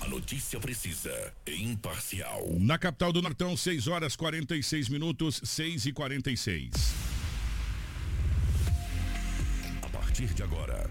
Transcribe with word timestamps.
A 0.00 0.08
notícia 0.08 0.58
precisa 0.60 1.32
e 1.46 1.62
imparcial. 1.64 2.46
Na 2.58 2.78
capital 2.78 3.12
do 3.12 3.20
Nortão, 3.22 3.56
6 3.56 3.88
horas 3.88 4.14
46 4.16 4.88
minutos, 4.88 5.40
6 5.42 5.86
e 5.86 5.92
46. 5.92 6.70
A 9.82 9.88
partir 9.88 10.32
de 10.34 10.42
agora, 10.42 10.90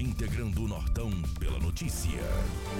Integrando 0.00 0.62
o 0.62 0.68
Nortão 0.68 1.10
pela 1.40 1.58
notícia. 1.58 2.20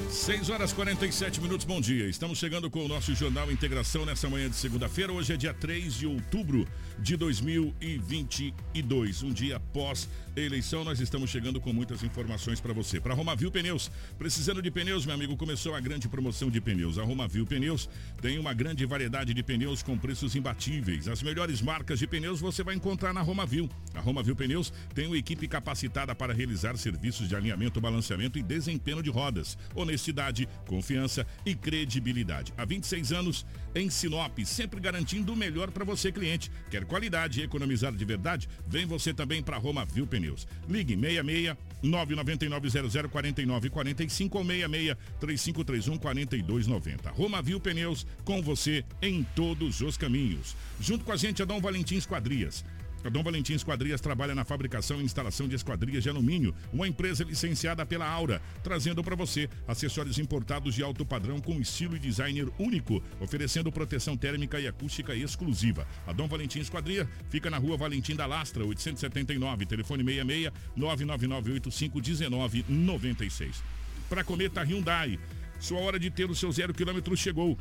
6 0.08 0.50
horas 0.50 0.72
47 0.72 1.41
minutos, 1.41 1.66
bom 1.66 1.80
dia. 1.80 2.08
Estamos 2.08 2.38
chegando 2.38 2.70
com 2.70 2.84
o 2.84 2.86
nosso 2.86 3.12
Jornal 3.12 3.50
Integração 3.50 4.06
nessa 4.06 4.28
manhã 4.28 4.48
de 4.48 4.54
segunda-feira. 4.54 5.12
Hoje 5.12 5.32
é 5.32 5.36
dia 5.36 5.52
3 5.52 5.94
de 5.94 6.06
outubro 6.06 6.64
de 7.01 7.16
2022. 7.16 9.23
Um 9.23 9.33
dia 9.33 9.56
após 9.56 10.09
eleição, 10.36 10.84
nós 10.84 11.00
estamos 11.00 11.31
chegando 11.31 11.61
com 11.61 11.72
muitas 11.72 12.03
informações 12.03 12.61
para 12.61 12.72
você. 12.72 13.00
Para 13.00 13.14
Romavil 13.14 13.50
Pneus, 13.50 13.91
precisando 14.19 14.62
de 14.62 14.70
pneus, 14.70 15.05
meu 15.05 15.14
amigo, 15.14 15.37
começou 15.37 15.75
a 15.75 15.81
grande 15.81 16.09
promoção 16.09 16.50
de 16.50 16.61
pneus. 16.61 16.98
A 16.98 17.03
Romavil 17.03 17.47
Pneus 17.47 17.89
tem 18.20 18.39
uma 18.39 18.53
grande 18.53 18.84
variedade 18.87 19.34
de 19.34 19.42
pneus 19.42 19.83
com 19.83 19.98
preços 19.98 20.37
imbatíveis. 20.37 21.09
As 21.09 21.22
melhores 21.22 21.61
marcas 21.61 21.98
de 21.98 22.06
pneus 22.06 22.41
você 22.41 22.62
vai 22.62 22.75
encontrar 22.75 23.12
na 23.12 23.20
Romavil. 23.20 23.69
A 23.94 24.00
Romavil 24.00 24.37
Pneus 24.37 24.72
tem 24.94 25.06
uma 25.06 25.19
equipe 25.19 25.48
capacitada 25.48 26.15
para 26.15 26.33
realizar 26.33 26.77
serviços 26.77 27.28
de 27.28 27.34
alinhamento, 27.34 27.81
balanceamento 27.81 28.39
e 28.39 28.42
desempenho 28.42 29.03
de 29.03 29.11
rodas. 29.11 29.59
Honestidade, 29.75 30.48
confiança 30.67 31.27
e 31.44 31.55
credibilidade. 31.55 32.53
Há 32.56 32.65
26 32.65 33.12
anos 33.12 33.47
em 33.75 33.91
Sinop, 33.91 34.39
sempre 34.44 34.81
garantindo 34.81 35.33
o 35.33 35.37
melhor 35.37 35.70
para 35.70 35.84
você, 35.84 36.11
cliente. 36.11 36.50
Quer 36.70 36.84
qualidade 36.89 37.41
e 37.41 37.44
economizar 37.44 37.92
de 37.92 38.05
verdade? 38.05 38.48
Vem 38.67 38.84
você 38.86 39.14
também 39.14 39.41
para 39.42 39.58
Romavil 39.58 40.06
Pneus. 40.06 40.47
Ligue 40.69 40.97
66 40.97 41.56
999-00-4945 41.84 44.34
ou 44.34 44.44
66 44.44 44.97
3531 45.20 45.98
4290. 45.98 47.11
Romavil 47.11 47.61
Pneus, 47.61 48.05
com 48.25 48.42
você 48.42 48.84
em 49.00 49.22
todos 49.36 49.81
os 49.81 49.97
caminhos. 49.97 50.56
Junto 50.81 51.05
com 51.05 51.12
a 51.12 51.16
gente, 51.16 51.41
Adão 51.42 51.61
Valentim 51.61 51.94
Esquadrias. 51.97 52.64
A 53.04 53.08
Dom 53.08 53.22
Valentim 53.22 53.54
Esquadrias 53.54 54.00
trabalha 54.00 54.34
na 54.34 54.44
fabricação 54.44 55.00
e 55.00 55.04
instalação 55.04 55.46
de 55.46 55.54
esquadrias 55.54 56.02
de 56.02 56.08
alumínio, 56.08 56.54
uma 56.72 56.88
empresa 56.88 57.22
licenciada 57.22 57.86
pela 57.86 58.08
Aura, 58.08 58.42
trazendo 58.62 59.02
para 59.04 59.14
você 59.14 59.48
acessórios 59.68 60.18
importados 60.18 60.74
de 60.74 60.82
alto 60.82 61.06
padrão 61.06 61.41
com 61.41 61.60
estilo 61.60 61.94
e 61.94 61.98
designer 61.98 62.48
único, 62.58 63.02
oferecendo 63.20 63.70
proteção 63.70 64.16
térmica 64.16 64.60
e 64.60 64.66
acústica 64.66 65.14
exclusiva. 65.14 65.86
A 66.06 66.12
Dom 66.12 66.26
Valentim 66.26 66.58
Esquadria 66.58 67.08
fica 67.30 67.48
na 67.48 67.58
rua 67.58 67.76
Valentim 67.76 68.16
da 68.16 68.26
Lastra, 68.26 68.64
879, 68.66 69.64
telefone 69.64 70.02
66 70.02 70.52
99985 70.76 72.00
1996. 72.00 73.62
Para 74.08 74.25
Cometa 74.25 74.62
Hyundai, 74.62 75.19
sua 75.60 75.81
hora 75.81 75.98
de 75.98 76.10
ter 76.10 76.31
o 76.31 76.34
seu 76.34 76.50
zero 76.50 76.75
quilômetro 76.75 77.16
chegou. 77.16 77.56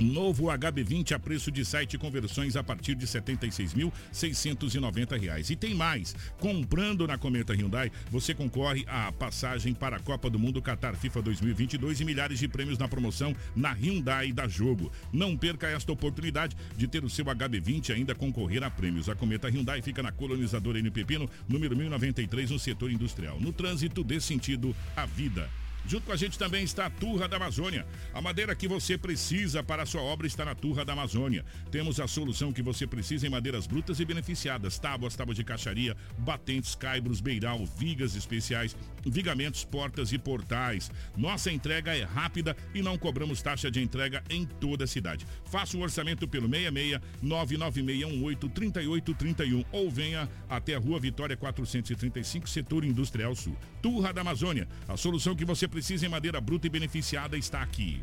Novo 0.00 0.46
HB20 0.46 1.12
a 1.12 1.18
preço 1.18 1.52
de 1.52 1.62
site 1.62 1.98
conversões 1.98 2.56
a 2.56 2.64
partir 2.64 2.94
de 2.94 3.04
R$ 3.04 3.12
76.690. 3.12 5.50
E 5.50 5.56
tem 5.56 5.74
mais. 5.74 6.16
Comprando 6.38 7.06
na 7.06 7.18
Cometa 7.18 7.54
Hyundai, 7.54 7.92
você 8.10 8.32
concorre 8.34 8.86
à 8.88 9.12
passagem 9.12 9.74
para 9.74 9.96
a 9.96 10.00
Copa 10.00 10.30
do 10.30 10.38
Mundo 10.38 10.62
Qatar 10.62 10.96
FIFA 10.96 11.20
2022 11.22 12.00
e 12.00 12.04
milhares 12.04 12.38
de 12.38 12.48
prêmios 12.48 12.78
na 12.78 12.88
promoção 12.88 13.36
na 13.54 13.72
Hyundai 13.72 14.32
da 14.32 14.48
Jogo. 14.48 14.90
Não 15.12 15.36
perca 15.36 15.68
esta 15.68 15.92
oportunidade 15.92 16.56
de 16.76 16.88
ter 16.88 17.04
o 17.04 17.10
seu 17.10 17.26
HB20 17.26 17.90
e 17.90 17.92
ainda 17.92 18.14
concorrer 18.14 18.64
a 18.64 18.70
prêmios. 18.70 19.10
A 19.10 19.14
Cometa 19.14 19.48
Hyundai 19.48 19.82
fica 19.82 20.02
na 20.02 20.10
colonizadora 20.10 20.78
N 20.78 20.90
Pepino, 20.90 21.28
número 21.46 21.76
1093, 21.76 22.50
no 22.50 22.58
setor 22.58 22.90
industrial. 22.90 23.38
No 23.38 23.52
trânsito, 23.52 24.02
dê 24.02 24.18
sentido 24.20 24.74
à 24.96 25.04
vida. 25.04 25.50
Junto 25.86 26.06
com 26.06 26.12
a 26.12 26.16
gente 26.16 26.38
também 26.38 26.62
está 26.62 26.86
a 26.86 26.90
Turra 26.90 27.28
da 27.28 27.36
Amazônia. 27.36 27.86
A 28.12 28.20
madeira 28.20 28.54
que 28.54 28.68
você 28.68 28.96
precisa 28.96 29.62
para 29.62 29.82
a 29.82 29.86
sua 29.86 30.02
obra 30.02 30.26
está 30.26 30.44
na 30.44 30.54
Turra 30.54 30.84
da 30.84 30.92
Amazônia. 30.92 31.44
Temos 31.70 31.98
a 32.00 32.06
solução 32.06 32.52
que 32.52 32.62
você 32.62 32.86
precisa 32.86 33.26
em 33.26 33.30
madeiras 33.30 33.66
brutas 33.66 34.00
e 34.00 34.04
beneficiadas: 34.04 34.78
tábuas, 34.78 35.16
tábuas 35.16 35.36
de 35.36 35.44
caixaria, 35.44 35.96
batentes, 36.18 36.74
caibros, 36.74 37.20
beiral, 37.20 37.64
vigas 37.64 38.14
especiais, 38.14 38.76
vigamentos, 39.04 39.64
portas 39.64 40.12
e 40.12 40.18
portais. 40.18 40.90
Nossa 41.16 41.50
entrega 41.50 41.96
é 41.96 42.04
rápida 42.04 42.56
e 42.74 42.82
não 42.82 42.98
cobramos 42.98 43.42
taxa 43.42 43.70
de 43.70 43.80
entrega 43.80 44.22
em 44.28 44.44
toda 44.44 44.84
a 44.84 44.86
cidade. 44.86 45.26
Faça 45.44 45.76
o 45.76 45.80
orçamento 45.80 46.28
pelo 46.28 46.48
66 46.48 47.00
99618 47.22 48.48
3831 48.48 49.64
ou 49.72 49.90
venha 49.90 50.28
até 50.48 50.74
a 50.74 50.78
Rua 50.78 51.00
Vitória 51.00 51.36
435, 51.36 52.48
setor 52.48 52.84
industrial 52.84 53.34
sul. 53.34 53.56
Turra 53.82 54.12
da 54.12 54.20
Amazônia, 54.20 54.68
a 54.88 54.96
solução 54.96 55.34
que 55.34 55.44
você 55.44 55.66
precisa 55.70 56.04
em 56.04 56.08
madeira 56.08 56.40
bruta 56.40 56.66
e 56.66 56.70
beneficiada 56.70 57.38
está 57.38 57.62
aqui. 57.62 58.02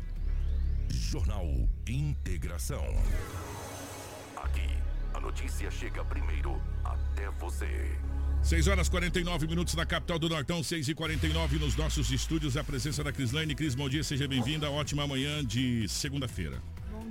Jornal 0.90 1.46
Integração. 1.86 2.84
Aqui, 4.36 4.68
a 5.14 5.20
notícia 5.20 5.70
chega 5.70 6.04
primeiro 6.04 6.60
até 6.82 7.30
você. 7.38 7.96
6 8.42 8.68
horas 8.68 8.88
49 8.88 9.46
minutos 9.46 9.74
na 9.74 9.84
capital 9.84 10.18
do 10.18 10.28
Nortão, 10.28 10.62
6 10.62 10.88
e 10.88 10.94
49 10.94 11.58
nos 11.58 11.76
nossos 11.76 12.10
estúdios. 12.10 12.56
A 12.56 12.64
presença 12.64 13.04
da 13.04 13.12
Crislaine. 13.12 13.54
Cris, 13.54 13.74
bom 13.74 13.88
dia, 13.88 14.02
seja 14.02 14.26
bem-vinda. 14.26 14.70
Ótima 14.70 15.06
manhã 15.06 15.44
de 15.44 15.86
segunda-feira. 15.88 16.62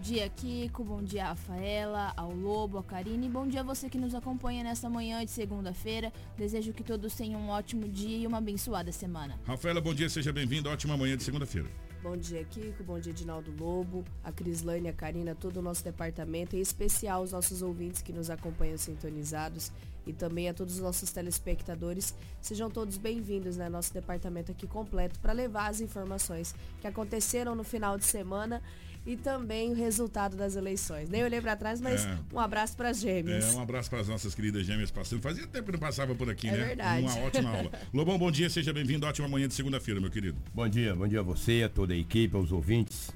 Bom 0.07 0.13
dia, 0.13 0.29
Kiko. 0.29 0.83
Bom 0.85 1.03
dia, 1.03 1.25
Rafaela, 1.25 2.13
ao 2.15 2.31
Lobo, 2.31 2.77
a 2.77 2.83
Karine. 2.83 3.27
Bom 3.27 3.45
dia 3.45 3.59
a 3.59 3.63
você 3.63 3.89
que 3.89 3.97
nos 3.97 4.15
acompanha 4.15 4.63
nesta 4.63 4.89
manhã 4.89 5.25
de 5.25 5.31
segunda-feira. 5.31 6.13
Desejo 6.37 6.71
que 6.71 6.81
todos 6.81 7.13
tenham 7.13 7.41
um 7.41 7.49
ótimo 7.49 7.89
dia 7.89 8.17
e 8.17 8.25
uma 8.25 8.37
abençoada 8.37 8.89
semana. 8.89 9.37
Rafaela, 9.43 9.81
bom 9.81 9.93
dia, 9.93 10.07
seja 10.07 10.31
bem-vinda. 10.31 10.69
Ótima 10.69 10.95
manhã 10.95 11.17
de 11.17 11.23
segunda-feira. 11.23 11.67
Bom 12.01 12.15
dia, 12.15 12.41
Kiko. 12.45 12.85
Bom 12.85 12.97
dia, 12.97 13.11
Edinaldo 13.11 13.53
Lobo, 13.59 14.05
a 14.23 14.31
Crislane, 14.31 14.87
a 14.87 14.93
Karina, 14.93 15.35
todo 15.35 15.57
o 15.57 15.61
nosso 15.61 15.83
departamento, 15.83 16.55
em 16.55 16.61
especial 16.61 17.21
os 17.21 17.33
nossos 17.33 17.61
ouvintes 17.61 18.01
que 18.01 18.13
nos 18.13 18.29
acompanham 18.29 18.77
sintonizados 18.77 19.73
e 20.07 20.13
também 20.13 20.49
a 20.49 20.53
todos 20.53 20.75
os 20.75 20.81
nossos 20.81 21.11
telespectadores. 21.11 22.15
Sejam 22.41 22.69
todos 22.69 22.97
bem-vindos, 22.97 23.57
né? 23.57 23.69
Nosso 23.69 23.93
departamento 23.93 24.51
aqui 24.51 24.65
completo 24.65 25.19
para 25.19 25.33
levar 25.33 25.69
as 25.69 25.81
informações 25.81 26.55
que 26.81 26.87
aconteceram 26.87 27.55
no 27.55 27.63
final 27.63 27.97
de 27.97 28.05
semana 28.05 28.61
e 29.05 29.15
também 29.15 29.71
o 29.71 29.75
resultado 29.75 30.35
das 30.35 30.55
eleições. 30.55 31.09
Nem 31.09 31.23
olhei 31.23 31.39
para 31.39 31.55
trás, 31.55 31.79
mas 31.79 32.05
é. 32.05 32.17
um 32.33 32.39
abraço 32.39 32.75
para 32.75 32.89
as 32.89 32.99
gêmeas. 32.99 33.53
É, 33.53 33.57
um 33.57 33.61
abraço 33.61 33.89
para 33.89 34.01
as 34.01 34.07
nossas 34.07 34.35
queridas 34.35 34.65
gêmeas 34.65 34.91
passando. 34.91 35.21
Fazia 35.21 35.47
tempo 35.47 35.65
que 35.67 35.71
não 35.71 35.79
passava 35.79 36.13
por 36.13 36.29
aqui, 36.29 36.49
é 36.49 36.51
né? 36.51 36.65
Verdade. 36.65 37.01
Uma 37.03 37.19
ótima 37.19 37.49
aula. 37.49 37.71
Lobão, 37.93 38.17
bom 38.17 38.29
dia, 38.29 38.49
seja 38.49 38.73
bem-vindo. 38.73 39.05
Ótima 39.05 39.27
manhã 39.29 39.47
de 39.47 39.53
segunda-feira, 39.53 40.01
meu 40.01 40.11
querido. 40.11 40.37
Bom 40.53 40.67
dia, 40.67 40.93
bom 40.93 41.07
dia 41.07 41.21
a 41.21 41.23
você, 41.23 41.63
a 41.63 41.69
toda 41.69 41.93
a 41.93 41.97
equipe, 41.97 42.35
aos 42.35 42.51
ouvintes 42.51 43.09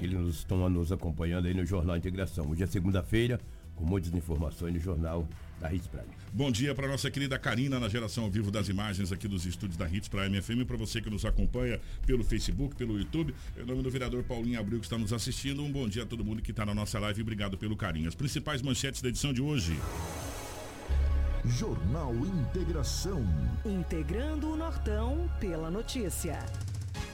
que 0.00 0.06
nos 0.06 0.36
estão 0.36 0.68
nos 0.70 0.90
acompanhando 0.90 1.46
aí 1.46 1.54
no 1.54 1.64
Jornal 1.66 1.96
Integração. 1.96 2.48
Hoje 2.48 2.62
é 2.62 2.66
segunda-feira, 2.66 3.40
com 3.74 3.84
muitas 3.84 4.12
informações 4.14 4.72
no 4.72 4.80
Jornal 4.80 5.28
da 5.60 5.72
Hits 5.72 5.86
Prime. 5.86 6.06
Bom 6.32 6.50
dia 6.50 6.74
para 6.74 6.86
nossa 6.88 7.10
querida 7.10 7.38
Karina 7.38 7.80
na 7.80 7.88
geração 7.88 8.24
ao 8.24 8.30
vivo 8.30 8.50
das 8.50 8.68
imagens 8.68 9.10
aqui 9.12 9.26
dos 9.26 9.46
estúdios 9.46 9.76
da 9.76 9.88
Hits 9.88 10.08
Prime 10.08 10.40
FM, 10.40 10.66
para 10.66 10.76
você 10.76 11.00
que 11.00 11.08
nos 11.08 11.24
acompanha 11.24 11.80
pelo 12.04 12.22
Facebook, 12.22 12.74
pelo 12.76 12.98
YouTube. 12.98 13.34
Em 13.56 13.64
nome 13.64 13.82
do 13.82 13.90
vereador 13.90 14.22
Paulinho 14.24 14.60
Abril 14.60 14.78
que 14.78 14.86
está 14.86 14.98
nos 14.98 15.12
assistindo, 15.12 15.62
um 15.62 15.72
bom 15.72 15.88
dia 15.88 16.02
a 16.02 16.06
todo 16.06 16.24
mundo 16.24 16.42
que 16.42 16.50
está 16.50 16.66
na 16.66 16.74
nossa 16.74 16.98
live. 16.98 17.22
Obrigado 17.22 17.56
pelo 17.56 17.76
carinho. 17.76 18.08
As 18.08 18.14
principais 18.14 18.60
manchetes 18.62 19.00
da 19.00 19.08
edição 19.08 19.32
de 19.32 19.40
hoje. 19.40 19.78
Jornal 21.44 22.12
Integração. 22.14 23.24
Integrando 23.64 24.50
o 24.50 24.56
Nortão 24.56 25.30
pela 25.38 25.70
notícia. 25.70 26.44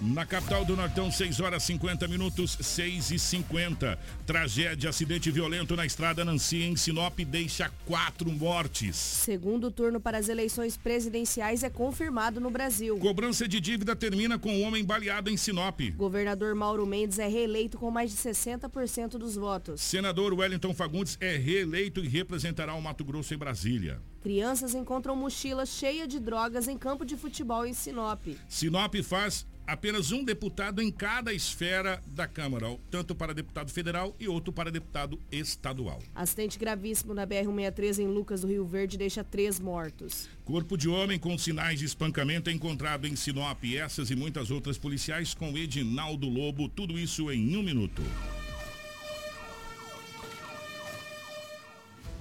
Na 0.05 0.27
capital 0.27 0.65
do 0.65 0.75
Nortão, 0.75 1.13
6 1.13 1.39
horas 1.39 1.63
50 1.63 2.09
minutos, 2.09 2.59
6 2.61 3.13
e 3.13 3.19
50. 3.21 3.97
Tragédia, 4.27 4.91
acidente 4.91 5.31
violento 5.31 5.77
na 5.77 5.87
estrada 5.87 6.25
Nancy, 6.25 6.65
em 6.65 6.75
Sinop, 6.75 7.21
deixa 7.21 7.71
quatro 7.87 8.29
mortes. 8.33 8.97
Segundo 8.97 9.71
turno 9.71 10.01
para 10.01 10.19
as 10.19 10.29
eleições 10.29 10.77
presidenciais 10.77 11.63
é 11.63 11.71
confirmado 11.71 12.41
no 12.41 12.51
Brasil. 12.51 12.99
Cobrança 12.99 13.47
de 13.47 13.61
dívida 13.61 13.95
termina 13.95 14.37
com 14.41 14.53
um 14.53 14.65
homem 14.65 14.85
baleado 14.85 15.31
em 15.31 15.37
Sinop. 15.37 15.79
Governador 15.95 16.53
Mauro 16.57 16.85
Mendes 16.85 17.21
é 17.21 17.29
reeleito 17.29 17.79
com 17.79 17.89
mais 17.89 18.11
de 18.11 18.17
60% 18.17 19.11
dos 19.11 19.37
votos. 19.37 19.81
Senador 19.81 20.35
Wellington 20.35 20.75
Fagundes 20.75 21.17
é 21.21 21.37
reeleito 21.37 22.05
e 22.05 22.09
representará 22.09 22.75
o 22.75 22.83
Mato 22.83 23.05
Grosso 23.05 23.35
em 23.35 23.39
Brasília. 23.39 24.01
Crianças 24.21 24.75
encontram 24.75 25.15
mochila 25.15 25.65
cheia 25.65 26.09
de 26.09 26.19
drogas 26.19 26.67
em 26.67 26.77
campo 26.77 27.05
de 27.05 27.17
futebol 27.17 27.65
em 27.65 27.73
Sinop. 27.73 28.27
Sinop 28.49 28.95
faz 29.05 29.47
apenas 29.67 30.13
um 30.13 30.25
deputado 30.25 30.81
em 30.83 30.91
cada 30.91 31.33
esfera 31.33 32.03
da 32.07 32.27
Câmara, 32.27 32.77
tanto 32.91 33.15
para 33.15 33.35
deputado 33.35 33.71
federal 33.71 34.15
e 34.19 34.29
outro 34.29 34.53
para 34.53 34.71
deputado 34.71 35.19
estadual. 35.31 36.01
Acidente 36.15 36.59
gravíssimo 36.59 37.15
na 37.15 37.27
BR-163 37.27 37.99
em 37.99 38.07
Lucas 38.07 38.43
do 38.43 38.49
Rio 38.49 38.65
Verde 38.65 38.99
deixa 38.99 39.23
três 39.25 39.59
mortos. 39.59 40.29
Corpo 40.45 40.77
de 40.77 40.89
homem 40.89 41.19
com 41.19 41.37
sinais 41.39 41.79
de 41.79 41.85
espancamento 41.85 42.51
é 42.51 42.53
encontrado 42.53 43.07
em 43.07 43.17
Sinop. 43.17 43.63
Essas 43.65 44.11
e 44.11 44.17
muitas 44.17 44.51
outras 44.51 44.77
policiais 44.77 45.35
com 45.35 45.57
Edinaldo 45.57 46.29
Lobo. 46.29 46.69
Tudo 46.69 46.99
isso 46.99 47.31
em 47.31 47.57
um 47.57 47.63
minuto. 47.63 48.03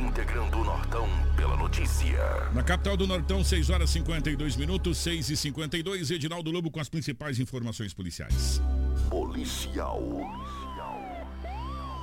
integrando 0.00 0.58
o 0.58 0.64
Nortão 0.64 1.06
pela 1.36 1.56
notícia. 1.56 2.18
Na 2.52 2.62
capital 2.62 2.96
do 2.96 3.06
Nortão, 3.06 3.44
6 3.44 3.70
horas 3.70 3.90
52 3.90 4.56
minutos, 4.56 4.98
6 4.98 5.30
e 5.30 5.36
52 5.36 6.10
Edinaldo 6.10 6.50
Lobo 6.50 6.70
com 6.70 6.80
as 6.80 6.88
principais 6.88 7.38
informações 7.38 7.92
policiais. 7.92 8.60
Policial. 9.08 10.00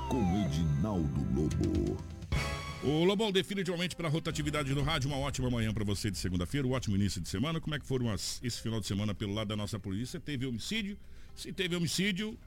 Com 0.08 0.46
Edinaldo 0.46 1.26
Lobo. 1.34 1.96
O 2.82 3.04
Lobão, 3.04 3.32
definitivamente 3.32 3.96
para 3.96 4.06
a 4.06 4.10
rotatividade 4.10 4.72
no 4.72 4.82
rádio, 4.82 5.10
uma 5.10 5.18
ótima 5.18 5.50
manhã 5.50 5.74
para 5.74 5.84
você 5.84 6.10
de 6.10 6.16
segunda-feira, 6.16 6.66
um 6.66 6.72
ótimo 6.72 6.94
início 6.94 7.20
de 7.20 7.28
semana. 7.28 7.60
Como 7.60 7.74
é 7.74 7.78
que 7.78 7.84
foram 7.84 8.08
as, 8.10 8.40
esse 8.42 8.62
final 8.62 8.80
de 8.80 8.86
semana 8.86 9.14
pelo 9.14 9.34
lado 9.34 9.48
da 9.48 9.56
nossa 9.56 9.78
polícia? 9.78 10.20
Teve 10.20 10.46
homicídio? 10.46 10.96
Se 11.34 11.52
teve 11.52 11.74
homicídio, 11.74 12.38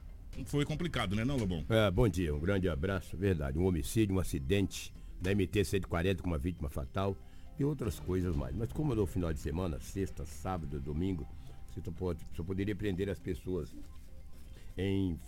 foi 0.46 0.64
complicado, 0.64 1.14
né, 1.14 1.24
não, 1.24 1.36
Lobão? 1.36 1.64
É, 1.68 1.90
bom 1.90 2.08
dia, 2.08 2.34
um 2.34 2.40
grande 2.40 2.68
abraço. 2.68 3.16
Verdade, 3.16 3.58
um 3.58 3.66
homicídio, 3.66 4.16
um 4.16 4.18
acidente 4.18 4.92
da 5.22 5.32
MT-140 5.32 6.20
com 6.20 6.26
uma 6.26 6.38
vítima 6.38 6.68
fatal 6.68 7.16
e 7.58 7.64
outras 7.64 8.00
coisas 8.00 8.34
mais. 8.34 8.54
Mas 8.54 8.72
como 8.72 8.94
no 8.94 9.06
final 9.06 9.32
de 9.32 9.38
semana, 9.38 9.78
sexta, 9.78 10.26
sábado, 10.26 10.80
domingo, 10.80 11.26
você 11.68 11.80
só, 11.80 11.92
pode, 11.92 12.26
só 12.34 12.42
poderia 12.42 12.74
prender 12.74 13.08
as 13.08 13.18
pessoas 13.18 13.74
em 14.76 15.18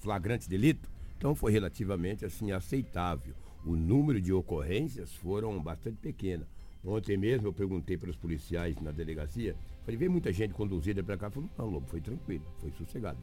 flagrante 0.00 0.48
delito, 0.48 0.90
então 1.16 1.34
foi 1.34 1.50
relativamente 1.50 2.24
assim 2.24 2.52
aceitável. 2.52 3.34
O 3.64 3.74
número 3.74 4.20
de 4.20 4.32
ocorrências 4.32 5.12
foram 5.14 5.60
bastante 5.60 5.96
pequenas. 5.96 6.46
Ontem 6.84 7.16
mesmo 7.16 7.48
eu 7.48 7.52
perguntei 7.52 7.96
para 7.96 8.10
os 8.10 8.16
policiais 8.16 8.80
na 8.80 8.92
delegacia, 8.92 9.56
falei, 9.82 9.96
vem 9.96 10.08
muita 10.08 10.32
gente 10.32 10.54
conduzida 10.54 11.02
para 11.02 11.16
cá, 11.16 11.30
falou, 11.30 11.48
não, 11.58 11.68
Lobo, 11.68 11.86
foi 11.86 12.00
tranquilo, 12.00 12.44
foi 12.58 12.70
sossegado. 12.72 13.18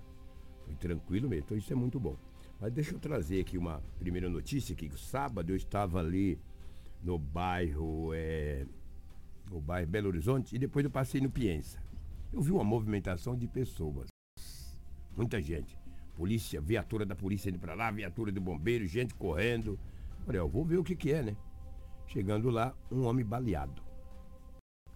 Foi 0.65 0.75
tranquilo 0.75 1.29
mesmo, 1.29 1.45
então 1.45 1.57
isso 1.57 1.71
é 1.71 1.75
muito 1.75 1.99
bom. 1.99 2.17
Mas 2.65 2.73
deixa 2.73 2.95
eu 2.95 2.99
trazer 2.99 3.41
aqui 3.41 3.59
uma 3.59 3.79
primeira 3.99 4.27
notícia 4.27 4.73
que 4.73 4.89
sábado 4.97 5.51
eu 5.51 5.55
estava 5.55 5.99
ali 5.99 6.39
no 7.03 7.19
bairro, 7.19 8.11
é, 8.11 8.65
no 9.51 9.61
bairro 9.61 9.87
Belo 9.87 10.07
Horizonte 10.07 10.55
e 10.55 10.57
depois 10.57 10.83
eu 10.83 10.89
passei 10.89 11.21
no 11.21 11.29
Piensa. 11.29 11.79
Eu 12.33 12.41
vi 12.41 12.51
uma 12.51 12.63
movimentação 12.63 13.37
de 13.37 13.47
pessoas, 13.47 14.07
muita 15.15 15.39
gente. 15.39 15.77
Polícia, 16.15 16.59
viatura 16.59 17.05
da 17.05 17.15
polícia 17.15 17.51
indo 17.51 17.59
para 17.59 17.75
lá, 17.75 17.91
viatura 17.91 18.31
do 18.31 18.41
bombeiro, 18.41 18.87
gente 18.87 19.13
correndo. 19.13 19.79
Falei, 20.25 20.41
eu 20.41 20.49
vou 20.49 20.65
ver 20.65 20.79
o 20.79 20.83
que, 20.83 20.95
que 20.95 21.11
é, 21.11 21.21
né? 21.21 21.37
Chegando 22.07 22.49
lá, 22.49 22.75
um 22.91 23.05
homem 23.05 23.23
baleado. 23.23 23.79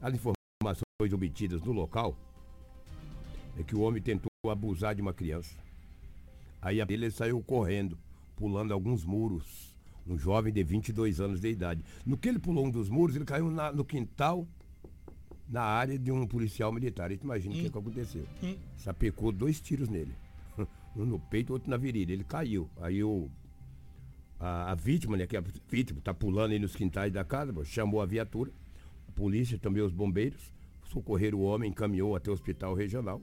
As 0.01 0.15
informações 0.15 1.13
obtidas 1.13 1.61
no 1.61 1.71
local 1.71 2.17
é 3.59 3.61
que 3.61 3.75
o 3.75 3.81
homem 3.81 4.01
tentou 4.01 4.27
abusar 4.47 4.95
de 4.95 5.03
uma 5.03 5.13
criança 5.13 5.68
Aí 6.61 6.79
ele 6.81 7.09
saiu 7.09 7.41
correndo, 7.41 7.97
pulando 8.35 8.73
alguns 8.73 9.05
muros. 9.05 9.75
Um 10.07 10.17
jovem 10.17 10.51
de 10.51 10.63
22 10.63 11.21
anos 11.21 11.39
de 11.39 11.49
idade. 11.49 11.83
No 12.05 12.17
que 12.17 12.27
ele 12.27 12.39
pulou 12.39 12.65
um 12.65 12.71
dos 12.71 12.89
muros, 12.89 13.15
ele 13.15 13.25
caiu 13.25 13.51
na, 13.51 13.71
no 13.71 13.85
quintal, 13.85 14.47
na 15.47 15.61
área 15.61 15.99
de 15.99 16.11
um 16.11 16.25
policial 16.25 16.71
militar. 16.71 17.11
Então 17.11 17.25
imagina 17.25 17.53
o 17.53 17.57
hum. 17.57 17.61
que, 17.61 17.69
que 17.69 17.77
aconteceu. 17.77 18.25
Hum. 18.43 18.55
Sapecou 18.75 19.31
dois 19.31 19.59
tiros 19.61 19.89
nele. 19.89 20.13
Um 20.95 21.05
no 21.05 21.19
peito, 21.19 21.53
outro 21.53 21.69
na 21.69 21.77
virilha. 21.77 22.11
Ele 22.11 22.23
caiu. 22.23 22.67
Aí 22.81 23.03
o, 23.03 23.29
a, 24.39 24.71
a 24.71 24.75
vítima, 24.75 25.15
né, 25.15 25.27
que 25.27 25.35
é 25.35 25.39
a 25.39 25.43
vítima, 25.69 26.01
tá 26.01 26.13
pulando 26.15 26.51
aí 26.51 26.59
nos 26.59 26.75
quintais 26.75 27.13
da 27.13 27.23
casa, 27.23 27.53
chamou 27.63 28.01
a 28.01 28.07
viatura, 28.07 28.51
a 29.07 29.11
polícia, 29.11 29.59
também 29.59 29.83
os 29.83 29.93
bombeiros, 29.93 30.51
socorreram 30.85 31.37
o 31.37 31.43
homem, 31.43 31.69
encaminhou 31.69 32.15
até 32.15 32.31
o 32.31 32.33
hospital 32.33 32.73
regional. 32.73 33.21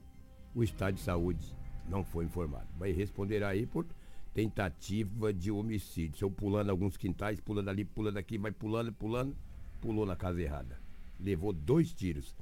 O 0.55 0.63
estado 0.63 0.95
de 0.95 1.01
saúde 1.01 1.53
não 1.87 2.03
foi 2.03 2.25
informado. 2.25 2.67
Vai 2.77 2.91
responder 2.91 3.43
aí 3.43 3.65
por 3.65 3.85
tentativa 4.33 5.33
de 5.33 5.49
homicídio. 5.49 6.17
Se 6.17 6.23
eu 6.23 6.29
pulando 6.29 6.69
alguns 6.69 6.97
quintais, 6.97 7.39
pulando 7.39 7.69
ali, 7.69 7.85
pulando 7.85 8.17
aqui, 8.17 8.37
vai 8.37 8.51
pulando, 8.51 8.91
pulando, 8.93 9.35
pulou 9.81 10.05
na 10.05 10.15
casa 10.15 10.41
errada. 10.41 10.79
Levou 11.19 11.51
dois 11.51 11.91
tiros. 11.93 12.35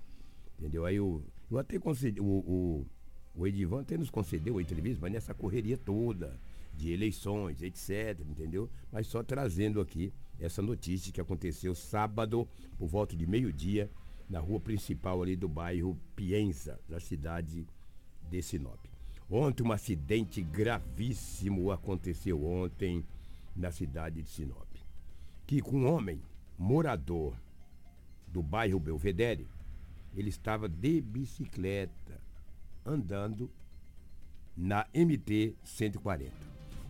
Entendeu? 0.59 0.85
Aí 0.85 0.99
o, 0.99 1.21
eu 1.49 1.57
até 1.57 1.79
concedi, 1.79 2.19
o, 2.19 2.25
o, 2.25 2.85
o 3.35 3.47
Edivan 3.47 3.81
até 3.81 3.97
nos 3.97 4.09
concedeu 4.09 4.57
a 4.57 4.61
entrevista, 4.61 4.99
mas 5.01 5.11
nessa 5.11 5.33
correria 5.33 5.77
toda 5.77 6.37
de 6.73 6.91
eleições, 6.91 7.61
etc, 7.61 8.19
entendeu? 8.29 8.69
Mas 8.91 9.07
só 9.07 9.23
trazendo 9.23 9.79
aqui 9.79 10.11
essa 10.39 10.61
notícia 10.61 11.11
que 11.11 11.21
aconteceu 11.21 11.73
sábado, 11.73 12.47
por 12.77 12.87
volta 12.87 13.15
de 13.15 13.25
meio-dia, 13.25 13.89
na 14.29 14.39
rua 14.39 14.59
principal 14.59 15.21
ali 15.21 15.35
do 15.35 15.47
bairro 15.47 15.97
Pienza, 16.15 16.79
na 16.89 16.99
cidade 16.99 17.65
de 18.29 18.41
Sinop. 18.41 18.94
Ontem 19.29 19.63
um 19.63 19.71
acidente 19.71 20.41
gravíssimo 20.41 21.71
aconteceu 21.71 22.45
ontem 22.45 23.03
na 23.55 23.71
cidade 23.71 24.21
de 24.21 24.29
Sinop. 24.29 24.67
Que 25.47 25.61
com 25.61 25.77
um 25.77 25.91
homem 25.91 26.21
morador 26.57 27.35
do 28.27 28.43
bairro 28.43 28.79
Belvedere, 28.79 29.47
ele 30.15 30.29
estava 30.29 30.69
de 30.69 31.01
bicicleta 31.01 32.21
andando 32.85 33.49
na 34.55 34.85
MT 34.93 35.55
140. 35.63 36.31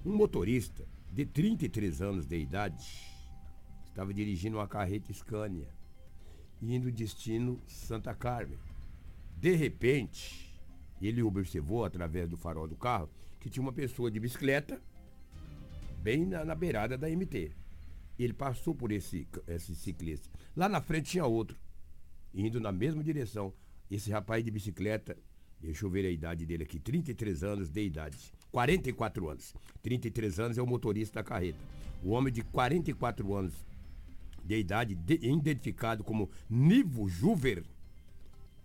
Um 0.05 0.15
motorista 0.15 0.86
de 1.12 1.25
33 1.25 2.01
anos 2.01 2.25
de 2.25 2.38
idade 2.38 2.86
estava 3.88 4.13
dirigindo 4.13 4.57
uma 4.57 4.67
carreta 4.67 5.13
Scania 5.13 5.69
indo 6.62 6.91
destino 6.91 7.59
Santa 7.67 8.13
Carmen. 8.13 8.57
De 9.38 9.55
repente, 9.55 10.44
ele 11.07 11.21
observou 11.21 11.85
através 11.85 12.29
do 12.29 12.38
farol 12.38 12.67
do 12.67 12.75
carro 12.75 13.09
que 13.39 13.50
tinha 13.50 13.62
uma 13.62 13.74
pessoa 13.74 14.09
de 14.09 14.19
bicicleta 14.19 14.81
bem 16.01 16.25
na, 16.25 16.45
na 16.45 16.55
beirada 16.55 16.97
da 16.97 17.09
MT. 17.09 17.51
Ele 18.17 18.33
passou 18.33 18.74
por 18.74 18.91
esse, 18.91 19.27
esse 19.47 19.75
ciclista. 19.75 20.29
Lá 20.55 20.69
na 20.69 20.81
frente 20.81 21.12
tinha 21.12 21.25
outro, 21.25 21.57
indo 22.33 22.59
na 22.59 22.71
mesma 22.71 23.03
direção. 23.03 23.53
Esse 23.89 24.09
rapaz 24.09 24.43
de 24.43 24.50
bicicleta, 24.50 25.17
deixa 25.59 25.85
eu 25.85 25.89
ver 25.89 26.05
a 26.05 26.09
idade 26.09 26.45
dele 26.45 26.63
aqui, 26.63 26.79
33 26.79 27.43
anos 27.43 27.69
de 27.69 27.83
idade. 27.83 28.17
44 28.51 29.29
anos. 29.29 29.53
33 29.81 30.39
anos 30.39 30.57
é 30.57 30.62
o 30.62 30.67
motorista 30.67 31.19
da 31.19 31.24
carreta. 31.24 31.59
O 32.03 32.12
homem 32.12 32.31
de 32.31 32.41
44 32.41 33.33
anos 33.35 33.53
de 34.43 34.57
idade, 34.57 34.95
de, 34.95 35.19
identificado 35.21 36.03
como 36.03 36.29
Nivo 36.50 37.09
Juver, 37.09 37.63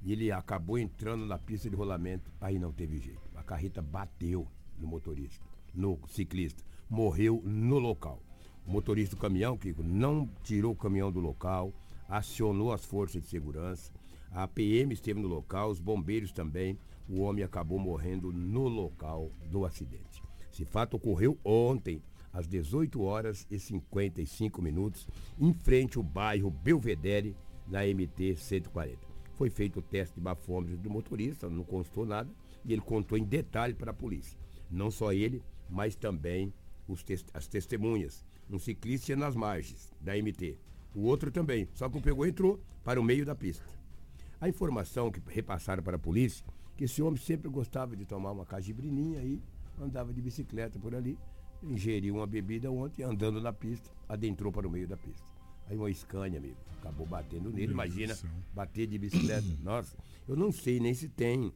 e 0.02 0.12
ele 0.12 0.32
acabou 0.32 0.78
entrando 0.78 1.26
na 1.26 1.38
pista 1.38 1.68
de 1.68 1.76
rolamento, 1.76 2.30
aí 2.40 2.58
não 2.58 2.72
teve 2.72 2.98
jeito. 2.98 3.20
A 3.34 3.42
carreta 3.42 3.82
bateu 3.82 4.46
no 4.78 4.86
motorista, 4.86 5.44
no 5.74 5.98
ciclista. 6.08 6.64
Morreu 6.88 7.42
no 7.44 7.78
local. 7.78 8.22
O 8.66 8.70
motorista 8.70 9.14
do 9.16 9.20
caminhão, 9.20 9.56
Kiko, 9.56 9.82
não 9.82 10.28
tirou 10.42 10.72
o 10.72 10.76
caminhão 10.76 11.12
do 11.12 11.20
local, 11.20 11.72
acionou 12.08 12.72
as 12.72 12.84
forças 12.84 13.22
de 13.22 13.28
segurança. 13.28 13.92
A 14.30 14.46
PM 14.48 14.92
esteve 14.92 15.20
no 15.20 15.28
local, 15.28 15.70
os 15.70 15.80
bombeiros 15.80 16.32
também. 16.32 16.78
O 17.08 17.20
homem 17.20 17.44
acabou 17.44 17.78
morrendo 17.78 18.32
no 18.32 18.68
local 18.68 19.30
do 19.50 19.64
acidente. 19.64 20.22
Esse 20.52 20.64
fato 20.64 20.94
ocorreu 20.96 21.38
ontem, 21.44 22.02
às 22.32 22.46
18 22.46 23.00
horas 23.02 23.46
e 23.50 23.58
55 23.58 24.62
minutos, 24.62 25.06
em 25.38 25.52
frente 25.52 25.98
ao 25.98 26.04
bairro 26.04 26.50
Belvedere, 26.50 27.36
na 27.66 27.80
MT 27.84 28.36
140. 28.36 29.09
Foi 29.40 29.48
feito 29.48 29.78
o 29.78 29.82
teste 29.82 30.16
de 30.16 30.20
bafômetro 30.20 30.76
do 30.76 30.90
motorista, 30.90 31.48
não 31.48 31.64
constou 31.64 32.04
nada, 32.04 32.30
e 32.62 32.74
ele 32.74 32.82
contou 32.82 33.16
em 33.16 33.24
detalhe 33.24 33.72
para 33.72 33.90
a 33.90 33.94
polícia. 33.94 34.38
Não 34.70 34.90
só 34.90 35.14
ele, 35.14 35.42
mas 35.66 35.96
também 35.96 36.52
te 37.06 37.24
as 37.32 37.46
testemunhas. 37.46 38.22
Um 38.50 38.58
ciclista 38.58 39.16
nas 39.16 39.34
margens 39.34 39.94
da 39.98 40.12
MT. 40.14 40.58
O 40.94 41.04
outro 41.04 41.30
também, 41.30 41.66
só 41.72 41.88
que 41.88 41.96
o 41.96 42.02
pegou 42.02 42.26
e 42.26 42.28
entrou 42.28 42.60
para 42.84 43.00
o 43.00 43.02
meio 43.02 43.24
da 43.24 43.34
pista. 43.34 43.64
A 44.38 44.46
informação 44.46 45.10
que 45.10 45.22
repassaram 45.26 45.82
para 45.82 45.96
a 45.96 45.98
polícia 45.98 46.44
que 46.76 46.84
esse 46.84 47.00
homem 47.00 47.18
sempre 47.18 47.48
gostava 47.48 47.96
de 47.96 48.04
tomar 48.04 48.32
uma 48.32 48.44
cajibrininha 48.44 49.20
aí, 49.20 49.40
andava 49.80 50.12
de 50.12 50.20
bicicleta 50.20 50.78
por 50.78 50.94
ali, 50.94 51.18
ingeriu 51.62 52.16
uma 52.16 52.26
bebida 52.26 52.70
ontem, 52.70 53.04
andando 53.04 53.40
na 53.40 53.54
pista, 53.54 53.90
adentrou 54.06 54.52
para 54.52 54.68
o 54.68 54.70
meio 54.70 54.86
da 54.86 54.98
pista. 54.98 55.29
Aí 55.68 55.76
uma 55.76 55.92
Scania, 55.92 56.38
amigo, 56.38 56.56
acabou 56.78 57.06
batendo 57.06 57.50
nele. 57.50 57.72
Imagina, 57.72 58.16
bater 58.54 58.86
de 58.86 58.98
bicicleta. 58.98 59.46
Nossa, 59.62 59.96
eu 60.26 60.36
não 60.36 60.50
sei 60.50 60.80
nem 60.80 60.94
se 60.94 61.08
tem 61.08 61.52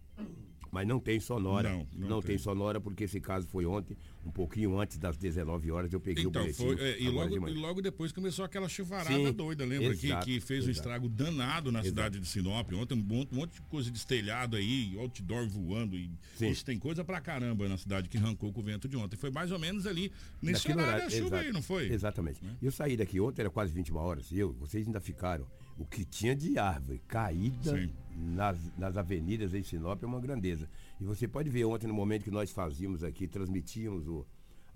mas 0.75 0.89
não 0.89 0.99
tem 0.99 1.21
sonora. 1.21 1.71
Não, 1.71 1.87
não, 1.95 2.09
não 2.09 2.21
tem. 2.21 2.31
tem. 2.31 2.39
sonora 2.39 2.81
porque 2.81 3.05
esse 3.05 3.21
caso 3.21 3.47
foi 3.47 3.65
ontem, 3.65 3.97
um 4.27 4.31
pouquinho 4.33 4.77
antes 4.77 4.99
das 4.99 5.17
19 5.17 5.71
horas, 5.71 5.93
eu 5.93 6.01
peguei 6.01 6.25
então, 6.25 6.43
o 6.43 6.45
boletim. 6.45 6.65
Foi, 6.65 6.81
é, 6.81 7.01
e, 7.01 7.09
logo, 7.09 7.49
e 7.49 7.55
logo 7.55 7.81
depois 7.81 8.11
começou 8.11 8.45
aquela 8.45 8.69
chuvarada 8.69 9.15
Sim, 9.15 9.31
doida, 9.33 9.65
lembra? 9.65 9.93
Exato, 9.93 10.27
que, 10.27 10.41
que 10.41 10.45
fez 10.45 10.65
exato. 10.65 10.69
um 10.69 10.73
estrago 10.73 11.09
danado 11.09 11.71
na 11.71 11.79
exato. 11.79 11.89
cidade 11.91 12.19
de 12.19 12.27
Sinop. 12.27 12.73
Ontem 12.73 12.95
um 12.95 12.97
monte, 12.97 13.33
um 13.33 13.37
monte 13.37 13.53
de 13.53 13.63
coisa 13.63 13.89
de 13.89 13.97
estelhado 13.97 14.57
aí, 14.57 14.97
outdoor 14.99 15.47
voando. 15.47 15.97
E 15.97 16.11
isso 16.41 16.65
tem 16.65 16.77
coisa 16.77 17.05
pra 17.05 17.21
caramba 17.21 17.69
na 17.69 17.79
cidade 17.79 18.09
que 18.09 18.19
arrancou 18.19 18.53
com 18.53 18.61
o 18.61 18.65
vento 18.65 18.89
de 18.89 18.97
ontem. 18.97 19.17
Foi 19.17 19.31
mais 19.31 19.53
ou 19.53 19.61
menos 19.61 19.87
ali 19.87 20.11
nesse 20.43 20.67
Daquilo 20.67 20.83
horário 20.83 21.05
da 21.05 21.11
chuva 21.11 21.39
aí, 21.39 21.53
não 21.53 21.63
foi? 21.63 21.89
Exatamente. 21.89 22.41
É. 22.45 22.67
Eu 22.67 22.73
saí 22.73 22.97
daqui 22.97 23.21
ontem, 23.21 23.43
era 23.43 23.51
quase 23.51 23.73
21 23.73 23.97
horas, 23.97 24.33
e 24.33 24.41
eu, 24.41 24.53
vocês 24.55 24.85
ainda 24.85 25.01
ficaram. 25.01 25.47
O 25.77 25.85
que 25.85 26.05
tinha 26.05 26.37
de 26.37 26.59
árvore 26.59 27.01
caída 27.09 27.91
nas, 28.17 28.59
nas 28.79 28.97
avenidas 28.97 29.55
em 29.55 29.63
Sinop 29.63 30.03
é 30.03 30.07
uma 30.07 30.21
grandeza. 30.21 30.69
E 31.01 31.05
você 31.05 31.27
pode 31.27 31.51
ver 31.51 31.65
ontem, 31.65 31.87
no 31.87 31.95
momento 31.95 32.25
que 32.25 32.31
nós 32.31 32.53
fazíamos 32.53 33.03
aqui, 33.03 33.27
transmitíamos 33.27 34.07
o, 34.07 34.25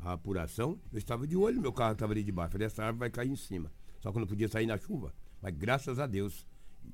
a 0.01 0.13
apuração, 0.13 0.79
eu 0.93 0.99
estava 0.99 1.27
de 1.27 1.37
olho, 1.37 1.61
meu 1.61 1.73
carro 1.73 1.93
estava 1.93 2.13
ali 2.13 2.25
debaixo. 2.25 2.53
Falei, 2.53 2.67
essa 2.67 2.83
árvore 2.83 2.99
vai 2.99 3.11
cair 3.11 3.31
em 3.31 3.37
cima. 3.37 3.71
Só 4.01 4.13
que 4.13 4.19
não 4.19 4.27
podia 4.27 4.49
sair 4.49 4.67
na 4.67 4.77
chuva. 4.77 5.15
Mas 5.41 5.55
graças 5.55 5.99
a 6.01 6.07
Deus, 6.07 6.47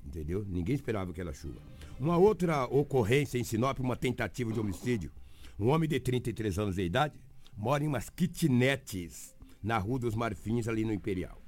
entendeu? 0.05 0.45
Ninguém 0.47 0.75
esperava 0.75 1.11
aquela 1.11 1.33
chuva. 1.33 1.61
Uma 1.99 2.19
outra 2.19 2.65
ocorrência 2.65 3.39
em 3.39 3.45
Sinop, 3.45 3.79
uma 3.81 3.97
tentativa 3.97 4.53
de 4.53 4.61
homicídio. 4.61 5.11
Um 5.59 5.69
homem 5.69 5.89
de 5.89 6.01
33 6.01 6.59
anos 6.59 6.77
de 6.77 6.83
idade 6.83 7.19
mora 7.57 7.85
em 7.85 7.87
umas 7.87 8.11
kitnetes 8.11 9.35
na 9.63 9.79
Rua 9.79 9.99
dos 9.99 10.15
Marfins, 10.15 10.69
ali 10.69 10.85
no 10.85 10.93
Imperial. 10.93 11.41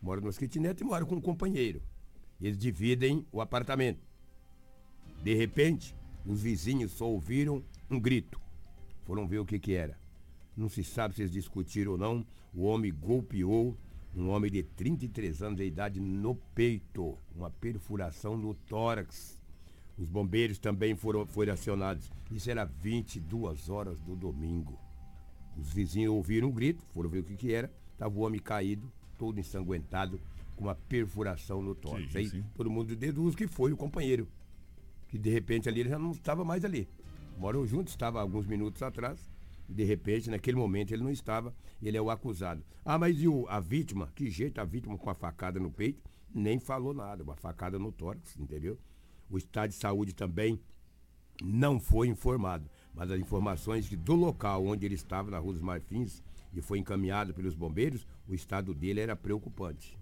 Mora 0.00 0.20
nas 0.20 0.38
kitnetes 0.38 0.82
e 0.82 0.84
mora 0.84 1.04
com 1.04 1.16
um 1.16 1.20
companheiro. 1.20 1.82
Eles 2.40 2.58
dividem 2.58 3.26
o 3.32 3.40
apartamento. 3.40 4.06
De 5.22 5.34
repente, 5.34 5.94
os 6.24 6.42
vizinhos 6.42 6.92
só 6.92 7.08
ouviram 7.08 7.62
um 7.90 7.98
grito. 7.98 8.40
Foram 9.04 9.26
ver 9.26 9.38
o 9.38 9.46
que, 9.46 9.58
que 9.58 9.74
era. 9.74 9.98
Não 10.56 10.68
se 10.68 10.82
sabe 10.82 11.14
se 11.14 11.22
eles 11.22 11.32
discutiram 11.32 11.92
ou 11.92 11.98
não. 11.98 12.26
O 12.54 12.62
homem 12.64 12.92
golpeou 12.92 13.76
um 14.14 14.30
homem 14.30 14.50
de 14.50 14.62
33 14.62 15.42
anos 15.42 15.58
de 15.58 15.64
idade 15.64 16.00
no 16.00 16.34
peito, 16.34 17.18
uma 17.34 17.50
perfuração 17.50 18.36
no 18.36 18.54
tórax. 18.54 19.40
Os 19.98 20.08
bombeiros 20.08 20.58
também 20.58 20.94
foram, 20.94 21.26
foram 21.26 21.52
acionados. 21.52 22.10
Isso 22.30 22.50
era 22.50 22.64
22 22.64 23.68
horas 23.68 24.00
do 24.00 24.16
domingo. 24.16 24.78
Os 25.56 25.72
vizinhos 25.72 26.14
ouviram 26.14 26.48
um 26.48 26.52
grito, 26.52 26.84
foram 26.92 27.08
ver 27.10 27.20
o 27.20 27.24
que, 27.24 27.36
que 27.36 27.52
era. 27.52 27.70
Estava 27.92 28.14
o 28.18 28.22
homem 28.22 28.40
caído, 28.40 28.90
todo 29.18 29.38
ensanguentado, 29.38 30.20
com 30.54 30.64
uma 30.64 30.74
perfuração 30.74 31.60
no 31.60 31.74
tórax. 31.74 32.12
Sim, 32.12 32.18
Aí 32.18 32.28
sim. 32.28 32.44
todo 32.54 32.70
mundo 32.70 32.96
deduz 32.96 33.34
que 33.34 33.46
foi 33.46 33.72
o 33.72 33.76
companheiro 33.76 34.28
que 35.08 35.18
de 35.18 35.30
repente 35.30 35.68
ali 35.68 35.80
ele 35.80 35.88
já 35.88 35.98
não 35.98 36.10
estava 36.10 36.44
mais 36.44 36.64
ali. 36.64 36.88
Moram 37.38 37.66
juntos, 37.66 37.92
estava 37.92 38.20
alguns 38.20 38.46
minutos 38.46 38.82
atrás, 38.82 39.30
e 39.68 39.74
de 39.74 39.84
repente, 39.84 40.30
naquele 40.30 40.56
momento, 40.56 40.92
ele 40.92 41.02
não 41.02 41.10
estava, 41.10 41.54
ele 41.82 41.96
é 41.96 42.00
o 42.00 42.10
acusado. 42.10 42.62
Ah, 42.84 42.98
mas 42.98 43.20
e 43.20 43.28
o, 43.28 43.46
a 43.48 43.60
vítima? 43.60 44.10
Que 44.14 44.30
jeito 44.30 44.60
a 44.60 44.64
vítima 44.64 44.96
com 44.96 45.10
a 45.10 45.14
facada 45.14 45.58
no 45.60 45.70
peito? 45.70 46.02
Nem 46.34 46.58
falou 46.58 46.94
nada, 46.94 47.22
uma 47.22 47.36
facada 47.36 47.78
no 47.78 47.92
tórax, 47.92 48.36
entendeu? 48.38 48.78
O 49.28 49.38
estado 49.38 49.70
de 49.70 49.76
saúde 49.76 50.14
também 50.14 50.60
não 51.42 51.78
foi 51.80 52.08
informado, 52.08 52.68
mas 52.94 53.10
as 53.10 53.20
informações 53.20 53.88
que 53.88 53.96
do 53.96 54.14
local 54.14 54.64
onde 54.64 54.86
ele 54.86 54.94
estava, 54.94 55.30
na 55.30 55.38
Rua 55.38 55.52
dos 55.52 55.62
Marfins, 55.62 56.22
e 56.56 56.62
foi 56.62 56.78
encaminhado 56.78 57.34
pelos 57.34 57.54
bombeiros, 57.54 58.06
o 58.26 58.34
estado 58.34 58.72
dele 58.72 59.00
era 59.00 59.14
preocupante. 59.14 59.96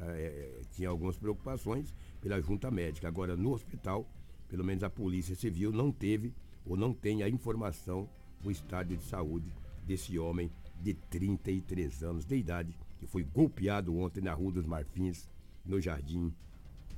É, 0.00 0.04
é 0.04 0.60
tinha 0.72 0.88
algumas 0.88 1.16
preocupações 1.16 1.94
pela 2.20 2.40
junta 2.40 2.68
médica. 2.68 3.06
Agora, 3.06 3.36
no 3.36 3.52
hospital, 3.52 4.04
pelo 4.48 4.64
menos 4.64 4.82
a 4.82 4.90
Polícia 4.90 5.36
Civil 5.36 5.70
não 5.70 5.92
teve 5.92 6.34
ou 6.66 6.76
não 6.76 6.92
tem 6.92 7.22
a 7.22 7.28
informação 7.28 8.08
do 8.42 8.50
estado 8.50 8.96
de 8.96 9.04
saúde 9.04 9.54
desse 9.86 10.18
homem 10.18 10.50
de 10.82 10.94
33 10.94 12.02
anos 12.02 12.24
de 12.24 12.36
idade 12.36 12.76
que 12.98 13.06
foi 13.06 13.22
golpeado 13.22 13.96
ontem 13.96 14.20
na 14.20 14.32
Rua 14.32 14.52
dos 14.52 14.66
Marfins, 14.66 15.28
no 15.64 15.80
Jardim 15.80 16.32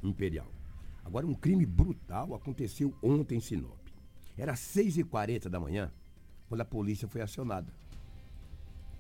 Imperial. 0.03 0.51
Agora, 1.05 1.27
um 1.27 1.35
crime 1.35 1.67
brutal 1.67 2.35
aconteceu 2.35 2.95
ontem 3.03 3.37
em 3.37 3.41
Sinop. 3.41 3.79
Era 4.37 4.55
6h40 4.55 5.49
da 5.49 5.61
manhã 5.61 5.93
quando 6.49 6.63
a 6.63 6.65
polícia 6.65 7.07
foi 7.07 7.21
acionada. 7.21 7.73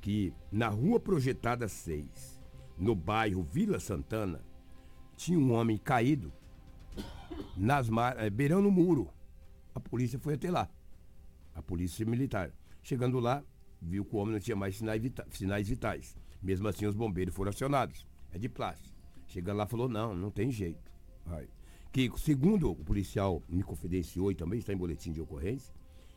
Que 0.07 0.33
na 0.53 0.69
rua 0.69 1.01
projetada 1.01 1.67
6, 1.67 2.41
no 2.79 2.95
bairro 2.95 3.43
Vila 3.43 3.81
Santana, 3.81 4.41
tinha 5.17 5.37
um 5.37 5.53
homem 5.53 5.77
caído 5.77 6.33
nas 7.57 7.89
mar... 7.89 8.17
É, 8.17 8.31
beirando 8.31 8.69
o 8.69 8.71
muro. 8.71 9.11
A 9.75 9.81
polícia 9.81 10.17
foi 10.17 10.35
até 10.35 10.49
lá. 10.49 10.71
A 11.53 11.61
polícia 11.61 12.07
militar. 12.07 12.53
Chegando 12.85 13.19
lá, 13.19 13.43
viu 13.83 14.05
que 14.05 14.15
o 14.15 14.21
homem 14.21 14.35
não 14.35 14.41
tinha 14.41 14.55
mais 14.55 14.77
sinais, 14.77 15.03
vita... 15.03 15.27
sinais 15.29 15.69
vitais. 15.69 16.17
Mesmo 16.41 16.69
assim, 16.69 16.87
os 16.87 16.95
bombeiros 16.95 17.35
foram 17.35 17.51
acionados. 17.51 18.07
É 18.31 18.39
de 18.39 18.49
plástico. 18.49 18.97
Chegando 19.27 19.57
lá, 19.57 19.67
falou: 19.67 19.89
não, 19.89 20.15
não 20.15 20.31
tem 20.31 20.53
jeito. 20.53 20.89
Que, 21.91 22.13
segundo 22.17 22.71
o 22.71 22.77
policial 22.77 23.43
me 23.49 23.65
confidenciou 23.65 24.31
e 24.31 24.37
também 24.37 24.61
está 24.61 24.73
em 24.73 24.77
boletim 24.77 25.11
de 25.11 25.21
ocorrência, 25.21 25.75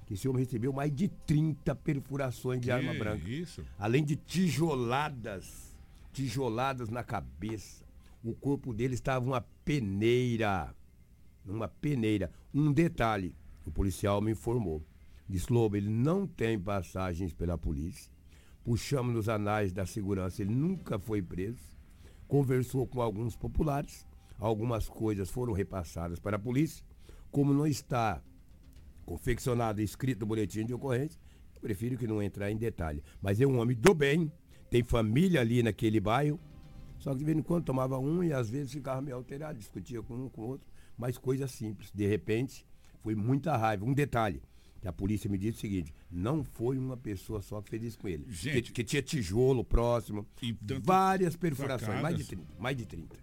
que 0.09 0.15
esse 0.15 0.27
homem 0.27 0.43
recebeu 0.43 0.73
mais 0.73 0.91
de 0.91 1.07
30 1.07 1.75
perfurações 1.75 2.59
de 2.59 2.65
que 2.65 2.71
arma 2.71 2.95
branca. 2.95 3.29
Isso? 3.29 3.63
Além 3.77 4.03
de 4.03 4.15
tijoladas, 4.15 5.77
tijoladas 6.11 6.89
na 6.89 7.03
cabeça. 7.03 7.85
O 8.23 8.33
corpo 8.33 8.73
dele 8.73 8.95
estava 8.95 9.23
uma 9.23 9.41
peneira 9.63 10.73
numa 11.45 11.67
peneira. 11.67 12.31
Um 12.51 12.73
detalhe, 12.73 13.35
o 13.67 13.69
policial 13.71 14.19
me 14.19 14.31
informou. 14.31 14.83
Disse, 15.27 15.53
Lobo, 15.53 15.77
ele 15.77 15.89
não 15.89 16.25
tem 16.25 16.59
passagens 16.59 17.31
pela 17.31 17.55
polícia. 17.55 18.11
Puxamos 18.63 19.13
nos 19.13 19.29
anais 19.29 19.71
da 19.71 19.85
segurança, 19.85 20.41
ele 20.41 20.55
nunca 20.55 20.97
foi 20.97 21.21
preso. 21.21 21.61
Conversou 22.27 22.87
com 22.87 22.99
alguns 22.99 23.35
populares. 23.35 24.07
Algumas 24.39 24.89
coisas 24.89 25.29
foram 25.29 25.53
repassadas 25.53 26.19
para 26.19 26.37
a 26.37 26.39
polícia. 26.39 26.83
Como 27.29 27.53
não 27.53 27.67
está 27.67 28.23
confeccionado 29.09 29.81
e 29.81 29.83
escrito 29.83 30.19
no 30.19 30.25
boletim 30.25 30.65
de 30.65 30.73
ocorrência, 30.73 31.19
eu 31.55 31.61
prefiro 31.61 31.97
que 31.97 32.07
não 32.07 32.21
entrar 32.21 32.51
em 32.51 32.57
detalhe. 32.57 33.03
Mas 33.21 33.41
é 33.41 33.47
um 33.47 33.59
homem 33.59 33.75
do 33.75 33.93
bem, 33.93 34.31
tem 34.69 34.83
família 34.83 35.41
ali 35.41 35.63
naquele 35.63 35.99
bairro. 35.99 36.39
Só 36.99 37.13
que 37.13 37.19
de 37.19 37.25
vez 37.25 37.37
em 37.37 37.41
quando 37.41 37.63
tomava 37.63 37.97
um 37.97 38.23
e 38.23 38.31
às 38.33 38.49
vezes 38.49 38.71
ficava 38.73 39.01
meio 39.01 39.17
alterado, 39.17 39.57
discutia 39.57 40.01
com 40.01 40.15
um 40.15 40.29
com 40.29 40.41
o 40.41 40.47
outro 40.47 40.67
mas 40.99 41.17
coisa 41.17 41.47
simples. 41.47 41.89
De 41.95 42.05
repente, 42.05 42.65
foi 43.01 43.15
muita 43.15 43.55
raiva. 43.55 43.85
Um 43.85 43.93
detalhe, 43.93 44.41
que 44.81 44.87
a 44.87 44.91
polícia 44.91 45.29
me 45.29 45.37
disse 45.37 45.57
o 45.57 45.61
seguinte, 45.61 45.93
não 46.11 46.43
foi 46.43 46.77
uma 46.77 46.97
pessoa 46.97 47.41
só 47.41 47.61
que 47.61 47.69
fez 47.69 47.83
isso 47.83 47.99
com 47.99 48.09
ele. 48.09 48.25
Gente, 48.27 48.73
que, 48.73 48.73
que 48.73 48.83
tinha 48.83 49.01
tijolo 49.01 49.63
próximo, 49.63 50.27
várias 50.83 51.37
perfurações, 51.37 52.01
mais 52.01 52.17
de 52.17 52.25
30, 52.25 52.43
mais 52.59 52.75
de 52.75 52.85
30. 52.85 53.15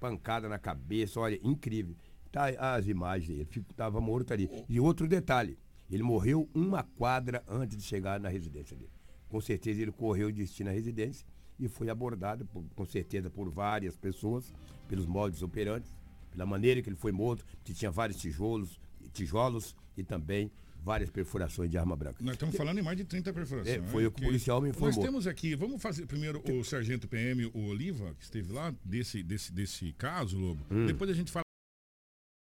Pancada 0.00 0.48
na 0.48 0.58
cabeça, 0.58 1.20
olha, 1.20 1.38
incrível. 1.42 1.94
Tá 2.32 2.46
as 2.76 2.86
imagens 2.86 3.28
dele, 3.28 3.48
estava 3.70 4.00
morto 4.00 4.32
ali. 4.32 4.48
E 4.68 4.78
outro 4.78 5.08
detalhe, 5.08 5.58
ele 5.90 6.02
morreu 6.02 6.48
uma 6.54 6.82
quadra 6.82 7.42
antes 7.48 7.76
de 7.76 7.82
chegar 7.82 8.20
na 8.20 8.28
residência 8.28 8.76
dele. 8.76 8.92
Com 9.28 9.40
certeza 9.40 9.82
ele 9.82 9.92
correu 9.92 10.28
o 10.28 10.32
destino 10.32 10.70
à 10.70 10.72
residência 10.72 11.26
e 11.58 11.68
foi 11.68 11.90
abordado, 11.90 12.46
por, 12.46 12.64
com 12.74 12.84
certeza, 12.84 13.28
por 13.28 13.50
várias 13.50 13.96
pessoas, 13.96 14.52
pelos 14.88 15.06
modos 15.06 15.42
operantes 15.42 15.92
pela 16.30 16.46
maneira 16.46 16.80
que 16.80 16.88
ele 16.88 16.96
foi 16.96 17.12
morto, 17.12 17.44
que 17.64 17.74
tinha 17.74 17.90
vários 17.90 18.18
tijolos, 18.18 18.80
tijolos 19.12 19.74
e 19.96 20.04
também 20.04 20.50
várias 20.82 21.10
perfurações 21.10 21.70
de 21.70 21.76
arma 21.76 21.94
branca. 21.94 22.24
Nós 22.24 22.34
estamos 22.34 22.56
falando 22.56 22.78
em 22.78 22.82
mais 22.82 22.96
de 22.96 23.04
30 23.04 23.32
perfurações. 23.32 23.76
É, 23.76 23.82
foi 23.82 24.02
né? 24.02 24.08
o 24.08 24.12
que 24.12 24.22
o 24.22 24.26
policial 24.26 24.62
me 24.62 24.70
informou. 24.70 24.94
Nós 24.94 25.04
temos 25.04 25.26
aqui, 25.26 25.54
vamos 25.54 25.82
fazer 25.82 26.06
primeiro 26.06 26.42
o 26.50 26.64
sargento 26.64 27.06
PM, 27.06 27.46
o 27.46 27.66
Oliva, 27.66 28.14
que 28.14 28.24
esteve 28.24 28.52
lá, 28.52 28.74
desse, 28.84 29.22
desse, 29.22 29.52
desse 29.52 29.92
caso, 29.92 30.38
Lobo. 30.38 30.64
Hum. 30.70 30.86
Depois 30.86 31.10
a 31.10 31.14
gente 31.14 31.30
fala 31.30 31.44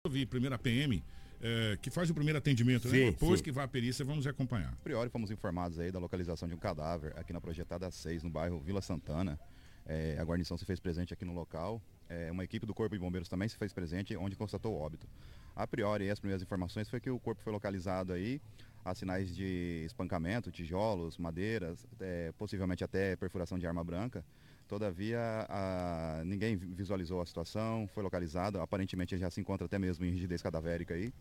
ouvir 0.07 0.25
primeiro 0.25 0.55
a 0.55 0.57
PM, 0.57 1.03
é, 1.41 1.77
que 1.81 1.91
faz 1.91 2.09
o 2.09 2.13
primeiro 2.13 2.37
atendimento, 2.37 2.89
Sim, 2.89 3.05
né? 3.05 3.11
Depois 3.11 3.39
sim. 3.39 3.43
que 3.43 3.51
vai 3.51 3.65
a 3.65 3.67
perícia, 3.67 4.03
vamos 4.03 4.25
acompanhar. 4.25 4.73
A 4.73 4.83
priori 4.83 5.09
fomos 5.09 5.29
informados 5.29 5.77
aí 5.79 5.91
da 5.91 5.99
localização 5.99 6.47
de 6.47 6.55
um 6.55 6.57
cadáver 6.57 7.13
aqui 7.15 7.31
na 7.31 7.39
projetada 7.39 7.91
6, 7.91 8.23
no 8.23 8.29
bairro 8.29 8.59
Vila 8.59 8.81
Santana. 8.81 9.39
É, 9.85 10.17
a 10.19 10.23
guarnição 10.23 10.57
se 10.57 10.65
fez 10.65 10.79
presente 10.79 11.13
aqui 11.13 11.23
no 11.23 11.33
local. 11.33 11.81
É, 12.09 12.31
uma 12.31 12.43
equipe 12.43 12.65
do 12.65 12.73
Corpo 12.73 12.95
de 12.95 12.99
Bombeiros 12.99 13.29
também 13.29 13.47
se 13.47 13.57
fez 13.57 13.71
presente, 13.71 14.15
onde 14.17 14.35
constatou 14.35 14.73
o 14.73 14.79
óbito. 14.79 15.07
A 15.55 15.65
priori, 15.65 16.09
as 16.09 16.19
primeiras 16.19 16.41
informações 16.41 16.89
foi 16.89 16.99
que 16.99 17.09
o 17.09 17.19
corpo 17.19 17.41
foi 17.41 17.51
localizado 17.51 18.13
aí, 18.13 18.41
há 18.83 18.93
sinais 18.93 19.35
de 19.35 19.83
espancamento, 19.85 20.51
tijolos, 20.51 21.17
madeiras, 21.17 21.85
é, 21.99 22.31
possivelmente 22.37 22.83
até 22.83 23.15
perfuração 23.15 23.57
de 23.57 23.65
arma 23.65 23.83
branca. 23.83 24.25
Todavia, 24.67 25.19
a- 25.50 26.21
ninguém 26.25 26.55
vi- 26.55 26.67
visualizou 26.67 27.21
a 27.21 27.25
situação, 27.25 27.88
foi 27.93 28.03
localizado, 28.03 28.59
aparentemente 28.59 29.17
já 29.17 29.29
se 29.31 29.39
encontra 29.39 29.65
até 29.65 29.79
mesmo 29.79 30.05
em 30.05 30.12
rigidez 30.12 30.41
cadavérica 30.41 30.93
aí 30.93 31.13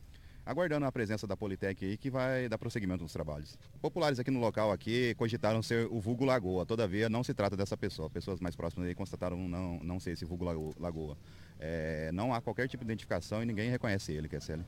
aguardando 0.44 0.86
a 0.86 0.92
presença 0.92 1.26
da 1.26 1.36
Politec 1.36 1.84
aí 1.84 1.96
que 1.96 2.08
vai 2.08 2.48
dar 2.48 2.56
prosseguimento 2.56 3.02
nos 3.02 3.12
trabalhos. 3.12 3.58
Populares 3.82 4.20
aqui 4.20 4.30
no 4.30 4.38
local 4.38 4.70
aqui 4.70 5.12
cogitaram 5.16 5.60
ser 5.60 5.88
o 5.90 6.00
vulgo 6.00 6.24
Lagoa, 6.24 6.64
todavia 6.64 7.08
não 7.08 7.24
se 7.24 7.34
trata 7.34 7.56
dessa 7.56 7.76
pessoa. 7.76 8.08
Pessoas 8.08 8.38
mais 8.38 8.54
próximas 8.54 8.86
aí 8.86 8.94
constataram 8.94 9.36
não, 9.48 9.80
não 9.82 9.98
ser 9.98 10.12
esse 10.12 10.24
vulgo 10.24 10.44
Lago- 10.44 10.72
Lagoa. 10.78 11.18
É, 11.58 12.12
não 12.12 12.32
há 12.32 12.40
qualquer 12.40 12.68
tipo 12.68 12.84
de 12.84 12.88
identificação 12.92 13.42
e 13.42 13.46
ninguém 13.46 13.70
reconhece 13.70 14.12
ele, 14.12 14.28
Kessel. 14.28 14.60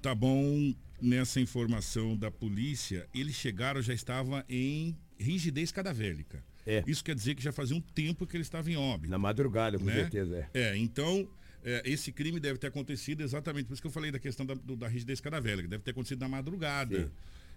Tá 0.00 0.14
bom, 0.14 0.72
nessa 0.98 1.38
informação 1.40 2.16
da 2.16 2.30
polícia, 2.30 3.06
eles 3.12 3.34
chegaram, 3.34 3.82
já 3.82 3.92
estava 3.92 4.42
em 4.48 4.96
rigidez 5.18 5.70
cadavérica. 5.70 6.42
É. 6.66 6.82
Isso 6.86 7.02
quer 7.02 7.14
dizer 7.14 7.34
que 7.34 7.42
já 7.42 7.52
fazia 7.52 7.76
um 7.76 7.80
tempo 7.80 8.26
que 8.26 8.36
ele 8.36 8.42
estava 8.42 8.70
em 8.70 8.76
óbito. 8.76 9.10
Na 9.10 9.18
madrugada, 9.18 9.78
com 9.78 9.84
né? 9.84 9.94
certeza, 9.94 10.48
é. 10.52 10.60
É, 10.70 10.76
então, 10.76 11.28
é, 11.64 11.82
esse 11.84 12.12
crime 12.12 12.38
deve 12.38 12.58
ter 12.58 12.66
acontecido 12.66 13.22
exatamente, 13.22 13.66
por 13.66 13.72
isso 13.74 13.82
que 13.82 13.88
eu 13.88 13.92
falei 13.92 14.10
da 14.10 14.18
questão 14.18 14.44
da, 14.44 14.54
do- 14.54 14.76
da 14.76 14.86
rigidez 14.88 15.20
cadavérica, 15.20 15.66
deve 15.68 15.82
ter 15.82 15.92
acontecido 15.92 16.20
na 16.20 16.28
madrugada. 16.28 17.02
Sim. 17.04 17.10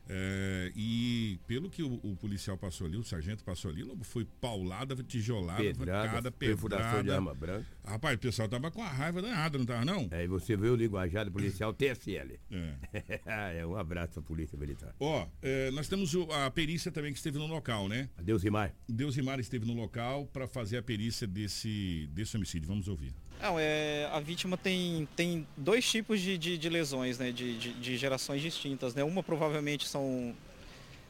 É, 0.10 0.72
e 0.76 1.40
pelo 1.48 1.70
que 1.70 1.84
o, 1.84 1.94
o 2.04 2.16
policial 2.16 2.58
passou 2.58 2.88
ali, 2.88 2.98
o 2.98 3.04
sargento 3.04 3.44
passou 3.44 3.72
ali, 3.72 3.84
foi 4.04 4.26
paulada, 4.40 4.96
tijolada, 5.04 5.64
Pedrada, 5.64 6.08
pancada, 6.08 6.32
perfuração 6.32 7.04
de 7.04 7.12
arma 7.12 7.34
branca. 7.34 7.66
Rapaz, 7.84 8.16
o 8.16 8.20
pessoal 8.20 8.50
tava 8.50 8.70
com 8.70 8.82
a 8.82 8.90
raiva 8.90 9.22
danada, 9.22 9.58
não 9.58 9.66
tava 9.66 9.86
não? 9.86 10.10
Aí 10.12 10.28
você 10.28 10.56
vê 10.58 10.70
o 10.70 10.76
linguajar 10.76 11.30
policial 11.32 11.74
TSL. 11.74 12.40
É. 12.52 13.60
é, 13.60 13.66
um 13.66 13.76
abraço 13.76 14.20
à 14.20 14.22
Polícia 14.22 14.58
Militar. 14.58 14.94
Ó, 15.00 15.28
é, 15.42 15.72
nós 15.72 15.88
temos 15.88 16.14
a 16.32 16.50
perícia 16.52 16.92
também 16.92 17.12
que 17.12 17.18
esteve 17.18 17.38
no 17.38 17.48
local, 17.48 17.88
né? 17.88 18.10
Adeus, 18.18 18.44
Rimar. 18.44 18.74
Deus 18.88 19.16
Rimar 19.16 19.40
esteve 19.40 19.66
no 19.66 19.74
local 19.74 20.26
para 20.28 20.48
fazer 20.48 20.78
a 20.78 20.84
perícia 20.84 21.26
desse, 21.28 22.10
desse 22.12 22.36
homicídio. 22.36 22.68
Vamos 22.68 22.88
ouvir. 22.88 23.14
Não, 23.42 23.58
é, 23.58 24.08
a 24.12 24.20
vítima 24.20 24.56
tem, 24.56 25.08
tem 25.16 25.48
dois 25.58 25.90
tipos 25.90 26.22
de, 26.22 26.38
de, 26.38 26.58
de 26.60 26.70
lesões, 26.70 27.18
né, 27.18 27.32
de, 27.32 27.58
de, 27.58 27.74
de 27.74 27.98
gerações 27.98 28.40
distintas. 28.40 28.94
Né? 28.94 29.04
Uma 29.04 29.24
provavelmente 29.24 29.88
são 29.88 30.36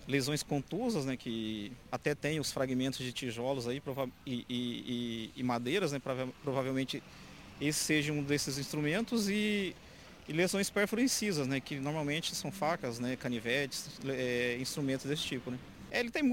lesões 0.07 0.41
contusas, 0.41 1.05
né, 1.05 1.17
que 1.17 1.73
até 1.91 2.15
tem 2.15 2.39
os 2.39 2.51
fragmentos 2.51 2.99
de 2.99 3.11
tijolos 3.11 3.67
aí, 3.67 3.81
e, 4.25 4.45
e, 4.49 5.31
e- 5.35 5.43
madeiras, 5.43 5.91
né, 5.91 5.99
prova 5.99 6.27
provavelmente 6.41 7.03
esse 7.59 7.79
seja 7.79 8.11
um 8.11 8.23
desses 8.23 8.57
instrumentos 8.57 9.29
e, 9.29 9.75
e 10.27 10.33
lesões 10.33 10.69
perforincisas, 10.69 11.47
né, 11.47 11.59
que 11.59 11.79
normalmente 11.79 12.33
são 12.33 12.51
facas, 12.51 12.97
né, 12.97 13.15
canivetes, 13.15 13.99
é, 14.07 14.57
instrumentos 14.59 15.05
desse 15.05 15.23
tipo, 15.23 15.51
né. 15.51 15.59
É, 15.91 15.99
Ele 15.99 16.09
tem 16.09 16.23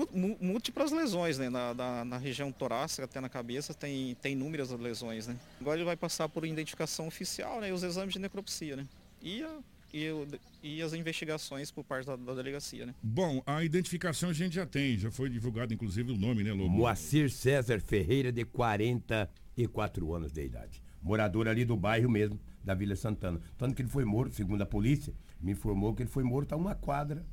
múltiplas 0.41 0.93
lesões, 0.93 1.37
né? 1.37 1.51
Na, 1.51 1.75
na- 1.75 2.05
na 2.05 2.17
região 2.19 2.51
torácica 2.53 3.05
até 3.05 3.21
na 3.21 3.29
cabeça 3.29 3.75
tem, 3.75 4.15
tem 4.23 4.33
inúmeras 4.33 4.71
lesões, 4.71 5.27
né? 5.27 5.37
Agora 5.61 5.77
ele 5.77 5.85
vai 5.85 5.97
passar 5.97 6.29
por 6.29 6.47
identificação 6.47 7.07
oficial, 7.09 7.61
né? 7.61 7.69
E 7.69 7.73
os 7.73 7.83
exames 7.83 8.13
de 8.15 8.21
necropsia, 8.21 8.77
né? 8.77 8.87
E, 9.21 9.43
a- 9.43 9.59
e, 9.93 10.09
o- 10.11 10.27
e 10.63 10.81
as 10.81 10.93
investigações 10.93 11.71
por 11.73 11.83
parte 11.83 12.07
da, 12.07 12.15
da 12.15 12.35
delegacia, 12.35 12.87
né? 12.87 12.95
Bom, 13.03 13.43
a 13.45 13.65
identificação 13.65 14.31
a 14.31 14.33
gente 14.33 14.55
já 14.55 14.65
tem, 14.65 14.97
já 14.97 15.11
foi 15.11 15.29
divulgado 15.29 15.75
inclusive 15.75 16.13
o 16.13 16.17
nome, 16.17 16.45
né, 16.45 16.53
Lobo? 16.53 16.69
Moacir 16.71 17.29
César 17.31 17.81
Ferreira, 17.81 18.31
de 18.31 18.45
44 18.45 20.15
anos 20.15 20.33
de 20.33 20.45
idade. 20.45 20.83
Morador 21.03 21.49
ali 21.49 21.65
do 21.65 21.77
bairro 21.77 22.11
mesmo, 22.11 22.39
da 22.63 22.75
Vila 22.75 22.95
Santana. 22.97 23.41
Tanto 23.57 23.75
que 23.75 23.83
ele 23.83 23.89
foi 23.89 24.05
morto, 24.05 24.35
segundo 24.35 24.63
a 24.63 24.67
polícia, 24.67 25.13
me 25.41 25.53
informou 25.53 25.95
que 25.95 26.03
ele 26.03 26.11
foi 26.11 26.23
morto 26.23 26.53
a 26.53 26.57
uma 26.57 26.75
quadra 26.75 27.25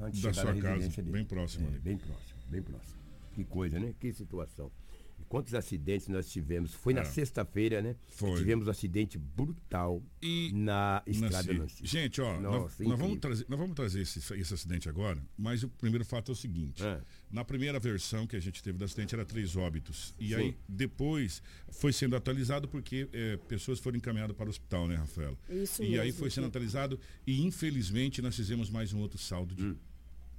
antes 0.00 0.20
de 0.20 0.26
Da 0.26 0.32
sua 0.34 0.54
casa, 0.56 0.88
dele. 0.88 1.10
bem 1.10 1.24
próximo 1.24 1.66
É, 1.66 1.68
ali. 1.70 1.78
bem 1.80 1.96
próximo, 1.98 2.38
bem 2.48 2.62
próximo. 2.62 2.96
Que 3.34 3.44
coisa, 3.44 3.78
né? 3.78 3.94
Que 4.00 4.12
situação. 4.12 4.70
Quantos 5.28 5.54
acidentes 5.54 6.08
nós 6.08 6.30
tivemos? 6.30 6.72
Foi 6.72 6.94
na 6.94 7.00
É. 7.02 7.04
sexta-feira, 7.04 7.82
né? 7.82 7.96
Foi. 8.08 8.38
Tivemos 8.38 8.66
um 8.66 8.70
acidente 8.70 9.18
brutal 9.18 10.02
E 10.22 10.50
na 10.54 11.02
estrada 11.06 11.36
Nancy. 11.52 11.58
Nancy. 11.58 11.86
Gente, 11.86 12.20
ó, 12.20 12.40
nós, 12.40 12.42
Nossa, 12.42 12.84
nós 12.84 12.98
vamos 12.98 13.16
incrível. 13.16 13.20
trazer, 13.20 13.46
nós 13.48 13.58
vamos 13.58 13.74
trazer 13.74 14.00
esse, 14.02 14.18
esse 14.34 14.54
acidente 14.54 14.88
agora, 14.88 15.22
mas 15.36 15.62
o 15.62 15.68
primeiro 15.68 16.04
fato 16.04 16.30
é 16.30 16.32
o 16.32 16.36
seguinte. 16.36 16.82
É. 16.84 17.00
Na 17.30 17.44
primeira 17.44 17.78
versão 17.78 18.26
que 18.26 18.36
a 18.36 18.40
gente 18.40 18.62
teve 18.62 18.78
do 18.78 18.84
acidente 18.84 19.14
era 19.14 19.24
três 19.24 19.56
óbitos. 19.56 20.14
E 20.18 20.28
Sim. 20.28 20.34
aí 20.36 20.56
depois 20.68 21.42
foi 21.70 21.92
sendo 21.92 22.14
atualizado 22.16 22.68
porque 22.68 23.08
é, 23.12 23.36
pessoas 23.48 23.78
foram 23.78 23.96
encaminhadas 23.98 24.36
para 24.36 24.46
o 24.46 24.50
hospital, 24.50 24.86
né, 24.88 24.94
Rafaela? 24.96 25.36
Isso 25.50 25.82
E 25.82 25.98
aí 25.98 26.06
mesmo, 26.06 26.20
foi 26.20 26.30
sendo 26.30 26.46
atualizado 26.46 26.98
e 27.26 27.42
infelizmente 27.44 28.22
nós 28.22 28.34
fizemos 28.36 28.70
mais 28.70 28.92
um 28.92 29.00
outro 29.00 29.18
saldo 29.18 29.54
de 29.54 29.76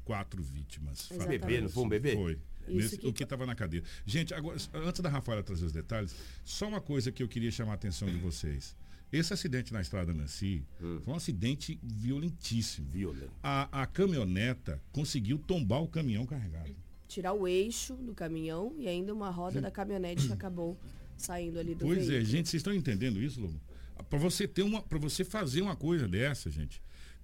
quatro 0.06 0.41
vítimas. 0.41 1.10
Bebê, 1.28 1.60
não 1.62 1.69
foi 1.69 1.84
um 1.84 1.89
bebê? 1.89 2.15
Foi. 2.15 2.39
Isso 2.67 2.75
Nesse- 2.77 2.97
que- 2.97 3.08
o 3.08 3.13
que 3.13 3.23
estava 3.23 3.45
na 3.45 3.56
cadeia. 3.56 3.84
Gente, 4.06 4.34
agora, 4.34 4.58
antes 4.73 5.01
da 5.01 5.10
Rafaela 5.10 5.41
trazer 5.43 5.65
os 5.65 5.71
detalhes, 5.71 6.15
só 6.43 6.67
uma 6.67 6.82
coisa 6.82 7.12
que 7.12 7.21
eu 7.23 7.27
queria 7.27 7.51
chamar 7.51 7.73
a 7.73 7.75
atenção 7.75 8.08
de 8.10 8.17
vocês. 8.17 8.75
Esse 9.12 9.32
acidente 9.34 9.71
na 9.71 9.80
estrada 9.80 10.13
Nancy 10.13 10.63
foi 11.01 11.13
um 11.13 11.15
acidente 11.15 11.80
violentíssimo. 11.82 12.88
Violento. 12.89 13.32
A, 13.41 13.84
a 13.84 13.86
caminhoneta 13.86 14.82
conseguiu 14.91 15.38
tombar 15.38 15.82
o 15.82 15.88
caminhão 15.88 16.25
carregado. 16.25 16.75
Tirar 17.08 17.32
o 17.34 17.47
eixo 17.47 17.93
do 17.95 18.13
caminhão 18.13 18.75
e 18.77 18.88
ainda 18.88 19.13
uma 19.13 19.30
roda 19.30 19.62
da 19.62 19.71
caminhonete 19.71 20.27
que 20.27 20.34
acabou 20.34 20.77
saindo 21.17 21.58
ali 21.58 21.73
do 21.73 21.86
Pois 21.86 22.03
é, 22.03 22.12
veículo. 22.12 22.25
gente, 22.25 22.49
vocês 22.49 22.60
estão 22.60 22.73
entendendo 22.73 23.21
isso, 23.21 23.39
Lobo? 23.39 23.60
Para 24.10 24.19
você 24.19 24.45
ter 24.47 24.62
uma, 24.62 24.82
para 24.82 24.97
você 24.99 25.23
fazer 25.23 25.62
uma 25.62 25.75
coisa 25.75 26.06
dessa, 26.08 26.49
gente, 26.51 26.82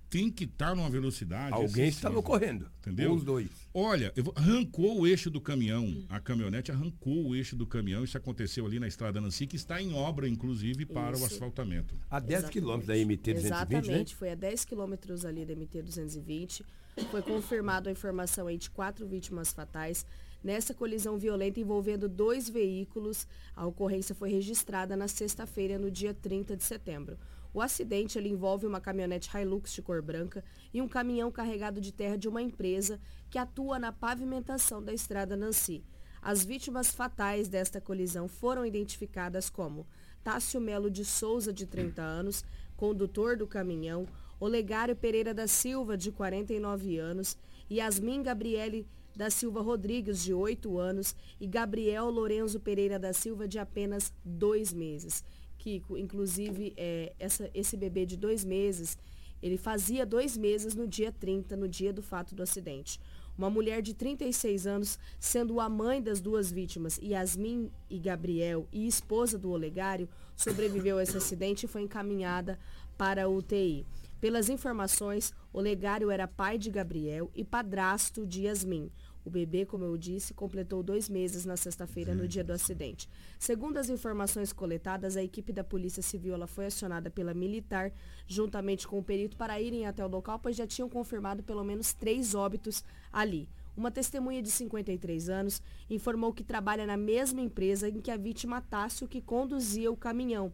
tem 0.09 0.29
que 0.31 0.43
estar 0.43 0.75
numa 0.75 0.89
velocidade. 0.89 1.53
Alguém 1.53 1.87
estava 1.87 2.21
correndo. 2.21 2.69
Entendeu? 2.79 3.11
Ou 3.11 3.17
os 3.17 3.23
dois. 3.23 3.49
Olha, 3.73 4.13
vou- 4.17 4.33
arrancou 4.35 4.99
o 4.99 5.07
eixo 5.07 5.29
do 5.29 5.41
caminhão. 5.41 6.03
A 6.09 6.19
caminhonete 6.19 6.71
arrancou 6.71 7.27
o 7.29 7.35
eixo 7.35 7.55
do 7.55 7.65
caminhão. 7.65 8.03
Isso 8.03 8.17
aconteceu 8.17 8.65
ali 8.65 8.79
na 8.79 8.87
estrada 8.87 9.19
Nancy, 9.19 9.47
que 9.47 9.55
está 9.55 9.81
em 9.81 9.93
obra, 9.93 10.27
inclusive, 10.27 10.85
para 10.85 11.11
o 11.11 11.15
Isso. 11.15 11.25
asfaltamento. 11.25 11.95
A 12.09 12.19
10 12.19 12.31
Exatamente. 12.31 12.53
quilômetros 12.53 12.87
da 12.87 12.95
MT 12.97 13.33
220, 13.33 13.45
Exatamente, 13.45 14.11
né? 14.13 14.17
foi 14.19 14.31
a 14.31 14.35
10 14.35 14.65
quilômetros 14.65 15.25
ali 15.25 15.45
da 15.45 15.53
MT 15.53 15.81
220. 15.81 16.63
Foi 17.09 17.21
confirmado 17.23 17.89
a 17.89 17.91
informação 17.91 18.45
aí 18.47 18.57
de 18.57 18.69
quatro 18.69 19.07
vítimas 19.07 19.51
fatais. 19.51 20.05
Nessa 20.43 20.73
colisão 20.73 21.17
violenta 21.17 21.59
envolvendo 21.59 22.07
dois 22.09 22.49
veículos, 22.49 23.25
a 23.55 23.65
ocorrência 23.65 24.13
foi 24.13 24.29
registrada 24.29 24.95
na 24.95 25.07
sexta-feira, 25.07 25.79
no 25.79 25.89
dia 25.89 26.13
30 26.13 26.55
de 26.57 26.63
setembro. 26.63 27.17
O 27.53 27.61
acidente 27.61 28.17
envolve 28.17 28.65
uma 28.65 28.81
caminhonete 28.81 29.29
Hilux 29.37 29.71
de 29.73 29.81
cor 29.81 30.01
branca 30.01 30.43
e 30.73 30.81
um 30.81 30.87
caminhão 30.87 31.31
carregado 31.31 31.79
de 31.79 31.91
terra 31.91 32.17
de 32.17 32.27
uma 32.27 32.41
empresa 32.41 32.99
que 33.29 33.37
atua 33.37 33.77
na 33.77 33.91
pavimentação 33.91 34.83
da 34.83 34.91
estrada 34.91 35.35
Nancy. 35.35 35.83
As 36.21 36.43
vítimas 36.43 36.91
fatais 36.91 37.47
desta 37.47 37.79
colisão 37.79 38.27
foram 38.27 38.65
identificadas 38.65 39.49
como 39.49 39.85
Tássio 40.23 40.59
Melo 40.59 40.89
de 40.89 41.05
Souza, 41.05 41.53
de 41.53 41.67
30 41.67 42.01
anos, 42.01 42.43
condutor 42.75 43.37
do 43.37 43.45
caminhão, 43.45 44.07
Olegário 44.39 44.95
Pereira 44.95 45.33
da 45.33 45.47
Silva, 45.47 45.97
de 45.97 46.11
49 46.11 46.97
anos, 46.97 47.37
Yasmin 47.69 48.23
Gabriele 48.23 48.87
da 49.15 49.29
Silva 49.29 49.61
Rodrigues, 49.61 50.23
de 50.23 50.33
8 50.33 50.77
anos, 50.79 51.15
e 51.39 51.47
Gabriel 51.47 52.09
Lorenzo 52.09 52.59
Pereira 52.59 52.97
da 52.97 53.13
Silva, 53.13 53.47
de 53.47 53.59
apenas 53.59 54.11
dois 54.25 54.73
meses. 54.73 55.23
Kiko, 55.63 55.97
inclusive, 55.97 56.73
é, 56.75 57.13
essa- 57.17 57.49
esse 57.53 57.77
bebê 57.77 58.05
de 58.05 58.17
dois 58.17 58.43
meses, 58.43 58.97
ele 59.41 59.57
fazia 59.57 60.05
dois 60.05 60.35
meses 60.35 60.75
no 60.75 60.85
dia 60.85 61.09
30, 61.09 61.55
no 61.55 61.69
dia 61.69 61.93
do 61.93 62.01
fato 62.01 62.35
do 62.35 62.43
acidente. 62.43 62.99
Uma 63.37 63.49
mulher 63.49 63.81
de 63.81 63.93
36 63.93 64.67
anos, 64.67 64.99
sendo 65.19 65.61
a 65.61 65.69
mãe 65.69 66.01
das 66.01 66.19
duas 66.19 66.51
vítimas, 66.51 66.99
Yasmin 67.01 67.71
e 67.89 67.97
Gabriel, 67.97 68.67
e 68.73 68.85
esposa 68.85 69.39
do 69.39 69.49
Olegário, 69.51 70.09
sobreviveu 70.35 70.97
a 70.97 71.03
esse 71.03 71.15
acidente 71.15 71.65
e 71.65 71.69
foi 71.69 71.81
encaminhada 71.83 72.59
para 72.97 73.23
a 73.23 73.29
UTI. 73.29 73.85
Pelas 74.19 74.49
informações, 74.49 75.33
Olegário 75.53 76.11
era 76.11 76.27
pai 76.27 76.57
de 76.57 76.69
Gabriel 76.69 77.31
e 77.33 77.43
padrasto 77.43 78.25
de 78.25 78.43
Yasmin. 78.43 78.91
O 79.25 79.29
bebê, 79.29 79.65
como 79.65 79.85
eu 79.85 79.97
disse, 79.97 80.33
completou 80.33 80.83
dois 80.83 81.07
meses 81.07 81.45
na 81.45 81.55
sexta-feira, 81.55 82.13
no 82.13 82.27
dia 82.27 82.43
do 82.43 82.51
acidente. 82.51 83.09
Segundo 83.39 83.77
as 83.77 83.89
informações 83.89 84.51
coletadas, 84.51 85.15
a 85.15 85.23
equipe 85.23 85.53
da 85.53 85.63
Polícia 85.63 86.03
Civil 86.03 86.33
ela 86.33 86.47
foi 86.47 86.65
acionada 86.65 87.09
pela 87.09 87.33
militar, 87.33 87.93
juntamente 88.27 88.87
com 88.87 88.99
o 88.99 89.03
perito, 89.03 89.37
para 89.37 89.61
irem 89.61 89.85
até 89.85 90.05
o 90.05 90.09
local, 90.09 90.39
pois 90.39 90.55
já 90.55 90.67
tinham 90.67 90.89
confirmado 90.89 91.41
pelo 91.41 91.63
menos 91.63 91.93
três 91.93 92.35
óbitos 92.35 92.83
ali. 93.11 93.47
Uma 93.75 93.89
testemunha 93.89 94.41
de 94.41 94.51
53 94.51 95.29
anos 95.29 95.61
informou 95.89 96.31
que 96.33 96.43
trabalha 96.43 96.85
na 96.85 96.97
mesma 96.97 97.41
empresa 97.41 97.89
em 97.89 98.01
que 98.01 98.11
a 98.11 98.17
vítima 98.17 98.61
Tássio, 98.61 99.07
que 99.07 99.21
conduzia 99.21 99.91
o 99.91 99.97
caminhão. 99.97 100.51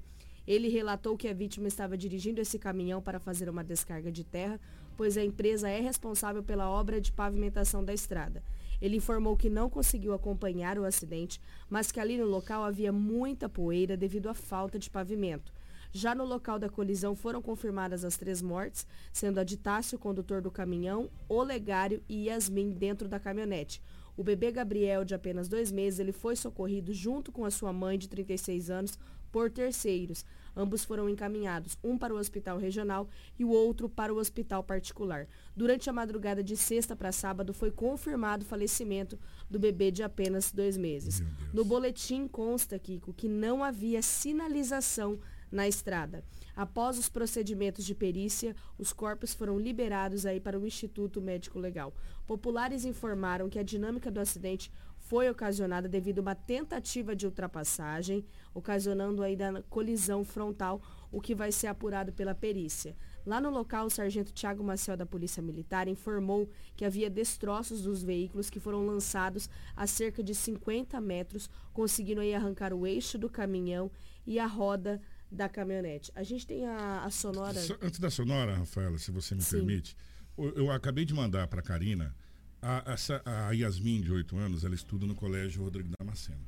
Ele 0.48 0.68
relatou 0.70 1.18
que 1.18 1.28
a 1.28 1.34
vítima 1.34 1.68
estava 1.68 1.98
dirigindo 1.98 2.40
esse 2.40 2.58
caminhão 2.58 3.02
para 3.02 3.20
fazer 3.20 3.50
uma 3.50 3.64
descarga 3.64 4.12
de 4.12 4.24
terra, 4.24 4.60
pois 4.96 5.18
a 5.18 5.24
empresa 5.24 5.70
é 5.70 5.80
responsável 5.80 6.42
pela 6.42 6.70
obra 6.70 7.00
de 7.00 7.12
pavimentação 7.12 7.84
da 7.84 7.94
estrada. 7.94 8.44
Ele 8.82 8.98
informou 8.98 9.36
que 9.36 9.50
não 9.50 9.70
conseguiu 9.70 10.14
acompanhar 10.14 10.78
o 10.78 10.86
acidente, 10.86 11.42
mas 11.70 11.92
que 11.92 12.00
ali 12.00 12.18
no 12.18 12.26
local 12.26 12.64
havia 12.64 12.92
muita 12.92 13.50
poeira 13.50 13.98
devido 13.98 14.30
à 14.30 14.34
falta 14.34 14.80
de 14.80 14.90
pavimento. 14.90 15.52
Já 15.92 16.14
no 16.14 16.24
local 16.24 16.60
da 16.60 16.70
colisão 16.70 17.16
foram 17.16 17.42
confirmadas 17.42 18.06
as 18.06 18.16
três 18.16 18.42
mortes, 18.42 18.86
sendo 19.12 19.40
a 19.40 19.44
de 19.44 19.58
Tássio, 19.58 19.98
condutor 19.98 20.42
do 20.42 20.52
caminhão, 20.52 21.10
Olegário 21.28 22.04
e 22.08 22.28
Yasmin 22.28 22.72
dentro 22.72 23.08
da 23.08 23.20
caminhonete. 23.20 23.82
O 24.16 24.24
bebê 24.24 24.52
Gabriel, 24.52 25.04
de 25.04 25.16
apenas 25.16 25.48
dois 25.48 25.72
meses, 25.72 26.00
ele 26.00 26.12
foi 26.12 26.36
socorrido 26.36 26.94
junto 26.94 27.32
com 27.32 27.44
a 27.44 27.50
sua 27.50 27.74
mãe 27.74 27.98
de 27.98 28.08
36 28.08 28.70
anos 28.70 29.00
por 29.32 29.50
terceiros. 29.50 30.26
Ambos 30.60 30.84
foram 30.84 31.08
encaminhados, 31.08 31.78
um 31.82 31.98
para 31.98 32.14
o 32.14 32.18
hospital 32.18 32.58
regional 32.58 33.08
e 33.40 33.46
o 33.46 33.50
outro 33.50 33.88
para 33.88 34.14
o 34.14 34.18
hospital 34.18 34.62
particular. 34.62 35.26
Durante 35.56 35.90
a 35.90 35.94
madrugada 35.94 36.44
de 36.44 36.58
sexta 36.58 36.98
para 36.98 37.14
sábado, 37.14 37.54
foi 37.54 37.72
confirmado 37.72 38.44
o 38.44 38.46
falecimento 38.46 39.18
do 39.50 39.58
bebê 39.58 39.90
de 39.90 40.04
apenas 40.04 40.52
dois 40.52 40.76
meses. 40.76 41.24
No 41.54 41.64
boletim 41.64 42.28
consta, 42.28 42.78
Kiko, 42.78 43.14
que 43.14 43.30
não 43.30 43.64
havia 43.64 44.02
sinalização 44.02 45.18
na 45.50 45.66
estrada. 45.66 46.26
Após 46.60 47.00
os 47.00 47.08
procedimentos 47.08 47.86
de 47.86 47.96
perícia, 47.96 48.54
os 48.78 48.92
corpos 48.92 49.34
foram 49.34 49.58
liberados 49.58 50.26
aí 50.26 50.42
para 50.42 50.60
o 50.60 50.68
Instituto 50.68 51.22
Médico 51.22 51.58
Legal. 51.58 51.94
Populares 52.28 52.84
informaram 52.84 53.48
que 53.48 53.58
a 53.58 53.64
dinâmica 53.64 54.12
do 54.12 54.20
acidente 54.20 54.70
foi 54.98 55.30
ocasionada 55.30 55.88
devido 55.88 56.20
a 56.20 56.22
uma 56.22 56.36
tentativa 56.36 57.16
de 57.16 57.26
ultrapassagem, 57.26 58.26
ocasionando 58.54 59.24
aí 59.24 59.38
da 59.38 59.64
colisão 59.70 60.26
frontal, 60.26 60.82
o 61.10 61.22
que 61.22 61.34
vai 61.34 61.50
ser 61.50 61.68
apurado 61.68 62.12
pela 62.12 62.36
perícia. 62.36 62.94
Lá 63.26 63.40
no 63.40 63.50
local, 63.50 63.86
o 63.86 63.90
sargento 63.90 64.34
Tiago 64.34 64.62
Maciel 64.62 64.98
da 64.98 65.06
Polícia 65.06 65.42
Militar 65.42 65.88
informou 65.88 66.50
que 66.76 66.84
havia 66.84 67.10
destroços 67.10 67.84
dos 67.84 68.04
veículos 68.04 68.50
que 68.50 68.60
foram 68.60 68.86
lançados 68.86 69.50
a 69.78 69.88
cerca 69.88 70.22
de 70.22 70.36
50 70.36 71.00
metros, 71.00 71.50
conseguindo 71.72 72.20
aí 72.20 72.36
arrancar 72.36 72.74
o 72.74 72.86
eixo 72.86 73.18
do 73.18 73.30
caminhão 73.30 73.90
e 74.28 74.38
a 74.38 74.46
roda 74.46 75.02
da 75.32 75.48
caminhonete. 75.48 76.12
A 76.16 76.24
gente 76.24 76.46
tem 76.46 76.66
a, 76.66 77.04
a 77.04 77.12
sonora. 77.12 77.60
Antes 77.82 78.00
da 78.00 78.10
sonora, 78.10 78.56
Rafaela, 78.56 78.98
se 78.98 79.12
você 79.12 79.36
me 79.36 79.42
Sim. 79.42 79.58
permite, 79.58 79.96
eu, 80.38 80.54
eu 80.56 80.72
acabei 80.72 81.06
de 81.06 81.14
mandar 81.14 81.48
para 81.48 81.60
a 81.60 81.64
Karina 81.64 82.16
a, 82.62 82.84
essa, 82.94 83.22
a 83.26 83.52
Yasmin, 83.52 84.02
de 84.02 84.12
8 84.12 84.38
anos, 84.38 84.64
ela 84.64 84.76
estuda 84.76 85.06
no 85.06 85.16
Colégio 85.16 85.64
Rodrigo 85.64 85.90
Damasceno. 86.00 86.46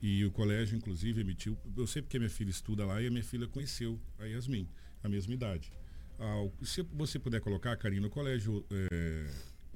E 0.00 0.24
o 0.24 0.30
colégio, 0.30 0.76
inclusive, 0.76 1.20
emitiu. 1.20 1.58
Eu 1.76 1.86
sei 1.86 2.02
porque 2.02 2.18
minha 2.18 2.30
filha 2.30 2.50
estuda 2.50 2.86
lá 2.86 3.02
e 3.02 3.08
a 3.08 3.10
minha 3.10 3.24
filha 3.24 3.48
conheceu 3.48 3.98
a 4.18 4.24
Yasmin, 4.26 4.68
a 5.02 5.08
mesma 5.08 5.34
idade. 5.34 5.72
Ah, 6.20 6.48
se 6.62 6.82
você 6.92 7.18
puder 7.18 7.40
colocar, 7.40 7.76
Karina, 7.76 8.06
o 8.06 8.10
colégio 8.10 8.64
é, 8.70 9.26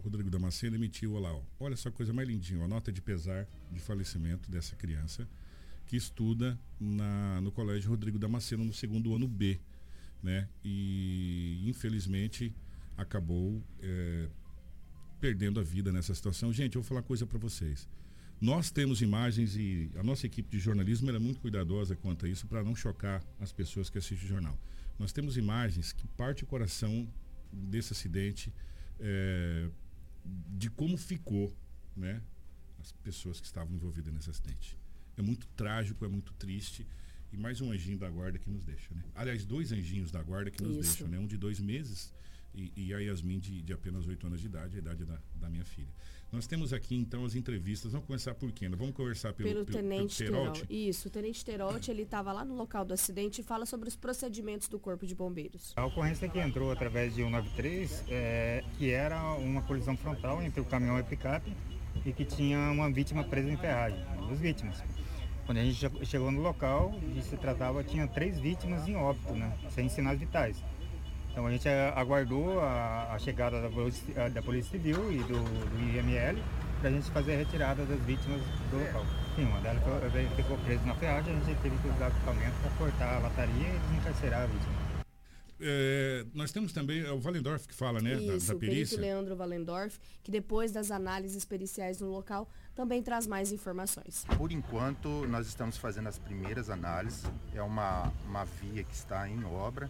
Rodrigo 0.03 0.31
Damasceno 0.31 0.77
emitiu 0.77 1.18
lá, 1.18 1.33
ó, 1.35 1.42
olha 1.59 1.77
só 1.77 1.90
coisa 1.90 2.12
mais 2.12 2.29
lindinha, 2.29 2.64
a 2.64 2.68
nota 2.68 2.92
de 2.92 3.01
pesar 3.01 3.48
de 3.70 3.81
falecimento 3.81 4.51
dessa 4.51 4.77
criança 4.77 5.29
que 5.92 5.96
estuda 5.98 6.59
na, 6.81 7.38
no 7.42 7.52
colégio 7.52 7.90
Rodrigo 7.90 8.18
Damasceno 8.18 8.64
no 8.64 8.72
segundo 8.72 9.14
ano 9.14 9.28
B. 9.28 9.61
Né? 10.22 10.48
E 10.64 11.62
infelizmente 11.66 12.50
acabou 12.96 13.62
é, 13.78 14.26
perdendo 15.20 15.61
a 15.61 15.62
vida 15.62 15.92
nessa 15.92 16.14
situação. 16.14 16.50
Gente, 16.50 16.76
eu 16.76 16.81
vou 16.81 16.88
falar 16.88 17.02
coisa 17.02 17.26
para 17.26 17.38
vocês. 17.38 17.87
Nós 18.40 18.70
temos 18.70 19.02
imagens 19.02 19.55
e 19.55 19.90
a 19.94 20.02
nossa 20.02 20.24
equipe 20.24 20.48
de 20.48 20.59
jornalismo 20.59 21.11
é 21.11 21.18
muito 21.18 21.40
cuidadosa 21.40 21.94
quanto 21.94 22.24
a 22.24 22.28
isso 22.31 22.46
para 22.46 22.64
não 22.64 22.74
chocar 22.74 23.22
as 23.38 23.52
pessoas 23.52 23.90
que 23.90 23.98
assistem 23.98 24.26
o 24.26 24.31
jornal. 24.31 24.59
Nós 24.98 25.12
temos 25.12 25.37
imagens 25.37 25.92
que 25.92 26.09
parte 26.16 26.42
o 26.42 26.46
coração 26.46 27.07
desse 27.52 27.92
acidente, 27.92 28.50
é, 28.98 29.68
de 30.57 30.70
como 30.70 30.96
ficou, 30.96 31.55
né, 31.94 32.22
as 32.81 32.92
pessoas 32.92 33.38
que 33.38 33.46
estavam 33.46 33.74
envolvidas 33.74 34.14
nesse 34.14 34.31
acidente. 34.31 34.81
É 35.16 35.22
muito 35.22 35.46
trágico, 35.48 36.05
é 36.05 36.09
muito 36.09 36.33
triste 36.35 36.87
e 37.33 37.37
mais 37.37 37.61
um 37.61 37.72
anjinho 37.72 37.98
da 37.98 38.11
guarda 38.11 38.38
que 38.38 38.51
nos 38.51 38.64
deixa, 38.64 38.94
né? 38.94 39.03
Aliás, 39.14 39.44
dois 39.44 39.72
anjinhos 39.72 40.11
da 40.11 40.22
guarda 40.22 40.51
que 40.51 40.62
nos 40.62 40.77
Isso. 40.77 40.83
deixam, 40.83 41.09
né? 41.09 41.18
Um 41.18 41.27
de 41.27 41.37
dois 41.37 41.59
meses 41.61 42.12
e, 42.55 42.72
e 42.77 42.94
a 42.94 42.98
Yasmin 42.98 43.38
de, 43.38 43.62
de 43.62 43.72
apenas 43.72 44.07
8 44.07 44.27
anos 44.27 44.40
de 44.40 44.46
idade, 44.46 44.77
a 44.77 44.79
idade 44.79 45.05
da, 45.05 45.18
da 45.35 45.48
minha 45.48 45.64
filha. 45.64 45.88
Nós 46.31 46.46
temos 46.46 46.72
aqui 46.72 46.94
então 46.94 47.25
as 47.25 47.35
entrevistas. 47.35 47.92
Vamos 47.92 48.07
começar 48.07 48.35
por 48.35 48.51
quem? 48.53 48.68
Vamos 48.70 48.94
conversar 48.94 49.35
pelo, 49.35 49.48
pelo, 49.48 49.64
pelo 49.66 49.77
Tenente 49.77 50.25
pelo 50.25 50.53
Isso, 50.68 51.09
o 51.09 51.11
Tenente 51.11 51.44
Terolte, 51.44 51.90
ele 51.90 52.03
estava 52.03 52.33
lá 52.33 52.44
no 52.44 52.55
local 52.55 52.85
do 52.85 52.94
acidente 52.94 53.42
e 53.42 53.44
fala 53.44 53.66
sobre 53.66 53.88
os 53.88 53.96
procedimentos 53.96 54.68
do 54.68 54.79
Corpo 54.79 55.07
de 55.07 55.14
Bombeiros. 55.14 55.72
A 55.77 55.85
ocorrência 55.85 56.29
que 56.29 56.38
entrou 56.38 56.70
através 56.70 57.14
de 57.14 57.22
193, 57.22 58.05
é, 58.09 58.64
que 58.79 58.90
era 58.90 59.35
uma 59.35 59.62
colisão 59.62 59.96
frontal 59.96 60.42
entre 60.42 60.61
o 60.61 60.64
caminhão 60.64 60.96
e 60.98 61.03
o 61.03 61.05
picape 61.05 61.55
e 62.05 62.12
que 62.12 62.24
tinha 62.24 62.59
uma 62.70 62.90
vítima 62.90 63.24
presa 63.24 63.50
em 63.50 63.57
ferragem, 63.57 63.98
duas 64.26 64.38
vítimas. 64.38 64.83
Quando 65.46 65.59
a 65.59 65.64
gente 65.64 66.07
chegou 66.07 66.31
no 66.31 66.40
local, 66.40 66.94
se 67.22 67.37
tratava, 67.37 67.83
tinha 67.83 68.07
três 68.07 68.38
vítimas 68.38 68.87
em 68.87 68.96
óbito, 68.96 69.33
né, 69.35 69.52
sem 69.70 69.88
sinais 69.88 70.18
vitais. 70.18 70.62
Então 71.31 71.46
a 71.46 71.50
gente 71.50 71.66
aguardou 71.96 72.61
a, 72.61 73.14
a 73.14 73.18
chegada 73.18 73.61
da 73.61 73.70
polícia, 73.70 74.31
da 74.31 74.42
polícia, 74.42 74.70
Civil 74.70 75.12
e 75.12 75.18
do, 75.18 75.42
do 75.42 75.96
IML 75.96 76.38
para 76.78 76.90
a 76.90 76.92
gente 76.92 77.11
fazer 77.11 77.35
a 77.35 77.37
retirada 77.38 77.85
das 77.87 78.00
vítimas 78.00 78.40
do 78.70 78.78
local. 78.78 79.05
Sim, 79.35 79.44
uma 79.44 79.61
delas 79.61 79.83
ficou 80.37 80.59
presa 80.59 80.85
na 80.85 80.94
ferragem, 80.94 81.35
a 81.35 81.44
gente 81.44 81.59
teve 81.62 81.76
que 81.78 81.88
usar 81.88 82.09
equipamento 82.09 82.52
para 82.61 82.70
cortar 82.72 83.16
a 83.16 83.18
lataria 83.20 83.68
e 83.68 83.78
desencarcerar 83.78 84.42
a 84.42 84.46
vítima. 84.46 84.82
É, 85.62 86.27
nós 86.35 86.51
temos 86.51 86.72
também 86.72 87.01
é 87.01 87.12
o 87.12 87.20
Valendorf 87.20 87.68
que 87.68 87.75
fala, 87.75 88.01
né, 88.01 88.14
Isso, 88.14 88.48
da, 88.48 88.55
da 88.55 88.59
perícia. 88.59 88.98
o 88.98 89.01
Leandro 89.01 89.37
Valendorf, 89.37 89.98
que 90.22 90.31
depois 90.31 90.72
das 90.72 90.90
análises 90.90 91.44
periciais 91.44 92.01
no 92.01 92.11
local 92.11 92.48
também 92.75 93.03
traz 93.03 93.27
mais 93.27 93.53
informações. 93.53 94.25
Por 94.37 94.51
enquanto, 94.51 95.09
nós 95.29 95.46
estamos 95.46 95.77
fazendo 95.77 96.09
as 96.09 96.18
primeiras 96.18 96.70
análises. 96.70 97.22
É 97.55 97.62
uma, 97.62 98.12
uma 98.27 98.44
via 98.44 98.83
que 98.83 98.94
está 98.94 99.29
em 99.29 99.44
obra 99.44 99.88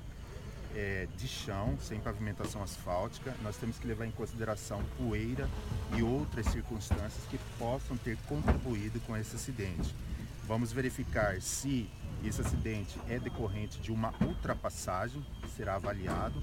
é, 0.75 1.07
de 1.17 1.29
chão, 1.29 1.77
sem 1.81 2.01
pavimentação 2.01 2.63
asfáltica, 2.63 3.35
nós 3.43 3.57
temos 3.57 3.79
que 3.79 3.87
levar 3.87 4.07
em 4.07 4.11
consideração 4.11 4.83
poeira 4.97 5.49
e 5.97 6.03
outras 6.03 6.47
circunstâncias 6.47 7.25
que 7.31 7.39
possam 7.59 7.97
ter 7.97 8.17
contribuído 8.29 9.01
com 9.01 9.17
esse 9.17 9.37
acidente. 9.37 9.95
Vamos 10.47 10.73
verificar 10.73 11.41
se 11.41 11.89
esse 12.25 12.41
acidente 12.41 12.99
é 13.09 13.19
decorrente 13.19 13.79
de 13.81 13.93
uma 13.93 14.13
ultrapassagem, 14.21 15.25
será 15.57 15.75
avaliado, 15.75 16.43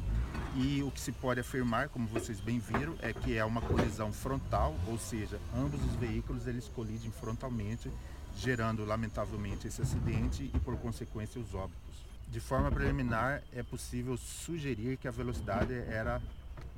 e 0.55 0.81
o 0.83 0.91
que 0.91 0.99
se 0.99 1.11
pode 1.11 1.39
afirmar, 1.39 1.89
como 1.89 2.07
vocês 2.07 2.39
bem 2.39 2.59
viram, 2.59 2.95
é 3.01 3.13
que 3.13 3.37
é 3.37 3.45
uma 3.45 3.61
colisão 3.61 4.11
frontal, 4.11 4.75
ou 4.87 4.97
seja, 4.97 5.39
ambos 5.55 5.83
os 5.83 5.95
veículos 5.95 6.47
eles 6.47 6.67
colidem 6.67 7.11
frontalmente, 7.11 7.91
gerando 8.35 8.85
lamentavelmente 8.85 9.67
esse 9.67 9.81
acidente 9.81 10.49
e 10.53 10.59
por 10.59 10.77
consequência 10.77 11.39
os 11.39 11.53
óbitos. 11.53 11.79
De 12.27 12.39
forma 12.39 12.71
preliminar, 12.71 13.41
é 13.53 13.63
possível 13.63 14.17
sugerir 14.17 14.97
que 14.97 15.07
a 15.07 15.11
velocidade 15.11 15.73
era 15.73 16.21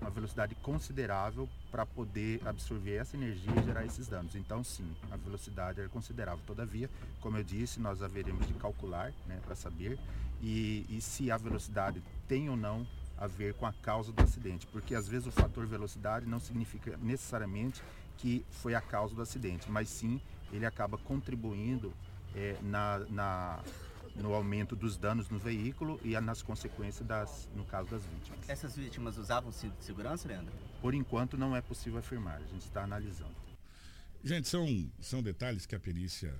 uma 0.01 0.09
velocidade 0.09 0.55
considerável 0.55 1.47
para 1.69 1.85
poder 1.85 2.41
absorver 2.45 2.95
essa 2.95 3.15
energia 3.15 3.53
e 3.55 3.63
gerar 3.63 3.85
esses 3.85 4.07
danos. 4.07 4.35
Então, 4.35 4.63
sim, 4.63 4.91
a 5.11 5.15
velocidade 5.15 5.79
era 5.79 5.87
considerável. 5.87 6.43
Todavia, 6.45 6.89
como 7.21 7.37
eu 7.37 7.43
disse, 7.43 7.79
nós 7.79 8.01
haveremos 8.01 8.47
de 8.47 8.53
calcular 8.55 9.13
né, 9.27 9.39
para 9.45 9.55
saber 9.55 9.99
e, 10.41 10.85
e 10.89 10.99
se 10.99 11.29
a 11.29 11.37
velocidade 11.37 12.01
tem 12.27 12.49
ou 12.49 12.57
não 12.57 12.85
a 13.17 13.27
ver 13.27 13.53
com 13.53 13.67
a 13.67 13.73
causa 13.73 14.11
do 14.11 14.23
acidente, 14.23 14.65
porque 14.65 14.95
às 14.95 15.07
vezes 15.07 15.27
o 15.27 15.31
fator 15.31 15.67
velocidade 15.67 16.25
não 16.25 16.39
significa 16.39 16.97
necessariamente 16.97 17.83
que 18.17 18.43
foi 18.49 18.73
a 18.73 18.81
causa 18.81 19.13
do 19.13 19.21
acidente, 19.21 19.69
mas 19.69 19.87
sim 19.89 20.19
ele 20.51 20.65
acaba 20.65 20.97
contribuindo 20.97 21.93
é, 22.35 22.55
na, 22.63 22.99
na 23.09 23.59
no 24.15 24.33
aumento 24.33 24.75
dos 24.75 24.97
danos 24.97 25.29
no 25.29 25.39
veículo 25.39 25.99
e 26.03 26.19
nas 26.19 26.41
consequências, 26.41 27.07
das, 27.07 27.49
no 27.55 27.63
caso 27.65 27.89
das 27.89 28.03
vítimas. 28.05 28.49
Essas 28.49 28.75
vítimas 28.75 29.17
usavam 29.17 29.51
cinto 29.51 29.77
de 29.77 29.83
segurança, 29.83 30.27
Leandro? 30.27 30.53
Por 30.81 30.93
enquanto 30.93 31.37
não 31.37 31.55
é 31.55 31.61
possível 31.61 31.99
afirmar, 31.99 32.37
a 32.37 32.47
gente 32.47 32.65
está 32.65 32.83
analisando. 32.83 33.35
Gente, 34.23 34.47
são, 34.47 34.91
são 34.99 35.23
detalhes 35.23 35.65
que 35.65 35.75
a 35.75 35.79
perícia 35.79 36.33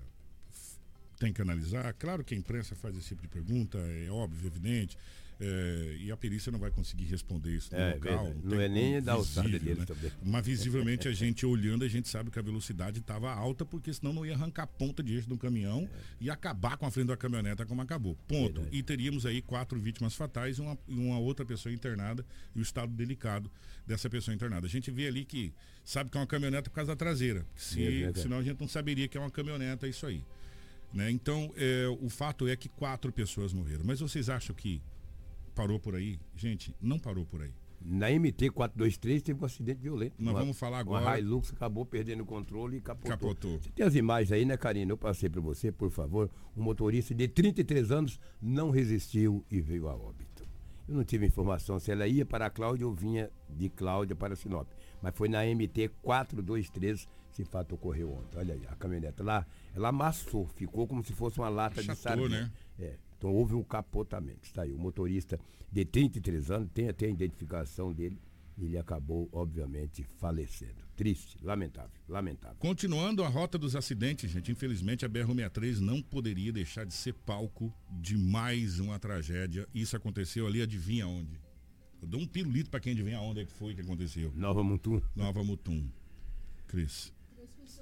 tem 1.20 1.32
que 1.32 1.42
analisar. 1.42 1.94
Claro 1.94 2.24
que 2.24 2.34
a 2.34 2.38
imprensa 2.38 2.76
faz 2.76 2.96
esse 2.98 3.10
tipo 3.10 3.22
de 3.22 3.28
pergunta, 3.28 3.78
é 3.78 4.10
óbvio, 4.10 4.48
evidente. 4.48 4.98
É, 5.44 5.98
e 6.00 6.12
a 6.12 6.18
perícia 6.18 6.52
não 6.52 6.60
vai 6.60 6.70
conseguir 6.70 7.06
responder 7.06 7.56
isso 7.56 7.74
no 7.74 7.82
é, 7.82 7.96
local. 7.96 8.26
Não, 8.44 8.52
não 8.52 8.62
é 8.62 8.70
nem 8.70 9.02
da 9.02 9.14
alçada 9.14 9.50
dele 9.50 9.74
né? 9.74 9.86
também. 9.86 10.12
Mas 10.24 10.46
visivelmente 10.46 11.08
a 11.08 11.12
gente 11.12 11.48
olhando, 11.48 11.84
a 11.84 11.88
gente 11.88 12.08
sabe 12.08 12.30
que 12.30 12.38
a 12.38 12.44
velocidade 12.44 13.00
estava 13.00 13.34
alta, 13.34 13.66
porque 13.66 13.92
senão 13.92 14.14
não 14.14 14.24
ia 14.24 14.36
arrancar 14.36 14.64
a 14.64 14.68
ponta 14.68 15.02
de 15.02 15.16
eixo 15.16 15.28
do 15.28 15.40
caminhão 15.40 15.90
é. 15.92 16.00
e 16.22 16.30
acabar 16.30 16.78
com 16.78 16.86
a 16.86 16.92
frente 16.92 17.08
da 17.08 17.18
caminhoneta 17.18 17.66
como 17.66 17.82
acabou. 17.82 18.16
Ponto. 18.28 18.54
Verdade. 18.54 18.78
E 18.78 18.84
teríamos 18.84 19.26
aí 19.26 19.42
quatro 19.42 19.80
vítimas 19.80 20.14
fatais 20.14 20.60
e 20.60 20.62
uma, 20.62 20.78
uma 20.88 21.18
outra 21.18 21.44
pessoa 21.44 21.74
internada 21.74 22.24
e 22.56 22.60
o 22.60 22.62
estado 22.62 22.94
delicado 22.94 23.50
dessa 23.88 24.08
pessoa 24.12 24.36
internada. 24.36 24.68
A 24.68 24.70
gente 24.70 24.92
vê 24.92 25.08
ali 25.08 25.26
que 25.26 25.52
sabe 25.84 26.12
que 26.12 26.18
é 26.18 26.22
uma 26.22 26.28
caminhoneta 26.28 26.70
por 26.70 26.76
causa 26.76 26.92
da 26.92 26.96
traseira. 26.96 27.48
Se, 27.56 28.12
senão 28.14 28.38
a 28.38 28.44
gente 28.44 28.62
não 28.62 28.68
saberia 28.68 29.08
que 29.08 29.18
é 29.18 29.20
uma 29.20 29.32
caminhoneta, 29.32 29.88
isso 29.88 30.06
aí. 30.06 30.24
Né? 30.94 31.10
Então, 31.10 31.52
é, 31.56 31.88
o 32.00 32.10
fato 32.10 32.48
é 32.48 32.56
que 32.56 32.70
quatro 32.70 33.12
pessoas 33.12 33.54
morreram. 33.54 33.84
Mas 33.84 34.02
vocês 34.02 34.30
acham 34.30 34.56
que 34.56 34.82
parou 35.52 35.80
por 35.80 35.96
aí? 35.96 36.20
Gente, 36.36 36.76
não 36.82 37.00
parou 37.00 37.26
por 37.26 37.42
aí. 37.42 37.54
Na 37.84 38.10
MT-423 38.10 39.22
teve 39.22 39.42
um 39.42 39.46
acidente 39.46 39.82
violento. 39.82 40.14
Nós 40.20 40.34
uma, 40.34 40.40
vamos 40.42 40.60
falar 40.60 40.80
agora. 40.80 41.04
Uma 41.04 41.20
Hilux 41.20 41.52
acabou 41.52 41.84
perdendo 41.84 42.22
o 42.22 42.26
controle 42.26 42.78
e 42.78 42.82
capotou. 42.82 43.10
Capotou. 43.10 43.60
Você 43.60 43.72
tem 43.72 43.86
as 43.86 43.96
imagens 43.96 44.32
aí, 44.32 44.46
né, 44.46 44.56
Karina? 44.56 44.92
Eu 44.92 44.98
passei 44.98 45.30
para 45.30 45.42
você, 45.42 45.72
por 45.72 45.90
favor. 45.90 46.30
Um 46.56 46.62
motorista 46.62 47.16
de 47.16 47.28
33 47.28 47.92
anos 47.92 48.20
não 48.40 48.70
resistiu 48.70 49.44
e 49.50 49.60
veio 49.60 49.88
a 49.88 49.96
óbito. 49.96 50.48
Eu 50.88 50.96
não 50.96 51.04
tive 51.04 51.26
informação 51.26 51.80
se 51.80 51.92
ela 51.92 52.08
ia 52.08 52.26
para 52.26 52.46
a 52.46 52.50
Cláudia 52.50 52.86
ou 52.86 52.94
vinha 52.94 53.32
de 53.50 53.70
Cláudia 53.70 54.16
para 54.16 54.36
Sinop. 54.36 54.68
Mas 55.02 55.16
foi 55.16 55.28
na 55.28 55.44
MT-423 55.44 57.08
esse 57.32 57.46
fato 57.46 57.76
ocorreu 57.76 58.12
ontem. 58.12 58.38
Olha 58.38 58.54
aí, 58.54 58.62
a 58.68 58.76
caminhonete 58.76 59.24
lá, 59.24 59.46
ela 59.74 59.88
amassou, 59.90 60.46
ficou 60.48 60.86
como 60.86 61.04
se 61.04 61.14
fosse 61.14 61.40
uma 61.40 61.50
lata 61.50 61.82
Chatou, 61.82 61.96
de 61.96 62.02
sardinha. 62.02 62.30
né? 62.30 62.52
É. 62.78 62.96
Então 63.22 63.32
houve 63.32 63.54
um 63.54 63.62
capotamento. 63.62 64.48
Está 64.48 64.64
aí. 64.64 64.74
O 64.74 64.80
motorista 64.80 65.40
de 65.72 65.86
33 65.86 66.50
anos, 66.50 66.70
tem 66.74 66.90
até 66.90 67.06
a 67.06 67.10
identificação 67.10 67.94
dele, 67.94 68.20
ele 68.58 68.80
acabou, 68.80 69.30
obviamente, 69.32 70.04
falecendo. 70.18 70.82
Triste, 70.96 71.38
lamentável, 71.44 71.92
lamentável. 72.10 72.58
Continuando 72.58 73.24
a 73.24 73.28
rota 73.28 73.60
dos 73.60 73.76
acidentes, 73.76 74.32
gente, 74.32 74.52
infelizmente 74.52 75.06
a 75.06 75.10
BR-63 75.10 75.78
não 75.78 76.02
poderia 76.02 76.52
deixar 76.52 76.84
de 76.84 76.96
ser 76.96 77.14
palco 77.14 77.72
de 77.92 78.18
mais 78.18 78.80
uma 78.80 78.98
tragédia. 78.98 79.68
Isso 79.72 79.96
aconteceu 79.96 80.48
ali, 80.48 80.60
adivinha 80.60 81.08
onde? 81.08 81.40
Eu 82.02 82.08
dou 82.08 82.22
um 82.22 82.26
pirulito 82.26 82.72
para 82.72 82.80
quem 82.80 82.94
adivinha 82.94 83.22
onde 83.22 83.42
é 83.42 83.46
que 83.46 83.52
foi 83.52 83.76
que 83.76 83.82
aconteceu. 83.82 84.34
Nova 84.36 84.64
Mutum. 84.64 85.00
Nova 85.16 85.44
Mutum. 85.44 85.88
Cris. 86.66 87.14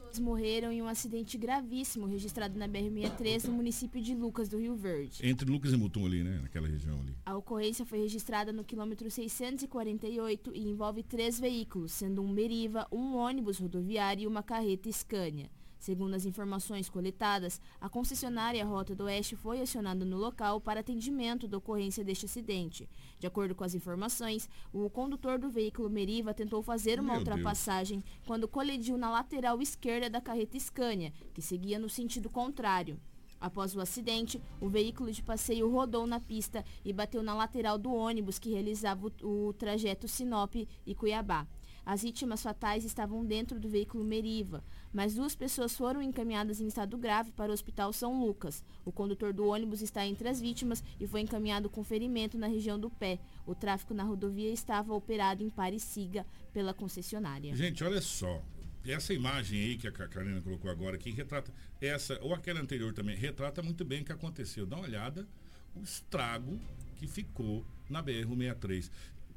Pessoas 0.09 0.19
morreram 0.19 0.71
em 0.71 0.81
um 0.81 0.87
acidente 0.87 1.37
gravíssimo 1.37 2.07
registrado 2.07 2.57
na 2.57 2.67
BR-63 2.67 3.45
no 3.45 3.53
município 3.53 4.01
de 4.01 4.15
Lucas 4.15 4.49
do 4.49 4.57
Rio 4.57 4.75
Verde. 4.75 5.19
Entre 5.23 5.49
Lucas 5.49 5.71
e 5.71 5.77
Mutum 5.77 6.05
ali, 6.05 6.23
né? 6.23 6.39
Naquela 6.41 6.67
região 6.67 6.99
ali. 6.99 7.15
A 7.25 7.37
ocorrência 7.37 7.85
foi 7.85 7.99
registrada 7.99 8.51
no 8.51 8.63
quilômetro 8.63 9.09
648 9.09 10.51
e 10.55 10.67
envolve 10.67 11.03
três 11.03 11.39
veículos, 11.39 11.91
sendo 11.91 12.21
um 12.21 12.27
Meriva, 12.27 12.87
um 12.91 13.15
ônibus 13.15 13.59
rodoviário 13.59 14.23
e 14.23 14.27
uma 14.27 14.41
carreta 14.41 14.91
Scania. 14.91 15.49
Segundo 15.79 16.13
as 16.13 16.25
informações 16.25 16.89
coletadas, 16.89 17.61
a 17.79 17.87
concessionária 17.87 18.65
Rota 18.65 18.93
do 18.93 19.05
Oeste 19.05 19.37
foi 19.37 19.61
acionada 19.61 20.03
no 20.03 20.17
local 20.17 20.59
para 20.59 20.81
atendimento 20.81 21.47
da 21.47 21.57
ocorrência 21.57 22.03
deste 22.03 22.25
acidente. 22.25 22.89
De 23.17 23.25
acordo 23.25 23.55
com 23.55 23.63
as 23.63 23.73
informações, 23.73 24.49
o 24.73 24.89
condutor 24.89 25.39
do 25.39 25.49
veículo 25.49 25.89
Meriva 25.89 26.33
tentou 26.33 26.61
fazer 26.61 26.99
uma 26.99 27.13
Meu 27.13 27.19
ultrapassagem 27.19 28.03
quando 28.27 28.47
colidiu 28.47 28.97
na 28.97 29.09
lateral 29.09 29.61
esquerda 29.61 30.09
da 30.09 30.19
carreta 30.19 30.59
Scania, 30.59 31.13
que 31.33 31.41
seguia 31.41 31.79
no 31.79 31.87
sentido 31.87 32.29
contrário. 32.29 32.99
Após 33.39 33.73
o 33.73 33.79
acidente, 33.79 34.41
o 34.59 34.67
veículo 34.67 35.09
de 35.11 35.23
passeio 35.23 35.71
rodou 35.71 36.05
na 36.05 36.19
pista 36.19 36.65
e 36.83 36.91
bateu 36.91 37.23
na 37.23 37.33
lateral 37.33 37.77
do 37.77 37.93
ônibus 37.93 38.37
que 38.37 38.49
realizava 38.49 39.07
o, 39.23 39.47
o 39.47 39.53
trajeto 39.53 40.09
Sinop 40.09 40.55
e 40.55 40.93
Cuiabá. 40.93 41.47
As 41.85 42.03
vítimas 42.03 42.41
fatais 42.41 42.85
estavam 42.85 43.25
dentro 43.25 43.59
do 43.59 43.69
veículo 43.69 44.03
Meriva, 44.03 44.63
mas 44.93 45.15
duas 45.15 45.35
pessoas 45.35 45.75
foram 45.75 46.01
encaminhadas 46.01 46.59
em 46.59 46.67
estado 46.67 46.97
grave 46.97 47.31
para 47.31 47.51
o 47.51 47.53
Hospital 47.53 47.91
São 47.93 48.19
Lucas. 48.19 48.63
O 48.85 48.91
condutor 48.91 49.33
do 49.33 49.47
ônibus 49.47 49.81
está 49.81 50.05
entre 50.05 50.29
as 50.29 50.39
vítimas 50.39 50.83
e 50.99 51.07
foi 51.07 51.21
encaminhado 51.21 51.69
com 51.69 51.83
ferimento 51.83 52.37
na 52.37 52.47
região 52.47 52.79
do 52.79 52.89
pé. 52.89 53.19
O 53.45 53.55
tráfego 53.55 53.93
na 53.93 54.03
rodovia 54.03 54.51
estava 54.51 54.93
operado 54.93 55.43
em 55.43 55.49
pare 55.49 55.79
siga 55.79 56.25
pela 56.53 56.73
concessionária. 56.73 57.55
Gente, 57.55 57.83
olha 57.83 58.01
só. 58.01 58.41
Essa 58.85 59.13
imagem 59.13 59.59
aí 59.59 59.77
que 59.77 59.87
a 59.87 59.91
Karina 59.91 60.41
colocou 60.41 60.71
agora 60.71 60.95
aqui 60.95 61.11
retrata 61.11 61.53
essa 61.81 62.17
ou 62.21 62.33
aquela 62.33 62.61
anterior 62.61 62.93
também 62.93 63.15
retrata 63.15 63.61
muito 63.61 63.83
bem 63.83 64.01
o 64.01 64.05
que 64.05 64.11
aconteceu. 64.11 64.65
Dá 64.65 64.77
uma 64.77 64.85
olhada 64.85 65.27
o 65.75 65.83
estrago 65.83 66.59
que 66.95 67.07
ficou 67.07 67.65
na 67.89 68.03
BR-163. 68.03 68.89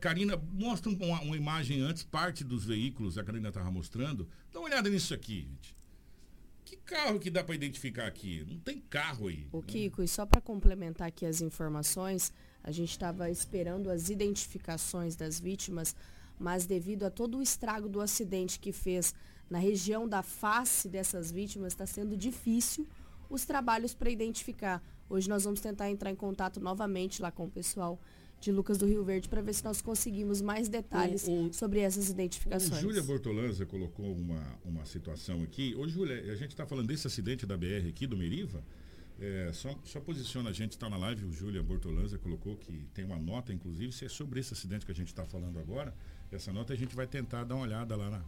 Karina, 0.03 0.37
mostra 0.53 0.91
uma, 0.91 1.21
uma, 1.21 1.37
imagem 1.37 1.81
antes, 1.81 2.03
parte 2.03 2.43
dos 2.43 2.65
veículos, 2.65 3.17
a 3.17 3.23
Karina 3.23 3.51
estava 3.51 3.71
mostrando. 3.71 4.29
Dá 4.53 4.59
uma 4.59 4.69
olhada 4.69 4.91
nisso 4.91 5.15
aqui, 5.15 5.43
gente. 5.43 5.77
Que 6.65 6.77
carro 6.77 7.21
que 7.21 7.31
dá 7.31 7.45
para 7.45 7.55
identificar 7.55 8.09
aqui? 8.09 8.45
Não 8.49 8.59
tem 8.59 8.81
carro 8.81 9.29
aí. 9.29 9.47
O 9.53 9.59
né? 9.59 9.65
Kiko, 9.65 10.03
e 10.03 10.09
só 10.09 10.27
para 10.27 10.41
complementar 10.41 11.07
aqui 11.07 11.25
as 11.25 11.41
informações, 11.41 12.33
a 12.65 12.73
gente 12.73 12.91
estava 12.91 13.31
esperando 13.31 13.89
as 13.89 14.11
identificações 14.11 15.15
das 15.15 15.39
vítimas, 15.39 15.95
mas 16.37 16.67
devido 16.67 17.05
a 17.05 17.11
todo 17.11 17.39
o 17.39 17.43
estrago 17.43 17.89
do 17.89 18.01
acidente 18.01 18.59
que 18.59 18.73
fez 18.73 19.15
na 19.49 19.59
região 19.61 20.09
da 20.09 20.25
face 20.25 20.89
dessas 20.89 21.31
vítimas, 21.31 21.75
está 21.75 21.87
sendo 21.87 22.17
difícil 22.17 22.89
os 23.31 23.45
trabalhos 23.45 23.95
para 23.95 24.11
identificar. 24.11 24.83
Hoje 25.09 25.29
nós 25.29 25.45
vamos 25.45 25.61
tentar 25.61 25.89
entrar 25.89 26.11
em 26.11 26.17
contato 26.17 26.59
novamente 26.59 27.23
lá 27.23 27.31
com 27.31 27.45
o 27.45 27.51
pessoal 27.51 28.01
de 28.43 28.53
Lucas 28.53 28.77
do 28.77 28.87
Rio 28.87 29.05
Verde 29.05 29.29
para 29.29 29.41
ver 29.41 29.55
se 29.55 29.65
nós 29.65 29.81
conseguimos 29.81 30.43
mais 30.43 30.69
detalhes 30.69 31.27
O- 31.29 31.47
o- 31.47 31.53
sobre 31.53 31.79
essas 31.81 32.11
identificações. 32.11 32.81
Júlia 32.81 33.03
Bortolanza 33.03 33.65
colocou 33.65 34.13
uma, 34.15 34.59
uma 34.65 34.85
situação 34.85 35.43
aqui. 35.43 35.75
Ô, 35.77 35.87
Júlia, 35.89 36.33
a 36.33 36.35
gente 36.35 36.51
está 36.51 36.67
falando 36.67 36.89
desse 36.89 37.07
acidente 37.07 37.47
da 37.47 37.57
BR 37.57 37.89
aqui, 37.89 38.07
do 38.07 38.17
Meriva. 38.17 38.63
É, 39.21 39.51
só, 39.53 39.79
só 39.85 40.01
posiciona 40.01 40.51
a 40.51 40.53
gente, 40.53 40.73
está 40.73 40.91
na 40.91 40.97
live, 40.97 41.25
o 41.27 41.33
Júlia 41.33 41.63
Bortolanza 41.63 42.19
colocou 42.19 42.57
que 42.57 42.85
tem 42.93 43.05
uma 43.05 43.19
nota, 43.19 43.53
inclusive, 43.53 43.93
se 43.93 44.05
é 44.05 44.09
sobre 44.09 44.41
esse 44.41 44.53
acidente 44.53 44.85
que 44.85 44.91
a 44.91 44.95
gente 44.95 45.09
está 45.09 45.25
falando 45.25 45.59
agora. 45.61 45.95
Essa 46.33 46.53
nota 46.53 46.73
a 46.73 46.77
gente 46.77 46.97
vai 46.97 47.07
tentar 47.07 47.45
dar 47.45 47.55
uma 47.55 47.63
olhada 47.65 47.95
lá 47.95 48.11
na, 48.11 48.25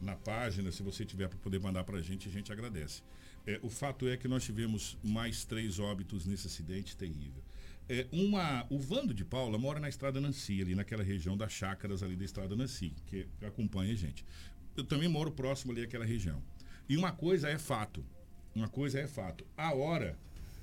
na 0.00 0.16
página, 0.16 0.72
se 0.72 0.82
você 0.82 1.04
tiver 1.04 1.28
para 1.28 1.38
poder 1.38 1.60
mandar 1.60 1.84
para 1.84 1.98
a 1.98 2.02
gente, 2.02 2.28
a 2.28 2.32
gente 2.32 2.50
agradece. 2.50 3.02
É, 3.46 3.60
o 3.62 3.68
fato 3.68 4.08
é 4.08 4.16
que 4.16 4.26
nós 4.26 4.42
tivemos 4.42 4.96
mais 5.04 5.44
três 5.44 5.78
óbitos 5.78 6.26
nesse 6.26 6.48
acidente 6.48 6.96
terrível. 6.96 7.42
É, 7.88 8.06
uma, 8.10 8.66
o 8.70 8.78
Vando 8.78 9.12
de 9.12 9.24
Paula 9.24 9.58
mora 9.58 9.78
na 9.78 9.88
Estrada 9.88 10.20
Nancy, 10.20 10.60
ali 10.62 10.74
naquela 10.74 11.02
região 11.02 11.36
das 11.36 11.52
chácaras 11.52 12.02
ali 12.02 12.16
da 12.16 12.24
Estrada 12.24 12.56
Nancy, 12.56 12.94
que 13.06 13.26
acompanha 13.42 13.92
a 13.92 13.96
gente. 13.96 14.24
Eu 14.76 14.84
também 14.84 15.08
moro 15.08 15.30
próximo 15.30 15.72
ali 15.72 15.82
àquela 15.82 16.04
região. 16.04 16.42
E 16.88 16.96
uma 16.96 17.12
coisa 17.12 17.48
é 17.48 17.58
fato. 17.58 18.04
Uma 18.54 18.68
coisa 18.68 18.98
é 19.00 19.06
fato. 19.06 19.44
A 19.56 19.74
hora, 19.74 20.18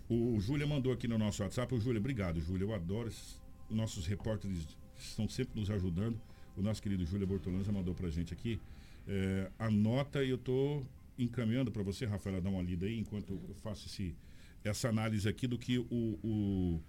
o 0.10 0.40
Júlia 0.40 0.66
mandou 0.66 0.92
aqui 0.92 1.08
no 1.08 1.18
nosso 1.18 1.44
WhatsApp. 1.44 1.74
O 1.76 1.80
Júlia, 1.80 2.00
obrigado, 2.00 2.42
Júlia. 2.42 2.66
Eu 2.66 2.74
adoro. 2.74 3.08
esses- 3.08 3.40
Os 3.70 3.78
nossos 3.78 4.06
repórteres 4.06 4.68
estão 5.00 5.30
sempre 5.30 5.58
nos 5.60 5.70
ajudando. 5.72 6.20
O 6.58 6.62
nosso 6.62 6.82
querido 6.82 7.06
Júlia 7.06 7.26
Bortolanza 7.26 7.72
mandou 7.72 7.94
pra 7.96 8.10
gente 8.10 8.34
aqui. 8.34 8.60
É, 9.08 9.50
a 9.58 9.70
nota 9.72 10.22
e 10.24 10.30
eu 10.30 10.38
tô 10.38 10.84
encaminhando 11.18 11.72
para 11.72 11.82
você, 11.82 12.06
Rafaela, 12.06 12.42
dar 12.42 12.50
uma 12.50 12.62
lida 12.62 12.86
aí, 12.86 13.00
enquanto 13.00 13.32
eu 13.48 13.56
faço 13.64 13.88
esse, 13.88 14.14
essa 14.64 14.90
análise 14.90 15.28
aqui 15.30 15.48
do 15.48 15.58
que 15.58 15.78
o, 15.80 15.86
o, 15.90 16.82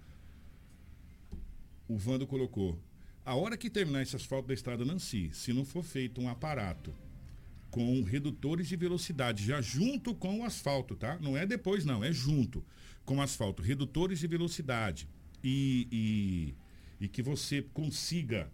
o 1.92 1.98
Vando 1.98 2.26
colocou. 2.26 2.78
A 3.24 3.34
hora 3.34 3.56
que 3.56 3.70
terminar 3.70 4.02
esse 4.02 4.16
asfalto 4.16 4.48
da 4.48 4.54
estrada 4.54 4.84
Nancy, 4.84 5.30
se 5.32 5.52
não 5.52 5.64
for 5.64 5.82
feito 5.82 6.20
um 6.20 6.28
aparato 6.28 6.94
com 7.70 8.02
redutores 8.02 8.66
de 8.66 8.76
velocidade, 8.76 9.44
já 9.44 9.60
junto 9.60 10.14
com 10.14 10.40
o 10.40 10.44
asfalto, 10.44 10.96
tá? 10.96 11.18
Não 11.20 11.36
é 11.36 11.46
depois, 11.46 11.84
não, 11.84 12.02
é 12.02 12.12
junto 12.12 12.64
com 13.04 13.16
o 13.16 13.20
asfalto, 13.20 13.62
redutores 13.62 14.18
de 14.18 14.26
velocidade 14.26 15.08
e, 15.42 15.88
e, 17.00 17.04
e 17.04 17.08
que 17.08 17.22
você 17.22 17.62
consiga 17.62 18.50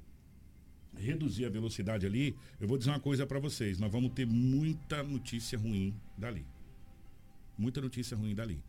reduzir 0.96 1.44
a 1.44 1.50
velocidade 1.50 2.06
ali, 2.06 2.36
eu 2.60 2.66
vou 2.66 2.76
dizer 2.76 2.90
uma 2.90 3.00
coisa 3.00 3.26
para 3.26 3.38
vocês, 3.38 3.78
nós 3.78 3.90
vamos 3.90 4.12
ter 4.12 4.26
muita 4.26 5.02
notícia 5.02 5.58
ruim 5.58 5.94
dali. 6.16 6.44
Muita 7.56 7.80
notícia 7.80 8.16
ruim 8.16 8.34
dali. 8.34 8.62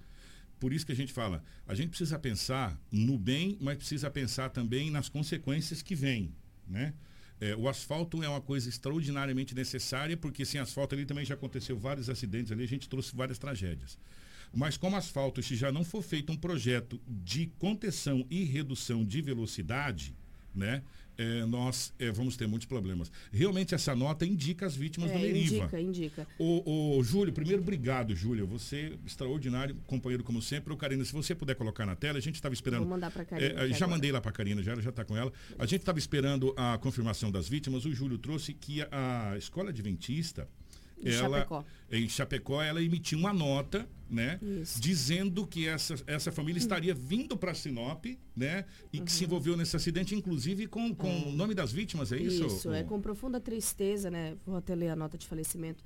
Por 0.59 0.73
isso 0.73 0.85
que 0.85 0.91
a 0.91 0.95
gente 0.95 1.13
fala, 1.13 1.43
a 1.65 1.73
gente 1.73 1.89
precisa 1.89 2.19
pensar 2.19 2.79
no 2.91 3.17
bem, 3.17 3.57
mas 3.61 3.77
precisa 3.77 4.09
pensar 4.09 4.49
também 4.49 4.91
nas 4.91 5.07
consequências 5.07 5.81
que 5.81 5.95
vêm, 5.95 6.33
né? 6.67 6.93
É, 7.41 7.55
o 7.55 7.69
asfalto 7.69 8.21
é 8.21 8.27
uma 8.27 8.41
coisa 8.41 8.67
extraordinariamente 8.67 9.55
necessária, 9.55 10.17
porque 10.17 10.43
sem 10.43 10.59
asfalto 10.59 10.93
ali 10.93 11.05
também 11.05 11.23
já 11.23 11.35
aconteceu 11.35 11.77
vários 11.77 12.09
acidentes 12.09 12.51
ali, 12.51 12.63
a 12.63 12.67
gente 12.67 12.89
trouxe 12.89 13.15
várias 13.15 13.37
tragédias. 13.37 13.97
Mas 14.53 14.75
como 14.75 14.97
asfalto, 14.97 15.41
se 15.41 15.55
já 15.55 15.71
não 15.71 15.85
for 15.85 16.01
feito 16.01 16.33
um 16.33 16.35
projeto 16.35 16.99
de 17.07 17.47
contenção 17.57 18.25
e 18.29 18.43
redução 18.43 19.05
de 19.05 19.21
velocidade, 19.21 20.15
né, 20.53 20.83
é, 21.19 21.45
nós 21.45 21.93
é, 21.99 22.09
vamos 22.11 22.35
ter 22.37 22.47
muitos 22.47 22.65
problemas. 22.67 23.11
Realmente 23.31 23.75
essa 23.75 23.93
nota 23.95 24.25
indica 24.25 24.65
as 24.65 24.75
vítimas 24.75 25.11
do 25.11 25.17
É, 25.17 25.21
Meriva. 25.21 25.55
indica, 25.55 25.79
indica. 25.81 26.27
O, 26.39 26.97
o 26.97 27.03
Júlio, 27.03 27.33
primeiro, 27.33 27.61
obrigado, 27.61 28.15
Júlio. 28.15 28.47
Você 28.47 28.93
extraordinário, 29.05 29.75
companheiro 29.85 30.23
como 30.23 30.41
sempre. 30.41 30.73
O 30.73 30.77
Karina, 30.77 31.03
se 31.03 31.11
você 31.13 31.35
puder 31.35 31.55
colocar 31.55 31.85
na 31.85 31.95
tela, 31.95 32.17
a 32.17 32.21
gente 32.21 32.35
estava 32.35 32.53
esperando. 32.53 32.79
Vou 32.79 32.89
mandar 32.89 33.11
pra 33.11 33.25
Karina 33.25 33.61
É, 33.63 33.67
já 33.69 33.75
agora. 33.75 33.87
mandei 33.91 34.11
lá 34.11 34.21
para 34.21 34.31
Karina, 34.31 34.63
já, 34.63 34.75
já 34.79 34.89
está 34.89 35.03
com 35.03 35.15
ela. 35.17 35.31
A 35.57 35.65
gente 35.65 35.81
estava 35.81 35.99
esperando 35.99 36.53
a 36.57 36.77
confirmação 36.77 37.29
das 37.31 37.47
vítimas. 37.49 37.85
O 37.85 37.93
Júlio 37.93 38.17
trouxe 38.17 38.53
que 38.53 38.81
a, 38.81 39.31
a 39.33 39.37
escola 39.37 39.69
adventista. 39.69 40.47
Em 41.03 41.11
ela, 41.11 41.37
Chapecó. 41.37 41.65
Em 41.91 42.09
Chapecó, 42.09 42.61
ela 42.61 42.81
emitiu 42.81 43.17
uma 43.17 43.33
nota, 43.33 43.87
né? 44.09 44.39
Isso. 44.41 44.79
Dizendo 44.81 45.45
que 45.47 45.67
essa, 45.67 45.95
essa 46.05 46.31
família 46.31 46.59
estaria 46.59 46.93
vindo 46.93 47.37
para 47.37 47.53
Sinop, 47.53 48.05
né? 48.35 48.65
E 48.91 48.99
que 48.99 49.11
se 49.11 49.23
envolveu 49.23 49.55
nesse 49.55 49.75
acidente, 49.75 50.15
inclusive 50.15 50.67
com, 50.67 50.93
com 50.93 51.29
o 51.29 51.31
nome 51.31 51.53
das 51.53 51.71
vítimas, 51.71 52.11
é 52.11 52.17
isso? 52.17 52.45
Isso, 52.45 52.71
é 52.73 52.83
com 52.83 52.99
profunda 52.99 53.39
tristeza, 53.39 54.11
né? 54.11 54.35
Vou 54.45 54.57
até 54.57 54.75
ler 54.75 54.89
a 54.89 54.95
nota 54.95 55.17
de 55.17 55.27
falecimento. 55.27 55.83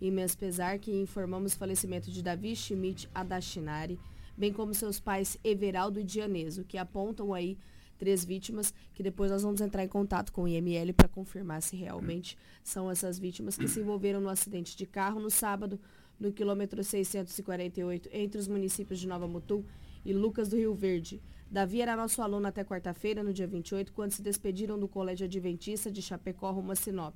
Imenso 0.00 0.36
pesar 0.36 0.78
que 0.78 0.90
informamos 0.90 1.54
o 1.54 1.56
falecimento 1.56 2.10
de 2.10 2.22
Davi 2.22 2.56
Schmidt 2.56 3.08
Adachinari, 3.14 3.98
bem 4.36 4.52
como 4.52 4.74
seus 4.74 4.98
pais 4.98 5.38
Everaldo 5.44 6.00
e 6.00 6.04
Dianeso, 6.04 6.64
que 6.64 6.76
apontam 6.76 7.32
aí 7.32 7.56
três 8.02 8.24
vítimas, 8.24 8.74
que 8.92 9.00
depois 9.00 9.30
nós 9.30 9.44
vamos 9.44 9.60
entrar 9.60 9.84
em 9.84 9.88
contato 9.88 10.32
com 10.32 10.42
o 10.42 10.48
IML 10.48 10.92
para 10.92 11.06
confirmar 11.06 11.62
se 11.62 11.76
realmente 11.76 12.36
são 12.64 12.90
essas 12.90 13.16
vítimas 13.16 13.56
que 13.56 13.68
se 13.68 13.78
envolveram 13.78 14.20
no 14.20 14.28
acidente 14.28 14.76
de 14.76 14.84
carro 14.86 15.20
no 15.20 15.30
sábado, 15.30 15.78
no 16.18 16.32
quilômetro 16.32 16.82
648, 16.82 18.08
entre 18.12 18.40
os 18.40 18.48
municípios 18.48 18.98
de 18.98 19.06
Nova 19.06 19.28
Mutum 19.28 19.62
e 20.04 20.12
Lucas 20.12 20.48
do 20.48 20.56
Rio 20.56 20.74
Verde. 20.74 21.22
Davi 21.48 21.80
era 21.80 21.94
nosso 21.94 22.20
aluno 22.20 22.48
até 22.48 22.64
quarta-feira, 22.64 23.22
no 23.22 23.32
dia 23.32 23.46
28, 23.46 23.92
quando 23.92 24.10
se 24.10 24.20
despediram 24.20 24.76
do 24.76 24.88
Colégio 24.88 25.26
Adventista 25.26 25.88
de 25.88 26.02
Chapecó 26.02 26.50
rumo 26.50 26.72
a 26.72 26.74
Sinop. 26.74 27.14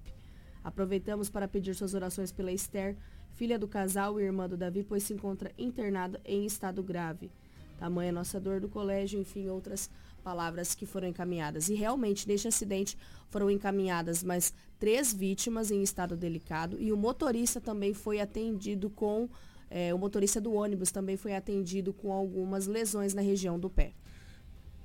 Aproveitamos 0.63 1.29
para 1.29 1.49
pedir 1.49 1.75
suas 1.75 1.95
orações 1.95 2.31
pela 2.31 2.53
Esther, 2.53 2.97
filha 3.33 3.59
do 3.59 3.67
casal 3.67 4.21
e 4.21 4.23
irmã 4.23 4.49
do 4.49 4.57
Davi, 4.57 4.85
pois 4.85 5.03
se 5.03 5.15
encontra 5.15 5.51
internada 5.59 6.21
em 6.25 6.47
estado 6.47 6.81
grave. 6.81 7.29
Tamanha 7.77 8.13
nossa 8.13 8.39
dor 8.41 8.61
do 8.61 8.69
colégio, 8.69 9.21
enfim, 9.21 9.49
outras 9.49 9.91
palavras 10.27 10.75
que 10.75 10.85
foram 10.85 11.07
encaminhadas. 11.07 11.69
E 11.69 11.75
realmente, 11.75 12.27
neste 12.27 12.49
acidente, 12.49 12.99
foram 13.31 13.49
encaminhadas 13.49 14.25
mais 14.25 14.53
três 14.77 15.15
vítimas 15.15 15.71
em 15.71 15.85
estado 15.85 16.17
delicado 16.17 16.77
e 16.81 16.91
o 16.91 16.97
motorista 16.97 17.61
também 17.61 17.95
foi 17.95 18.21
atendido 18.21 18.91
com. 18.91 19.29
É, 19.71 19.95
o 19.95 19.99
motorista 19.99 20.41
do 20.41 20.53
ônibus 20.53 20.91
também 20.91 21.17
foi 21.17 21.35
atendido 21.35 21.93
com 21.93 22.13
algumas 22.13 22.67
lesões 22.67 23.15
na 23.15 23.23
região 23.23 23.59
do 23.59 23.71
pé. 23.71 23.93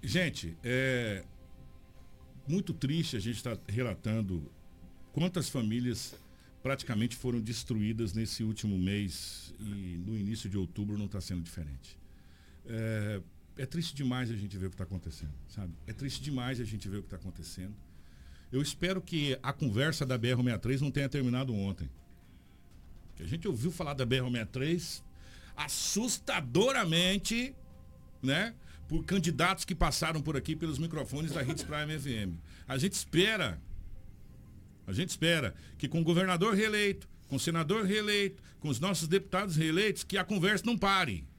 Gente, 0.03 0.55
é 0.63 1.23
muito 2.47 2.71
triste 2.73 3.15
a 3.15 3.19
gente 3.19 3.37
estar 3.37 3.57
tá 3.57 3.63
relatando 3.67 4.43
quantas 5.11 5.49
famílias 5.49 6.15
praticamente 6.61 7.15
foram 7.15 7.39
destruídas 7.39 8.13
nesse 8.13 8.43
último 8.43 8.77
mês 8.77 9.53
e 9.59 9.97
no 10.05 10.15
início 10.15 10.47
de 10.49 10.57
outubro 10.57 10.97
não 10.97 11.05
está 11.05 11.21
sendo 11.21 11.41
diferente. 11.41 11.97
É, 12.65 13.21
é 13.61 13.65
triste 13.67 13.93
demais 13.93 14.31
a 14.31 14.35
gente 14.35 14.57
ver 14.57 14.65
o 14.65 14.69
que 14.69 14.73
está 14.73 14.85
acontecendo, 14.85 15.33
sabe? 15.47 15.71
É 15.85 15.93
triste 15.93 16.19
demais 16.19 16.59
a 16.59 16.63
gente 16.63 16.89
ver 16.89 16.97
o 16.97 17.01
que 17.01 17.07
está 17.07 17.17
acontecendo. 17.17 17.75
Eu 18.51 18.59
espero 18.59 18.99
que 18.99 19.37
a 19.43 19.53
conversa 19.53 20.03
da 20.03 20.17
BR-63 20.17 20.81
não 20.81 20.89
tenha 20.89 21.07
terminado 21.07 21.53
ontem. 21.53 21.87
a 23.19 23.23
gente 23.23 23.47
ouviu 23.47 23.71
falar 23.71 23.93
da 23.93 24.03
BR-63 24.03 25.03
assustadoramente, 25.55 27.53
né? 28.19 28.55
Por 28.87 29.05
candidatos 29.05 29.63
que 29.63 29.75
passaram 29.75 30.23
por 30.23 30.35
aqui 30.35 30.55
pelos 30.55 30.79
microfones 30.79 31.31
da 31.31 31.43
Hits 31.43 31.63
Prime 31.63 31.99
FM. 31.99 32.41
A 32.67 32.79
gente 32.79 32.93
espera, 32.93 33.61
a 34.87 34.91
gente 34.91 35.09
espera 35.09 35.53
que 35.77 35.87
com 35.87 36.01
o 36.01 36.03
governador 36.03 36.55
reeleito, 36.55 37.07
com 37.27 37.35
o 37.35 37.39
senador 37.39 37.85
reeleito, 37.85 38.41
com 38.59 38.69
os 38.69 38.79
nossos 38.79 39.07
deputados 39.07 39.55
reeleitos, 39.55 40.03
que 40.03 40.17
a 40.17 40.23
conversa 40.23 40.65
não 40.65 40.75
pare 40.75 41.29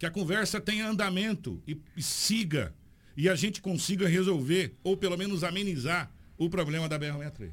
que 0.00 0.06
a 0.06 0.10
conversa 0.10 0.58
tenha 0.58 0.88
andamento 0.88 1.62
e, 1.66 1.78
e 1.94 2.02
siga 2.02 2.74
e 3.14 3.28
a 3.28 3.34
gente 3.34 3.60
consiga 3.60 4.08
resolver, 4.08 4.74
ou 4.82 4.96
pelo 4.96 5.14
menos 5.14 5.44
amenizar, 5.44 6.10
o 6.38 6.48
problema 6.48 6.88
da 6.88 6.98
BR-63. 6.98 7.50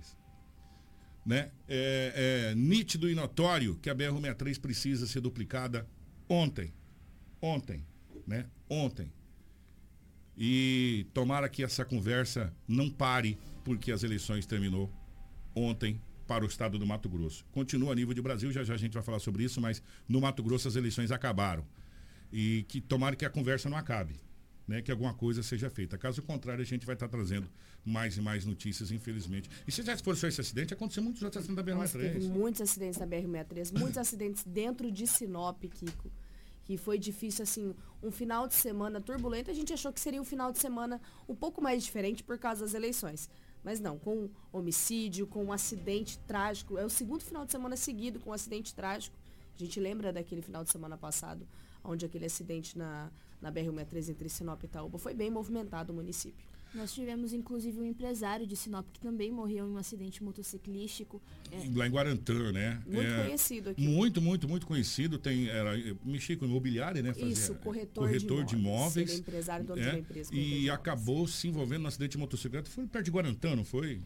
Né? 1.25 1.51
É, 1.67 2.53
é, 2.53 2.55
nítido 2.55 3.09
e 3.09 3.13
notório 3.13 3.75
que 3.81 3.89
a 3.89 3.95
BR-63 3.95 4.61
precisa 4.61 5.05
ser 5.05 5.19
duplicada 5.19 5.85
ontem. 6.29 6.73
Ontem. 7.41 7.85
Né? 8.25 8.45
Ontem. 8.69 9.11
E 10.37 11.05
tomara 11.13 11.49
que 11.49 11.65
essa 11.65 11.83
conversa 11.83 12.53
não 12.65 12.89
pare, 12.89 13.37
porque 13.65 13.91
as 13.91 14.03
eleições 14.03 14.45
terminou 14.45 14.89
ontem 15.53 16.01
para 16.25 16.45
o 16.45 16.47
estado 16.47 16.79
do 16.79 16.87
Mato 16.87 17.09
Grosso. 17.09 17.43
Continua 17.51 17.91
a 17.91 17.95
nível 17.95 18.13
de 18.13 18.21
Brasil, 18.21 18.53
já 18.53 18.63
já 18.63 18.73
a 18.73 18.77
gente 18.77 18.93
vai 18.93 19.03
falar 19.03 19.19
sobre 19.19 19.43
isso, 19.43 19.59
mas 19.59 19.83
no 20.07 20.21
Mato 20.21 20.41
Grosso 20.41 20.69
as 20.69 20.77
eleições 20.77 21.11
acabaram 21.11 21.65
e 22.31 22.65
que 22.67 22.81
tomara 22.81 23.15
que 23.15 23.25
a 23.25 23.29
conversa 23.29 23.69
não 23.69 23.77
acabe. 23.77 24.15
Né, 24.67 24.81
que 24.81 24.91
alguma 24.91 25.13
coisa 25.13 25.41
seja 25.41 25.69
feita. 25.69 25.97
Caso 25.97 26.21
contrário, 26.21 26.61
a 26.61 26.65
gente 26.65 26.85
vai 26.85 26.93
estar 26.93 27.07
trazendo 27.07 27.49
mais 27.85 28.17
e 28.17 28.21
mais 28.21 28.43
notícias, 28.43 28.91
infelizmente. 28.91 29.49
E 29.65 29.71
se 29.71 29.81
já 29.81 29.95
for 29.97 30.13
só 30.17 30.27
esse 30.27 30.41
acidente, 30.41 30.73
aconteceu 30.73 31.01
muitos 31.01 31.23
outros 31.23 31.41
acidentes 31.41 31.65
da 31.65 31.73
BR-63. 31.73 32.01
Teve 32.01 32.27
muitos 32.27 32.59
acidentes 32.59 32.99
da 32.99 33.07
BR-63, 33.07 33.79
muitos 33.79 33.97
acidentes 33.97 34.43
dentro 34.43 34.91
de 34.91 35.07
Sinop, 35.07 35.63
Kiko. 35.63 36.11
Que 36.65 36.75
foi 36.75 36.99
difícil, 36.99 37.43
assim, 37.43 37.73
um 38.03 38.11
final 38.11 38.45
de 38.45 38.55
semana 38.55 38.99
turbulento. 38.99 39.49
A 39.49 39.53
gente 39.53 39.71
achou 39.71 39.93
que 39.93 40.01
seria 40.01 40.21
um 40.21 40.25
final 40.25 40.51
de 40.51 40.59
semana 40.59 40.99
um 41.29 41.33
pouco 41.33 41.61
mais 41.61 41.81
diferente 41.81 42.21
por 42.21 42.37
causa 42.37 42.65
das 42.65 42.73
eleições. 42.73 43.29
Mas 43.63 43.79
não, 43.79 43.97
com 43.97 44.29
homicídio, 44.51 45.27
com 45.27 45.45
um 45.45 45.53
acidente 45.53 46.19
trágico. 46.27 46.77
É 46.77 46.83
o 46.83 46.89
segundo 46.89 47.23
final 47.23 47.45
de 47.45 47.53
semana 47.53 47.77
seguido 47.77 48.19
com 48.19 48.31
um 48.31 48.33
acidente 48.33 48.75
trágico. 48.75 49.15
A 49.57 49.63
gente 49.63 49.79
lembra 49.79 50.11
daquele 50.11 50.41
final 50.41 50.65
de 50.65 50.69
semana 50.69 50.97
passado 50.97 51.47
onde 51.87 52.05
aquele 52.05 52.25
acidente 52.25 52.77
na, 52.77 53.09
na 53.41 53.51
BR-163 53.51 54.09
entre 54.09 54.29
Sinop 54.29 54.61
e 54.61 54.65
Itaúba 54.65 54.97
foi 54.97 55.13
bem 55.13 55.31
movimentado 55.31 55.93
o 55.93 55.95
município. 55.95 56.45
Nós 56.73 56.93
tivemos 56.93 57.31
inclusive 57.33 57.79
um 57.79 57.85
empresário 57.85 58.45
de 58.45 58.55
Sinop 58.55 58.85
que 58.91 58.99
também 58.99 59.31
morreu 59.31 59.67
em 59.67 59.71
um 59.71 59.77
acidente 59.77 60.21
motociclístico. 60.21 61.21
É, 61.51 61.57
Lá 61.73 61.87
em 61.87 61.89
Guarantã, 61.89 62.51
né? 62.51 62.81
Muito 62.85 63.09
é, 63.09 63.23
conhecido 63.23 63.69
aqui. 63.69 63.81
Muito, 63.81 64.21
muito, 64.21 64.47
muito 64.49 64.67
conhecido. 64.67 65.17
Tem, 65.17 65.47
era, 65.47 65.71
mexia 66.03 66.35
com 66.35 66.45
imobiliário, 66.45 67.01
né? 67.01 67.13
Fazia, 67.13 67.29
Isso, 67.29 67.55
corretor, 67.55 68.03
corretor 68.03 68.43
de, 68.43 68.55
imóveis. 68.55 68.55
De 68.55 68.55
imóveis. 68.57 69.09
Ele 69.09 69.17
é 69.17 69.19
empresário, 69.21 69.65
dono 69.65 69.81
é, 69.81 69.83
de 69.83 69.89
uma 69.89 69.99
empresa. 69.99 70.35
E 70.35 70.69
acabou 70.69 71.25
se 71.25 71.47
envolvendo 71.47 71.83
no 71.83 71.87
acidente 71.87 72.11
de 72.11 72.17
motocicleta. 72.17 72.69
Foi 72.69 72.85
perto 72.85 73.05
de 73.05 73.11
Guarantã, 73.11 73.55
não 73.55 73.63
foi? 73.63 74.01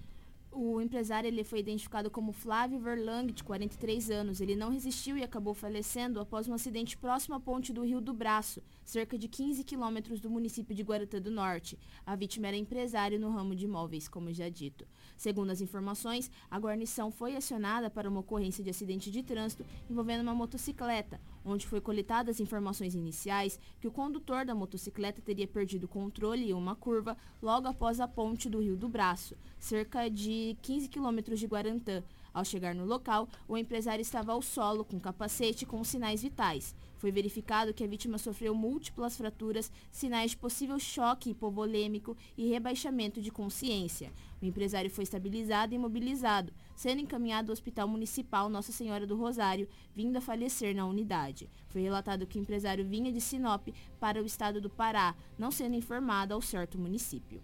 O 0.54 0.82
empresário 0.82 1.30
ele 1.30 1.46
foi 1.46 1.60
identificado 1.60 2.12
como 2.12 2.34
Flávio 2.34 2.78
Verlang, 2.78 3.32
de 3.32 3.42
43 3.42 4.12
anos. 4.12 4.42
Ele 4.42 4.54
não 4.54 4.70
resistiu 4.70 5.18
e 5.18 5.24
acabou 5.24 5.54
falecendo 5.54 6.20
após 6.20 6.46
um 6.46 6.54
acidente 6.54 6.98
próximo 6.98 7.36
à 7.36 7.40
ponte 7.40 7.72
do 7.72 7.86
Rio 7.86 8.02
do 8.02 8.14
Braço, 8.14 8.62
cerca 8.84 9.18
de 9.18 9.30
15 9.30 9.64
quilômetros 9.64 10.20
do 10.20 10.30
município 10.30 10.76
de 10.76 10.84
Guaratã 10.84 11.22
do 11.22 11.32
Norte. 11.32 11.80
A 12.06 12.18
vítima 12.18 12.48
era 12.48 12.58
empresário 12.58 13.18
no 13.18 13.32
ramo 13.32 13.56
de 13.56 13.64
imóveis, 13.64 14.10
como 14.10 14.34
já 14.34 14.50
dito. 14.50 14.86
Segundo 15.22 15.52
as 15.52 15.62
informações, 15.62 16.32
a 16.50 16.58
guarnição 16.58 17.12
foi 17.12 17.36
acionada 17.36 17.92
para 17.92 18.10
uma 18.10 18.22
ocorrência 18.22 18.64
de 18.64 18.72
acidente 18.72 19.12
de 19.12 19.22
trânsito 19.22 19.64
envolvendo 19.88 20.22
uma 20.22 20.34
motocicleta, 20.34 21.22
onde 21.46 21.68
foi 21.68 21.80
coletadas 21.80 22.40
informações 22.40 22.96
iniciais 22.96 23.60
que 23.80 23.88
o 23.88 23.92
condutor 23.92 24.44
da 24.44 24.56
motocicleta 24.56 25.22
teria 25.22 25.48
perdido 25.48 25.84
o 25.84 25.88
controle 25.88 26.50
em 26.50 26.54
uma 26.56 26.76
curva 26.76 27.16
logo 27.40 27.68
após 27.68 28.00
a 28.00 28.08
ponte 28.08 28.50
do 28.50 28.62
Rio 28.64 28.76
do 28.76 28.90
Braço, 28.90 29.38
cerca 29.60 30.10
de 30.10 30.58
15 30.64 30.90
quilômetros 30.90 31.40
de 31.40 31.46
Guarantã. 31.46 32.04
Ao 32.34 32.44
chegar 32.44 32.74
no 32.74 32.86
local, 32.86 33.30
o 33.48 33.56
empresário 33.56 34.02
estava 34.02 34.32
ao 34.32 34.42
solo, 34.42 34.84
com 34.84 35.00
capacete 35.00 35.68
com 35.68 35.84
sinais 35.84 36.24
vitais. 36.24 36.74
Foi 37.02 37.12
verificado 37.12 37.74
que 37.74 37.84
a 37.84 37.88
vítima 37.88 38.20
sofreu 38.20 38.54
múltiplas 38.54 39.18
fraturas, 39.18 39.72
sinais 39.92 40.32
de 40.32 40.38
possível 40.38 40.78
choque 40.78 41.32
hipovolêmico 41.32 42.16
e 42.38 42.48
rebaixamento 42.48 43.20
de 43.20 43.32
consciência. 43.32 44.14
O 44.40 44.46
empresário 44.46 44.88
foi 44.88 45.04
estabilizado 45.04 45.74
e 45.74 45.78
imobilizado, 45.78 46.54
sendo 46.76 47.02
encaminhado 47.02 47.50
ao 47.50 47.54
Hospital 47.54 47.88
Municipal 47.88 48.48
Nossa 48.50 48.72
Senhora 48.72 49.08
do 49.08 49.18
Rosário, 49.18 49.68
vindo 49.96 50.16
a 50.18 50.22
falecer 50.22 50.76
na 50.76 50.86
unidade. 50.86 51.50
Foi 51.70 51.82
relatado 51.82 52.28
que 52.28 52.38
o 52.38 52.42
empresário 52.42 52.88
vinha 52.88 53.12
de 53.12 53.20
Sinop 53.20 53.70
para 54.00 54.22
o 54.22 54.26
estado 54.28 54.62
do 54.62 54.70
Pará, 54.70 55.16
não 55.40 55.50
sendo 55.50 55.76
informado 55.76 56.36
ao 56.36 56.42
certo 56.42 56.78
município. 56.78 57.42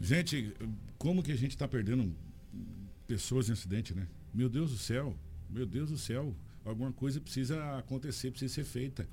Gente, 0.00 0.54
como 0.96 1.24
que 1.24 1.32
a 1.32 1.36
gente 1.36 1.56
está 1.56 1.66
perdendo 1.66 2.14
pessoas 3.08 3.48
em 3.48 3.52
acidente, 3.52 3.92
né? 3.96 4.06
Meu 4.32 4.48
Deus 4.48 4.70
do 4.70 4.78
céu, 4.78 5.12
meu 5.50 5.66
Deus 5.66 5.90
do 5.90 5.98
céu 5.98 6.32
alguma 6.64 6.92
coisa 6.92 7.20
precisa 7.20 7.78
acontecer, 7.78 8.30
precisa 8.30 8.54
ser 8.54 8.64
feita. 8.64 9.08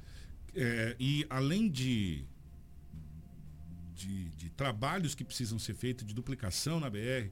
É, 0.56 0.96
e 1.00 1.26
além 1.30 1.70
de, 1.70 2.26
de, 3.96 4.30
de, 4.30 4.50
trabalhos 4.50 5.14
que 5.14 5.24
precisam 5.24 5.60
ser 5.60 5.76
feitos, 5.76 6.06
de 6.06 6.14
duplicação 6.14 6.80
na 6.80 6.90
BR, 6.90 7.30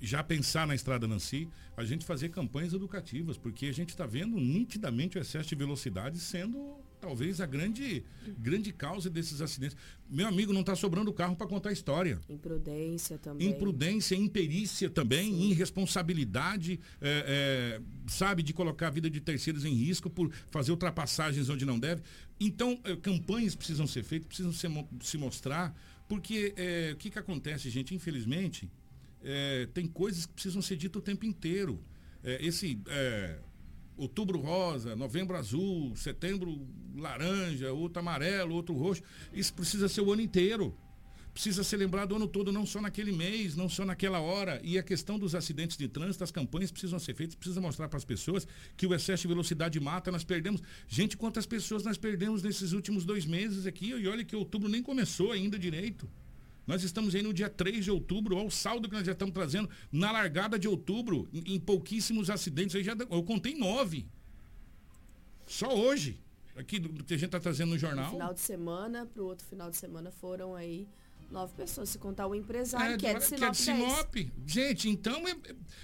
já 0.00 0.22
pensar 0.22 0.66
na 0.66 0.74
estrada 0.74 1.08
Nancy, 1.08 1.48
a 1.76 1.84
gente 1.84 2.04
fazer 2.04 2.28
campanhas 2.28 2.72
educativas, 2.72 3.36
porque 3.36 3.66
a 3.66 3.72
gente 3.72 3.90
está 3.90 4.06
vendo 4.06 4.38
nitidamente 4.38 5.18
o 5.18 5.20
excesso 5.20 5.48
de 5.48 5.54
velocidade 5.54 6.18
sendo 6.18 6.80
talvez 7.00 7.40
a 7.40 7.46
grande, 7.46 8.04
grande 8.38 8.72
causa 8.72 9.08
desses 9.08 9.40
acidentes. 9.40 9.76
Meu 10.08 10.26
amigo, 10.26 10.52
não 10.52 10.60
está 10.60 10.74
sobrando 10.74 11.12
carro 11.12 11.36
para 11.36 11.46
contar 11.46 11.70
a 11.70 11.72
história. 11.72 12.20
Imprudência 12.28 13.18
também. 13.18 13.48
Imprudência, 13.48 14.14
imperícia 14.14 14.90
também, 14.90 15.32
Sim. 15.32 15.50
irresponsabilidade, 15.50 16.80
é, 17.00 17.78
é, 17.80 17.80
sabe, 18.06 18.42
de 18.42 18.52
colocar 18.52 18.88
a 18.88 18.90
vida 18.90 19.08
de 19.08 19.20
terceiros 19.20 19.64
em 19.64 19.72
risco 19.72 20.10
por 20.10 20.30
fazer 20.50 20.70
ultrapassagens 20.70 21.48
onde 21.48 21.64
não 21.64 21.78
deve. 21.78 22.02
Então, 22.40 22.78
é, 22.84 22.96
campanhas 22.96 23.54
precisam 23.54 23.86
ser 23.86 24.02
feitas, 24.02 24.28
precisam 24.28 24.52
ser, 24.52 24.70
se 25.02 25.18
mostrar, 25.18 25.74
porque 26.08 26.54
é, 26.56 26.92
o 26.94 26.96
que, 26.96 27.10
que 27.10 27.18
acontece, 27.18 27.68
gente? 27.70 27.94
Infelizmente, 27.94 28.68
é, 29.22 29.68
tem 29.74 29.86
coisas 29.86 30.26
que 30.26 30.32
precisam 30.32 30.62
ser 30.62 30.76
ditas 30.76 31.00
o 31.00 31.04
tempo 31.04 31.26
inteiro. 31.26 31.78
É, 32.24 32.44
esse 32.44 32.80
outubro 33.98 34.38
rosa, 34.38 34.96
novembro 34.96 35.36
azul, 35.36 35.94
setembro 35.96 36.66
laranja, 36.96 37.72
outro 37.72 37.98
amarelo, 37.98 38.54
outro 38.54 38.74
roxo. 38.74 39.02
Isso 39.32 39.52
precisa 39.52 39.88
ser 39.88 40.00
o 40.00 40.12
ano 40.12 40.22
inteiro. 40.22 40.74
precisa 41.38 41.62
ser 41.62 41.76
lembrado 41.76 42.10
o 42.10 42.16
ano 42.16 42.26
todo, 42.26 42.50
não 42.50 42.66
só 42.66 42.80
naquele 42.80 43.12
mês, 43.12 43.54
não 43.54 43.68
só 43.68 43.84
naquela 43.84 44.18
hora. 44.18 44.60
E 44.64 44.76
a 44.76 44.82
questão 44.82 45.16
dos 45.16 45.36
acidentes 45.36 45.76
de 45.76 45.86
trânsito, 45.86 46.24
as 46.24 46.32
campanhas 46.32 46.72
precisam 46.72 46.98
ser 46.98 47.14
feitas, 47.14 47.36
precisa 47.36 47.60
mostrar 47.60 47.88
para 47.88 47.96
as 47.96 48.04
pessoas 48.04 48.44
que 48.76 48.86
o 48.86 48.92
excesso 48.92 49.22
de 49.22 49.28
velocidade 49.28 49.78
mata, 49.78 50.10
nós 50.10 50.24
perdemos. 50.24 50.60
Gente, 50.88 51.16
quantas 51.16 51.46
pessoas 51.46 51.84
nós 51.84 51.96
perdemos 51.96 52.42
nesses 52.42 52.72
últimos 52.72 53.04
dois 53.04 53.24
meses 53.24 53.66
aqui? 53.66 53.90
E 53.90 54.08
olha 54.08 54.24
que 54.24 54.34
outubro 54.34 54.68
nem 54.68 54.82
começou 54.82 55.30
ainda 55.30 55.56
direito. 55.56 56.10
Nós 56.68 56.82
estamos 56.84 57.14
aí 57.14 57.22
no 57.22 57.32
dia 57.32 57.48
3 57.48 57.82
de 57.86 57.90
outubro, 57.90 58.36
olha 58.36 58.46
o 58.46 58.50
saldo 58.50 58.88
que 58.90 58.94
nós 58.94 59.04
já 59.06 59.12
estamos 59.12 59.32
trazendo 59.32 59.70
na 59.90 60.12
largada 60.12 60.58
de 60.58 60.68
outubro, 60.68 61.26
em, 61.32 61.58
pouquíssimos 61.58 62.28
acidentes. 62.28 62.74
Eu, 62.74 62.82
já, 62.84 62.92
eu 63.10 63.22
contei 63.22 63.54
nove. 63.54 64.06
Só 65.46 65.74
hoje. 65.74 66.20
Aqui 66.54 66.78
do, 66.78 66.88
do 66.90 67.04
que 67.04 67.14
a 67.14 67.16
gente 67.16 67.26
está 67.28 67.40
trazendo 67.40 67.70
no 67.70 67.78
jornal. 67.78 68.06
No 68.06 68.10
final 68.12 68.34
de 68.34 68.40
semana, 68.40 69.06
para 69.06 69.22
o 69.22 69.26
outro 69.26 69.46
final 69.46 69.70
de 69.70 69.76
semana 69.78 70.10
foram 70.10 70.54
aí 70.54 70.86
nove 71.30 71.54
pessoas, 71.54 71.88
se 71.88 71.98
contar 71.98 72.26
o 72.26 72.34
empresário, 72.34 72.94
É, 72.94 72.98
que 72.98 73.06
é 73.06 73.14
de 73.14 73.20
que 73.20 73.26
Sinop. 73.26 73.42
é 73.48 73.50
de 73.50 73.56
Sinop. 73.56 74.16
Gente, 74.46 74.88
então 74.90 75.26
é, 75.26 75.36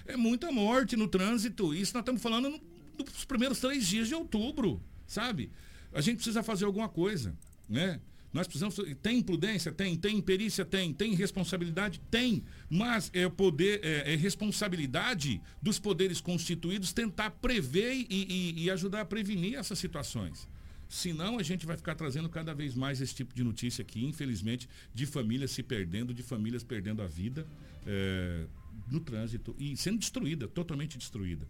é 0.06 0.16
muita 0.18 0.52
morte 0.52 0.96
no 0.96 1.08
trânsito. 1.08 1.72
Isso 1.74 1.94
nós 1.94 2.02
estamos 2.02 2.20
falando 2.20 2.50
no- 2.50 2.60
dos 3.04 3.24
primeiros 3.24 3.58
três 3.60 3.86
dias 3.86 4.08
de 4.08 4.14
outubro, 4.14 4.82
sabe? 5.06 5.50
A 5.94 6.00
gente 6.02 6.16
precisa 6.16 6.42
fazer 6.42 6.64
alguma 6.66 6.88
coisa, 6.90 7.34
né? 7.68 8.00
Nós 8.34 8.46
precisamos. 8.48 8.74
Tem 9.00 9.18
imprudência? 9.18 9.70
Tem. 9.72 9.96
Tem 9.96 10.16
imperícia? 10.18 10.64
Tem. 10.64 10.92
Tem 10.92 11.14
responsabilidade? 11.14 12.00
Tem. 12.10 12.42
Mas 12.68 13.10
é 13.14 13.28
poder, 13.28 13.80
é, 13.84 14.12
é 14.12 14.16
responsabilidade 14.16 15.40
dos 15.62 15.78
poderes 15.78 16.20
constituídos 16.20 16.92
tentar 16.92 17.30
prever 17.30 17.94
e, 17.94 18.06
e- 18.10 18.64
e 18.64 18.70
ajudar 18.70 19.02
a 19.02 19.04
prevenir 19.04 19.54
essas 19.54 19.78
situações. 19.78 20.48
Senão 20.88 21.38
a 21.38 21.42
gente 21.42 21.64
vai 21.64 21.76
ficar 21.76 21.94
trazendo 21.94 22.28
cada 22.28 22.52
vez 22.52 22.74
mais 22.74 23.00
esse 23.00 23.14
tipo 23.14 23.34
de 23.34 23.42
notícia 23.42 23.82
aqui, 23.82 24.04
infelizmente, 24.04 24.68
de 24.92 25.06
famílias 25.06 25.50
se 25.52 25.62
perdendo, 25.62 26.12
de 26.12 26.22
famílias 26.22 26.62
perdendo 26.62 27.02
a 27.02 27.06
vida 27.06 27.46
é, 27.86 28.46
no 28.90 29.00
trânsito 29.00 29.54
e 29.58 29.76
sendo 29.76 29.98
destruída, 29.98 30.46
totalmente 30.48 30.98
destruída. 30.98 31.46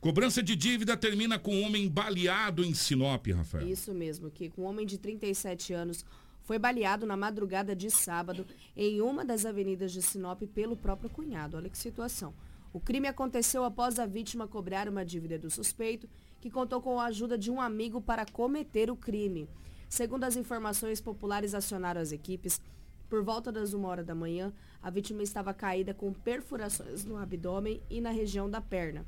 Cobrança 0.00 0.40
de 0.40 0.54
dívida 0.54 0.96
termina 0.96 1.40
com 1.40 1.52
um 1.52 1.64
homem 1.64 1.88
baleado 1.88 2.64
em 2.64 2.72
Sinop, 2.72 3.26
Rafael. 3.32 3.66
Isso 3.66 3.92
mesmo, 3.92 4.30
que 4.30 4.52
um 4.56 4.62
homem 4.62 4.86
de 4.86 4.96
37 4.96 5.72
anos 5.72 6.04
foi 6.44 6.56
baleado 6.56 7.04
na 7.04 7.16
madrugada 7.16 7.74
de 7.74 7.90
sábado 7.90 8.46
em 8.76 9.00
uma 9.00 9.24
das 9.24 9.44
avenidas 9.44 9.90
de 9.90 10.00
Sinop 10.00 10.40
pelo 10.54 10.76
próprio 10.76 11.10
cunhado. 11.10 11.56
Olha 11.56 11.68
que 11.68 11.76
situação. 11.76 12.32
O 12.72 12.78
crime 12.78 13.08
aconteceu 13.08 13.64
após 13.64 13.98
a 13.98 14.06
vítima 14.06 14.46
cobrar 14.46 14.88
uma 14.88 15.04
dívida 15.04 15.36
do 15.36 15.50
suspeito, 15.50 16.08
que 16.40 16.48
contou 16.48 16.80
com 16.80 17.00
a 17.00 17.06
ajuda 17.06 17.36
de 17.36 17.50
um 17.50 17.60
amigo 17.60 18.00
para 18.00 18.24
cometer 18.24 18.92
o 18.92 18.96
crime. 18.96 19.48
Segundo 19.88 20.22
as 20.22 20.36
informações 20.36 21.00
populares 21.00 21.54
acionaram 21.54 22.00
as 22.00 22.12
equipes, 22.12 22.60
por 23.08 23.24
volta 23.24 23.50
das 23.50 23.72
uma 23.72 23.88
hora 23.88 24.04
da 24.04 24.14
manhã, 24.14 24.52
a 24.80 24.90
vítima 24.90 25.24
estava 25.24 25.52
caída 25.52 25.92
com 25.92 26.12
perfurações 26.12 27.04
no 27.04 27.16
abdômen 27.16 27.82
e 27.90 28.00
na 28.00 28.10
região 28.10 28.48
da 28.48 28.60
perna. 28.60 29.04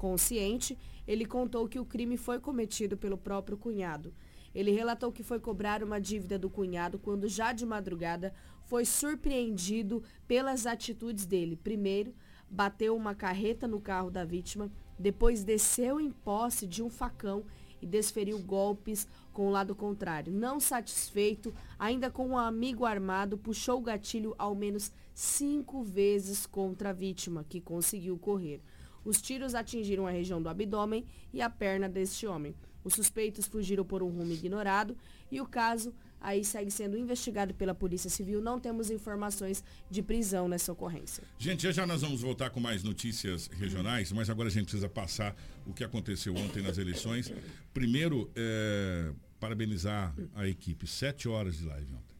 Consciente, 0.00 0.78
ele 1.06 1.26
contou 1.26 1.68
que 1.68 1.78
o 1.78 1.84
crime 1.84 2.16
foi 2.16 2.40
cometido 2.40 2.96
pelo 2.96 3.18
próprio 3.18 3.58
cunhado. 3.58 4.14
Ele 4.54 4.70
relatou 4.70 5.12
que 5.12 5.22
foi 5.22 5.38
cobrar 5.38 5.84
uma 5.84 6.00
dívida 6.00 6.38
do 6.38 6.48
cunhado 6.48 6.98
quando, 6.98 7.28
já 7.28 7.52
de 7.52 7.66
madrugada, 7.66 8.32
foi 8.64 8.86
surpreendido 8.86 10.02
pelas 10.26 10.64
atitudes 10.64 11.26
dele. 11.26 11.54
Primeiro, 11.54 12.14
bateu 12.48 12.96
uma 12.96 13.14
carreta 13.14 13.68
no 13.68 13.78
carro 13.78 14.10
da 14.10 14.24
vítima, 14.24 14.72
depois 14.98 15.44
desceu 15.44 16.00
em 16.00 16.10
posse 16.10 16.66
de 16.66 16.82
um 16.82 16.88
facão 16.88 17.44
e 17.82 17.86
desferiu 17.86 18.38
golpes 18.38 19.06
com 19.34 19.48
o 19.48 19.50
lado 19.50 19.74
contrário. 19.74 20.32
Não 20.32 20.58
satisfeito, 20.58 21.52
ainda 21.78 22.10
com 22.10 22.28
um 22.28 22.38
amigo 22.38 22.86
armado, 22.86 23.36
puxou 23.36 23.76
o 23.76 23.82
gatilho 23.82 24.34
ao 24.38 24.54
menos 24.54 24.90
cinco 25.12 25.82
vezes 25.82 26.46
contra 26.46 26.88
a 26.88 26.94
vítima, 26.94 27.44
que 27.46 27.60
conseguiu 27.60 28.18
correr. 28.18 28.62
Os 29.04 29.20
tiros 29.20 29.54
atingiram 29.54 30.06
a 30.06 30.10
região 30.10 30.42
do 30.42 30.48
abdômen 30.48 31.04
e 31.32 31.40
a 31.40 31.48
perna 31.48 31.88
deste 31.88 32.26
homem. 32.26 32.54
Os 32.82 32.94
suspeitos 32.94 33.46
fugiram 33.46 33.84
por 33.84 34.02
um 34.02 34.08
rumo 34.08 34.32
ignorado 34.32 34.96
e 35.30 35.40
o 35.40 35.46
caso 35.46 35.94
aí 36.20 36.44
segue 36.44 36.70
sendo 36.70 36.96
investigado 36.98 37.54
pela 37.54 37.74
Polícia 37.74 38.10
Civil. 38.10 38.40
Não 38.40 38.58
temos 38.58 38.90
informações 38.90 39.64
de 39.90 40.02
prisão 40.02 40.48
nessa 40.48 40.72
ocorrência. 40.72 41.24
Gente, 41.38 41.62
já 41.62 41.72
já 41.72 41.86
nós 41.86 42.02
vamos 42.02 42.20
voltar 42.20 42.50
com 42.50 42.60
mais 42.60 42.82
notícias 42.82 43.48
regionais, 43.48 44.12
mas 44.12 44.28
agora 44.28 44.48
a 44.48 44.50
gente 44.50 44.64
precisa 44.64 44.88
passar 44.88 45.34
o 45.66 45.72
que 45.72 45.84
aconteceu 45.84 46.34
ontem 46.34 46.62
nas 46.62 46.78
eleições. 46.78 47.32
Primeiro, 47.72 48.30
é, 48.34 49.12
parabenizar 49.38 50.14
a 50.34 50.46
equipe. 50.46 50.86
Sete 50.86 51.28
horas 51.28 51.56
de 51.56 51.64
live 51.64 51.94
ontem. 51.94 52.16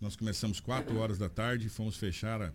Nós 0.00 0.16
começamos 0.16 0.60
quatro 0.60 0.96
horas 0.98 1.18
da 1.18 1.28
tarde 1.28 1.68
fomos 1.68 1.96
fechar 1.96 2.40
a, 2.40 2.52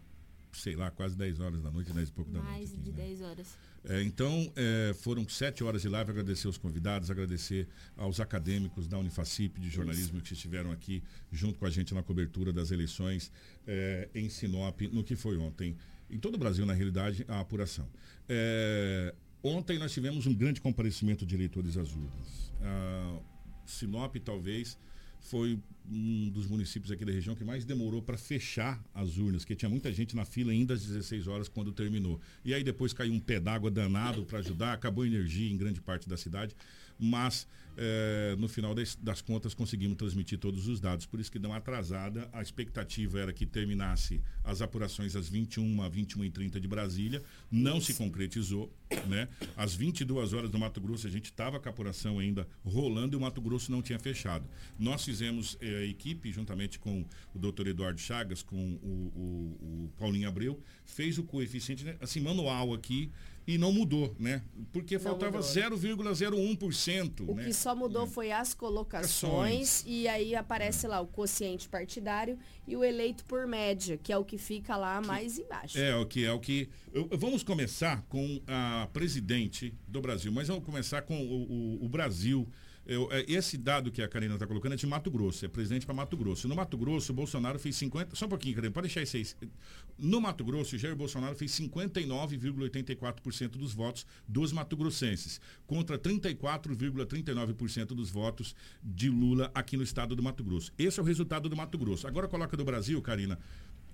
sei 0.56 0.76
lá, 0.76 0.90
quase 0.92 1.16
10 1.18 1.40
horas 1.40 1.62
da 1.62 1.72
noite, 1.72 1.92
10 1.92 2.10
e 2.10 2.12
pouco 2.12 2.32
da 2.32 2.40
noite. 2.40 2.52
Mais 2.52 2.74
aqui, 2.74 2.82
de 2.82 2.92
né? 2.92 2.98
10 2.98 3.22
horas. 3.22 3.48
É, 3.88 4.02
então, 4.02 4.52
é, 4.56 4.94
foram 4.96 5.28
sete 5.30 5.64
horas 5.64 5.82
de 5.82 5.90
live. 5.90 6.10
Agradecer 6.10 6.48
aos 6.48 6.58
convidados, 6.58 7.12
agradecer 7.12 7.68
aos 7.96 8.20
acadêmicos 8.20 8.88
da 8.88 8.98
Unifacip 8.98 9.60
de 9.60 9.70
jornalismo 9.70 10.22
que 10.22 10.34
estiveram 10.34 10.72
aqui 10.72 11.04
junto 11.32 11.60
com 11.60 11.66
a 11.66 11.70
gente 11.70 11.94
na 11.94 12.02
cobertura 12.02 12.52
das 12.52 12.72
eleições 12.72 13.32
é, 13.68 14.10
em 14.16 14.28
Sinop, 14.30 14.82
no 14.92 15.04
que 15.04 15.16
foi 15.16 15.38
ontem. 15.38 15.76
Em 16.10 16.18
todo 16.18 16.36
o 16.36 16.38
Brasil, 16.38 16.66
na 16.66 16.74
realidade, 16.74 17.26
a 17.28 17.40
apuração. 17.40 17.88
É, 18.28 19.14
ontem 19.44 19.78
nós 19.78 19.92
tivemos 19.92 20.26
um 20.26 20.34
grande 20.34 20.62
comparecimento 20.62 21.26
de 21.26 21.36
eleitores 21.36 21.78
às 21.78 21.92
urnas. 21.92 22.54
Ah, 22.62 23.20
Sinop, 23.66 24.16
talvez, 24.18 24.78
foi 25.26 25.60
um 25.90 26.30
dos 26.30 26.48
municípios 26.48 26.92
aqui 26.92 27.06
da 27.06 27.12
região 27.12 27.36
que 27.36 27.44
mais 27.44 27.66
demorou 27.66 28.02
para 28.02 28.18
fechar 28.18 28.84
as 28.94 29.18
urnas, 29.18 29.44
porque 29.44 29.56
tinha 29.56 29.70
muita 29.70 29.92
gente 29.92 30.16
na 30.16 30.26
fila 30.26 30.52
ainda 30.52 30.74
às 30.74 30.86
16 30.86 31.28
horas 31.28 31.48
quando 31.48 31.72
terminou. 31.72 32.20
E 32.44 32.54
aí 32.54 32.64
depois 32.64 32.94
caiu 32.94 33.14
um 33.14 33.20
pé 33.20 33.40
d'água 33.40 33.70
danado 33.70 34.24
para 34.26 34.40
ajudar, 34.40 34.74
acabou 34.74 35.04
a 35.04 35.08
energia 35.08 35.52
em 35.52 35.58
grande 35.58 35.82
parte 35.82 36.08
da 36.08 36.18
cidade, 36.18 36.56
mas 37.00 37.48
eh, 37.78 38.36
no 38.40 38.48
final 38.48 38.74
das, 38.74 38.96
das 38.96 39.22
contas 39.22 39.54
conseguimos 39.54 39.98
transmitir 39.98 40.40
todos 40.40 40.68
os 40.68 40.80
dados, 40.80 41.06
por 41.06 41.20
isso 41.20 41.30
que 41.32 41.38
deu 41.38 41.50
uma 41.50 41.58
atrasada. 41.58 42.30
A 42.32 42.42
expectativa 42.42 43.20
era 43.20 43.34
que 43.34 43.46
terminasse 43.46 44.22
as 44.44 44.62
apurações 44.62 45.16
às 45.16 45.28
21 45.28 45.90
21 45.90 46.24
e 46.24 46.30
30 46.30 46.60
de 46.60 46.68
Brasília, 46.70 47.22
não 47.52 47.82
se 47.82 47.94
concretizou, 47.96 48.72
né? 49.08 49.28
Às 49.58 49.76
22 49.76 50.32
horas 50.34 50.50
do 50.50 50.58
Mato 50.58 50.80
Grosso 50.80 51.06
a 51.06 51.10
gente 51.10 51.26
estava 51.26 51.60
com 51.60 51.68
a 51.68 51.72
apuração 51.72 52.18
ainda 52.18 52.48
rolando 52.64 53.16
e 53.16 53.18
o 53.18 53.22
Mato 53.22 53.42
Grosso 53.42 53.70
não 53.72 53.82
tinha 53.82 54.00
fechado. 54.00 54.46
Nós 54.80 55.04
fizemos 55.04 55.58
eh, 55.60 55.80
a 55.80 55.86
equipe, 55.86 56.32
juntamente 56.32 56.80
com 56.80 57.04
o 57.34 57.40
doutor 57.40 57.68
Eduardo 57.68 58.00
Chagas, 58.00 58.42
com 58.42 58.56
o, 58.56 59.12
o- 59.16 59.86
o 59.86 59.90
Paulinho 59.98 60.30
Abreu, 60.30 60.62
fez 60.86 61.18
o 61.18 61.24
coeficiente 61.24 61.84
né, 61.84 61.98
assim, 62.00 62.22
manual 62.22 62.74
aqui 62.74 63.12
e 63.48 63.58
não 63.58 63.72
mudou, 63.72 64.16
né? 64.20 64.42
Porque 64.74 64.98
faltava 64.98 65.38
mudou. 65.38 65.50
0,01%. 65.52 67.28
O 67.30 67.36
né? 67.36 67.46
que 67.46 67.54
só 67.54 67.76
mudou 67.76 68.08
foi 68.08 68.32
as 68.32 68.54
colocações 68.54 69.84
e 69.86 70.08
aí 70.08 70.36
aparece 70.36 70.88
lá 70.88 71.00
o 71.02 71.08
quociente 71.08 71.70
partidário 71.70 72.38
e 72.68 72.76
o 72.76 72.84
eleito 72.84 73.24
por 73.26 73.46
média, 73.48 73.98
que 73.98 74.12
é 74.12 74.18
o 74.18 74.26
que 74.26 74.38
fica 74.38 74.76
lá 74.76 75.02
mais 75.02 75.38
embaixo. 75.38 75.78
É, 75.78 75.96
o 75.96 76.06
que 76.06 76.26
é 76.26 76.32
o 76.32 76.40
que. 76.40 76.70
eu- 76.94 77.08
vamos 77.14 77.44
começar 77.44 78.02
com 78.10 78.42
a 78.48 78.88
presidente 78.92 79.74
do 79.88 80.02
Brasil, 80.02 80.32
mas 80.32 80.48
vamos 80.48 80.64
começar 80.66 81.02
com 81.04 81.16
o, 81.22 81.44
o- 81.82 81.86
o 81.86 81.90
Brasil. 81.90 82.48
Eu- 82.88 83.12
é, 83.12 83.26
esse 83.28 83.58
dado 83.58 83.92
que 83.92 84.00
a 84.02 84.08
Karina 84.08 84.36
está 84.36 84.46
colocando 84.46 84.74
é 84.74 84.76
de 84.76 84.86
Mato 84.86 85.10
Grosso, 85.10 85.44
é 85.44 85.48
presidente 85.48 85.88
para 85.88 85.96
Mato 85.96 86.16
Grosso. 86.16 86.48
No 86.48 86.56
Mato 86.56 86.78
Grosso, 86.78 87.12
o 87.12 87.16
Bolsonaro 87.16 87.58
fez 87.58 87.76
50. 87.78 88.16
Só 88.16 88.28
um 88.28 88.30
pouquinho, 88.30 88.54
Karina, 88.56 88.72
pode 88.72 88.88
deixar 88.88 89.02
isso 89.02 89.18
aí. 89.42 89.50
No 89.98 90.22
Mato 90.22 90.44
Grosso, 90.46 90.76
o 90.76 90.80
Jair 90.80 90.96
Bolsonaro 90.96 91.36
fez 91.36 91.52
59,84% 91.52 93.58
dos 93.58 93.74
votos 93.74 94.06
dos 94.28 94.52
mato-grossenses, 94.52 95.42
contra 95.66 95.98
34,39% 95.98 97.96
dos 97.96 98.10
votos 98.10 98.56
de 98.84 99.10
Lula 99.10 99.50
aqui 99.56 99.78
no 99.78 99.84
estado 99.84 100.16
do 100.16 100.22
Mato 100.22 100.44
Grosso. 100.44 100.72
Esse 100.78 101.00
é 101.00 101.04
o 101.04 101.06
resultado 101.06 101.50
do 101.50 101.56
Mato 101.56 101.78
Grosso. 101.78 102.06
Agora 102.08 102.28
coloca 102.28 102.56
do 102.56 102.64
Brasil, 102.64 103.02
Karina 103.02 103.40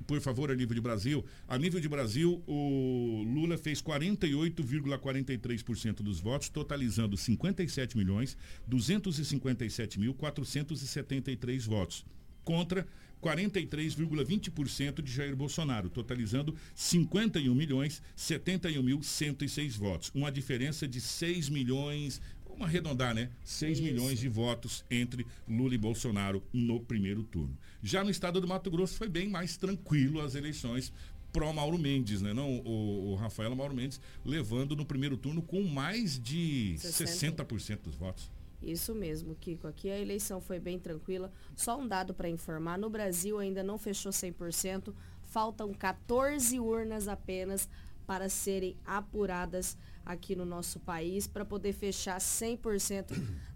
por 0.08 0.22
favor, 0.22 0.50
a 0.52 0.56
nível 0.56 0.76
de 0.76 0.82
Brasil. 0.82 1.26
A 1.48 1.58
nível 1.58 1.80
de 1.80 1.88
Brasil, 1.88 2.44
o 2.48 3.24
Lula 3.24 3.58
fez 3.58 3.82
48,43% 3.82 6.02
dos 6.02 6.20
votos, 6.20 6.50
totalizando 6.50 7.16
57 7.18 7.98
milhões 7.98 8.38
257 8.68 10.00
mil 10.00 10.14
473 10.14 11.66
votos, 11.66 12.06
contra 12.44 12.86
43,20% 13.22 15.02
de 15.02 15.12
Jair 15.12 15.36
Bolsonaro, 15.36 15.90
totalizando 15.90 16.56
51 16.74 17.54
milhões 17.54 18.02
71 18.16 18.82
mil 18.82 19.04
106 19.04 19.76
votos. 19.76 20.12
Uma 20.14 20.32
diferença 20.32 20.88
de 20.88 21.00
6 21.00 21.50
milhões, 21.50 22.20
vamos 22.62 22.70
arredondar, 22.70 23.14
né? 23.14 23.30
6 23.44 23.80
Isso. 23.80 23.84
milhões 23.84 24.20
de 24.20 24.30
votos 24.30 24.86
entre 24.90 25.26
Lula 25.48 25.74
e 25.74 25.78
Bolsonaro 25.78 26.44
no 26.54 26.80
primeiro 26.80 27.24
turno. 27.24 27.58
Já 27.82 28.04
no 28.04 28.10
estado 28.10 28.40
do 28.40 28.48
Mato 28.48 28.70
Grosso 28.70 28.96
foi 28.96 29.10
bem 29.10 29.28
mais 29.28 29.58
tranquilo 29.58 30.22
as 30.22 30.36
eleições 30.36 30.94
pró 31.34 31.52
Mauro 31.54 31.78
Mendes, 31.78 32.22
né? 32.22 32.34
Não, 32.34 32.60
o, 32.60 33.12
o 33.12 33.16
Rafael 33.16 33.56
Mauro 33.56 33.74
Mendes 33.74 34.00
levando 34.24 34.76
no 34.76 34.86
primeiro 34.86 35.18
turno 35.18 35.42
com 35.42 35.64
mais 35.64 36.22
de 36.22 36.76
60. 36.78 37.46
60% 37.46 37.80
dos 37.84 37.96
votos. 37.96 38.30
Isso 38.62 38.94
mesmo, 38.94 39.36
Kiko. 39.36 39.66
Aqui 39.66 39.90
a 39.90 39.98
eleição 39.98 40.40
foi 40.40 40.60
bem 40.60 40.78
tranquila. 40.78 41.32
Só 41.56 41.80
um 41.80 41.88
dado 41.88 42.14
para 42.14 42.30
informar: 42.30 42.78
no 42.78 42.90
Brasil 42.90 43.40
ainda 43.40 43.64
não 43.64 43.78
fechou 43.78 44.12
100%, 44.12 44.94
faltam 45.24 45.74
14 45.74 46.60
urnas 46.60 47.08
apenas 47.08 47.68
para 48.06 48.30
serem 48.30 48.76
apuradas 48.86 49.78
aqui 50.06 50.36
no 50.36 50.46
nosso 50.46 50.80
país 50.80 51.28
para 51.28 51.46
poder 51.46 51.74
fechar 51.74 52.18
100% 52.18 53.06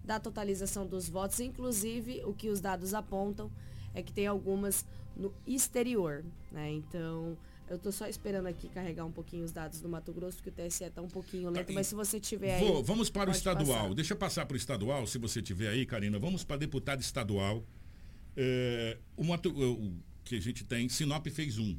da 0.04 0.20
totalização 0.20 0.86
dos 0.86 1.08
votos. 1.08 1.40
Inclusive, 1.40 2.22
o 2.24 2.32
que 2.32 2.48
os 2.48 2.60
dados 2.60 2.94
apontam 2.94 3.50
é 3.94 4.02
que 4.02 4.12
tem 4.12 4.26
algumas 4.26 4.84
no 5.16 5.32
exterior, 5.46 6.24
né? 6.52 6.70
Então, 6.70 7.36
eu 7.68 7.76
estou 7.76 7.90
só 7.90 8.06
esperando 8.06 8.46
aqui 8.46 8.68
carregar 8.68 9.04
um 9.04 9.10
pouquinho 9.10 9.44
os 9.44 9.50
dados 9.50 9.80
do 9.80 9.88
Mato 9.88 10.12
Grosso, 10.12 10.36
porque 10.36 10.50
o 10.50 10.52
TSE 10.52 10.84
está 10.84 11.02
um 11.02 11.08
pouquinho 11.08 11.50
lento, 11.50 11.66
tá, 11.68 11.72
mas 11.72 11.86
se 11.86 11.94
você 11.94 12.20
tiver 12.20 12.60
vou, 12.60 12.78
aí. 12.78 12.82
Vamos 12.84 13.10
para 13.10 13.30
o 13.30 13.32
estadual. 13.32 13.82
Passar. 13.82 13.94
Deixa 13.94 14.12
eu 14.12 14.18
passar 14.18 14.46
para 14.46 14.54
o 14.54 14.56
estadual, 14.56 15.06
se 15.06 15.18
você 15.18 15.42
tiver 15.42 15.68
aí, 15.68 15.84
Karina. 15.84 16.18
Vamos 16.18 16.44
para 16.44 16.58
deputado 16.58 17.00
estadual. 17.00 17.64
É, 18.36 18.98
o, 19.16 19.24
Mato, 19.24 19.48
o 19.48 19.94
que 20.22 20.36
a 20.36 20.40
gente 20.40 20.64
tem, 20.64 20.88
Sinop 20.88 21.26
fez 21.28 21.58
um. 21.58 21.76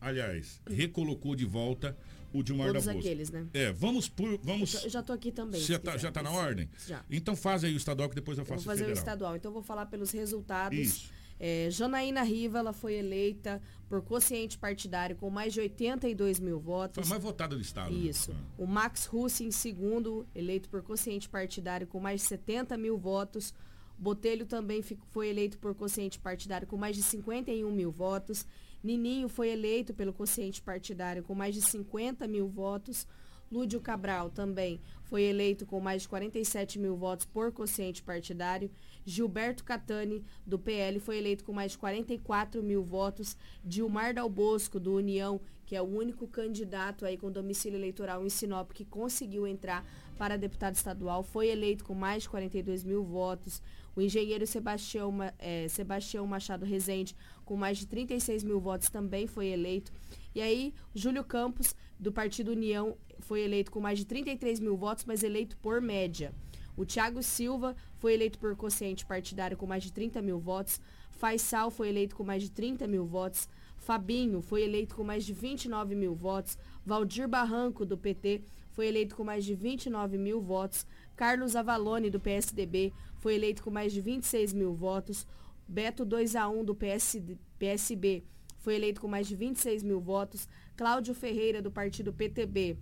Aliás, 0.00 0.62
recolocou 0.66 1.34
de 1.34 1.44
volta 1.44 1.96
o 2.32 2.42
Dilmar 2.42 2.68
Todos 2.68 2.88
aqueles, 2.88 3.30
né? 3.30 3.46
É, 3.52 3.72
vamos 3.72 4.08
por. 4.08 4.38
Vamos... 4.42 4.84
Eu 4.84 4.90
já 4.90 5.00
estou 5.00 5.14
aqui 5.14 5.32
também. 5.32 5.60
Já 5.60 5.76
está 5.76 5.96
já 5.96 6.12
tá 6.12 6.22
na 6.22 6.30
ordem? 6.30 6.68
Já. 6.86 7.04
Então 7.10 7.34
faz 7.34 7.64
aí 7.64 7.74
o 7.74 7.76
estadual 7.76 8.08
que 8.08 8.14
depois 8.14 8.38
eu 8.38 8.44
faço 8.44 8.60
eu 8.60 8.64
vou 8.64 8.72
fazer 8.72 8.84
o 8.84 8.88
o 8.88 8.92
estadual. 8.92 9.36
Então 9.36 9.50
eu 9.50 9.54
vou 9.54 9.62
falar 9.62 9.86
pelos 9.86 10.10
resultados. 10.10 10.78
Isso. 10.78 11.10
É, 11.42 11.68
Janaína 11.70 12.22
Riva 12.22 12.58
ela 12.58 12.72
foi 12.74 12.94
eleita 12.94 13.62
por 13.88 14.02
quociente 14.02 14.58
partidário 14.58 15.16
com 15.16 15.30
mais 15.30 15.54
de 15.54 15.60
82 15.60 16.38
mil 16.38 16.60
votos. 16.60 17.02
Foi 17.02 17.08
mais 17.08 17.22
votada 17.22 17.56
do 17.56 17.62
Estado. 17.62 17.90
Né? 17.90 18.10
Isso. 18.10 18.30
Né? 18.30 18.38
O 18.58 18.66
Max 18.66 19.06
Russi, 19.06 19.44
em 19.44 19.50
segundo, 19.50 20.26
eleito 20.34 20.68
por 20.68 20.82
quociente 20.82 21.30
partidário 21.30 21.86
com 21.86 21.98
mais 21.98 22.20
de 22.20 22.26
70 22.26 22.76
mil 22.76 22.98
votos. 22.98 23.54
Botelho 23.96 24.44
também 24.44 24.82
foi 24.82 25.28
eleito 25.28 25.58
por 25.58 25.74
quociente 25.74 26.18
partidário 26.18 26.66
com 26.66 26.76
mais 26.76 26.94
de 26.94 27.02
51 27.02 27.70
mil 27.72 27.90
votos. 27.90 28.46
Nininho 28.82 29.28
foi 29.28 29.50
eleito 29.50 29.92
pelo 29.92 30.12
quociente 30.12 30.62
partidário 30.62 31.22
com 31.22 31.34
mais 31.34 31.54
de 31.54 31.62
50 31.62 32.26
mil 32.26 32.48
votos. 32.48 33.06
Lúdio 33.50 33.80
Cabral 33.80 34.30
também 34.30 34.80
foi 35.02 35.24
eleito 35.24 35.66
com 35.66 35.80
mais 35.80 36.02
de 36.02 36.08
47 36.08 36.78
mil 36.78 36.96
votos 36.96 37.26
por 37.26 37.50
quociente 37.50 38.00
partidário. 38.00 38.70
Gilberto 39.04 39.64
Catani, 39.64 40.24
do 40.46 40.56
PL, 40.56 41.00
foi 41.00 41.18
eleito 41.18 41.44
com 41.44 41.52
mais 41.52 41.72
de 41.72 41.78
44 41.78 42.62
mil 42.62 42.84
votos. 42.84 43.36
Dilmar 43.64 44.14
Dal 44.14 44.30
Bosco, 44.30 44.78
do 44.78 44.94
União, 44.94 45.40
que 45.66 45.74
é 45.74 45.82
o 45.82 45.84
único 45.84 46.28
candidato 46.28 47.04
aí 47.04 47.16
com 47.16 47.30
domicílio 47.30 47.76
eleitoral 47.76 48.24
em 48.24 48.28
Sinop 48.28 48.72
que 48.72 48.84
conseguiu 48.84 49.46
entrar 49.46 49.84
para 50.16 50.36
deputado 50.36 50.74
estadual, 50.74 51.22
foi 51.22 51.48
eleito 51.48 51.84
com 51.84 51.94
mais 51.94 52.24
de 52.24 52.28
42 52.28 52.84
mil 52.84 53.02
votos. 53.02 53.62
O 53.96 54.00
engenheiro 54.00 54.46
Sebastião, 54.46 55.12
é, 55.38 55.66
Sebastião 55.68 56.26
Machado 56.26 56.64
Rezende, 56.64 57.16
com 57.50 57.56
mais 57.56 57.78
de 57.78 57.86
36 57.88 58.44
mil 58.44 58.60
votos, 58.60 58.88
também 58.90 59.26
foi 59.26 59.48
eleito. 59.48 59.92
E 60.32 60.40
aí, 60.40 60.72
Júlio 60.94 61.24
Campos, 61.24 61.74
do 61.98 62.12
Partido 62.12 62.52
União, 62.52 62.96
foi 63.18 63.40
eleito 63.40 63.72
com 63.72 63.80
mais 63.80 63.98
de 63.98 64.04
33 64.04 64.60
mil 64.60 64.76
votos, 64.76 65.04
mas 65.04 65.24
eleito 65.24 65.56
por 65.56 65.80
média. 65.80 66.32
O 66.76 66.86
Thiago 66.86 67.20
Silva 67.24 67.74
foi 67.98 68.14
eleito 68.14 68.38
por 68.38 68.54
quociente 68.54 69.04
partidário 69.04 69.56
com 69.56 69.66
mais 69.66 69.82
de 69.82 69.92
30 69.92 70.22
mil 70.22 70.38
votos. 70.38 70.80
Faisal 71.10 71.72
foi 71.72 71.88
eleito 71.88 72.14
com 72.14 72.22
mais 72.22 72.40
de 72.40 72.52
30 72.52 72.86
mil 72.86 73.04
votos. 73.04 73.48
Fabinho 73.78 74.40
foi 74.40 74.62
eleito 74.62 74.94
com 74.94 75.02
mais 75.02 75.24
de 75.24 75.32
29 75.32 75.96
mil 75.96 76.14
votos. 76.14 76.56
Valdir 76.86 77.26
Barranco, 77.26 77.84
do 77.84 77.98
PT, 77.98 78.42
foi 78.70 78.86
eleito 78.86 79.16
com 79.16 79.24
mais 79.24 79.44
de 79.44 79.56
29 79.56 80.16
mil 80.16 80.40
votos. 80.40 80.86
Carlos 81.16 81.56
Avalone, 81.56 82.10
do 82.10 82.20
PSDB, 82.20 82.92
foi 83.18 83.34
eleito 83.34 83.64
com 83.64 83.72
mais 83.72 83.92
de 83.92 84.00
26 84.00 84.52
mil 84.52 84.72
votos. 84.72 85.26
Beto 85.70 86.04
2 86.04 86.34
a 86.34 86.48
1 86.48 86.64
do 86.64 86.74
PSB 86.74 88.24
foi 88.58 88.74
eleito 88.74 89.00
com 89.00 89.06
mais 89.06 89.28
de 89.28 89.36
26 89.36 89.84
mil 89.84 90.00
votos. 90.00 90.48
Cláudio 90.76 91.14
Ferreira, 91.14 91.62
do 91.62 91.70
partido 91.70 92.12
PTB, 92.12 92.76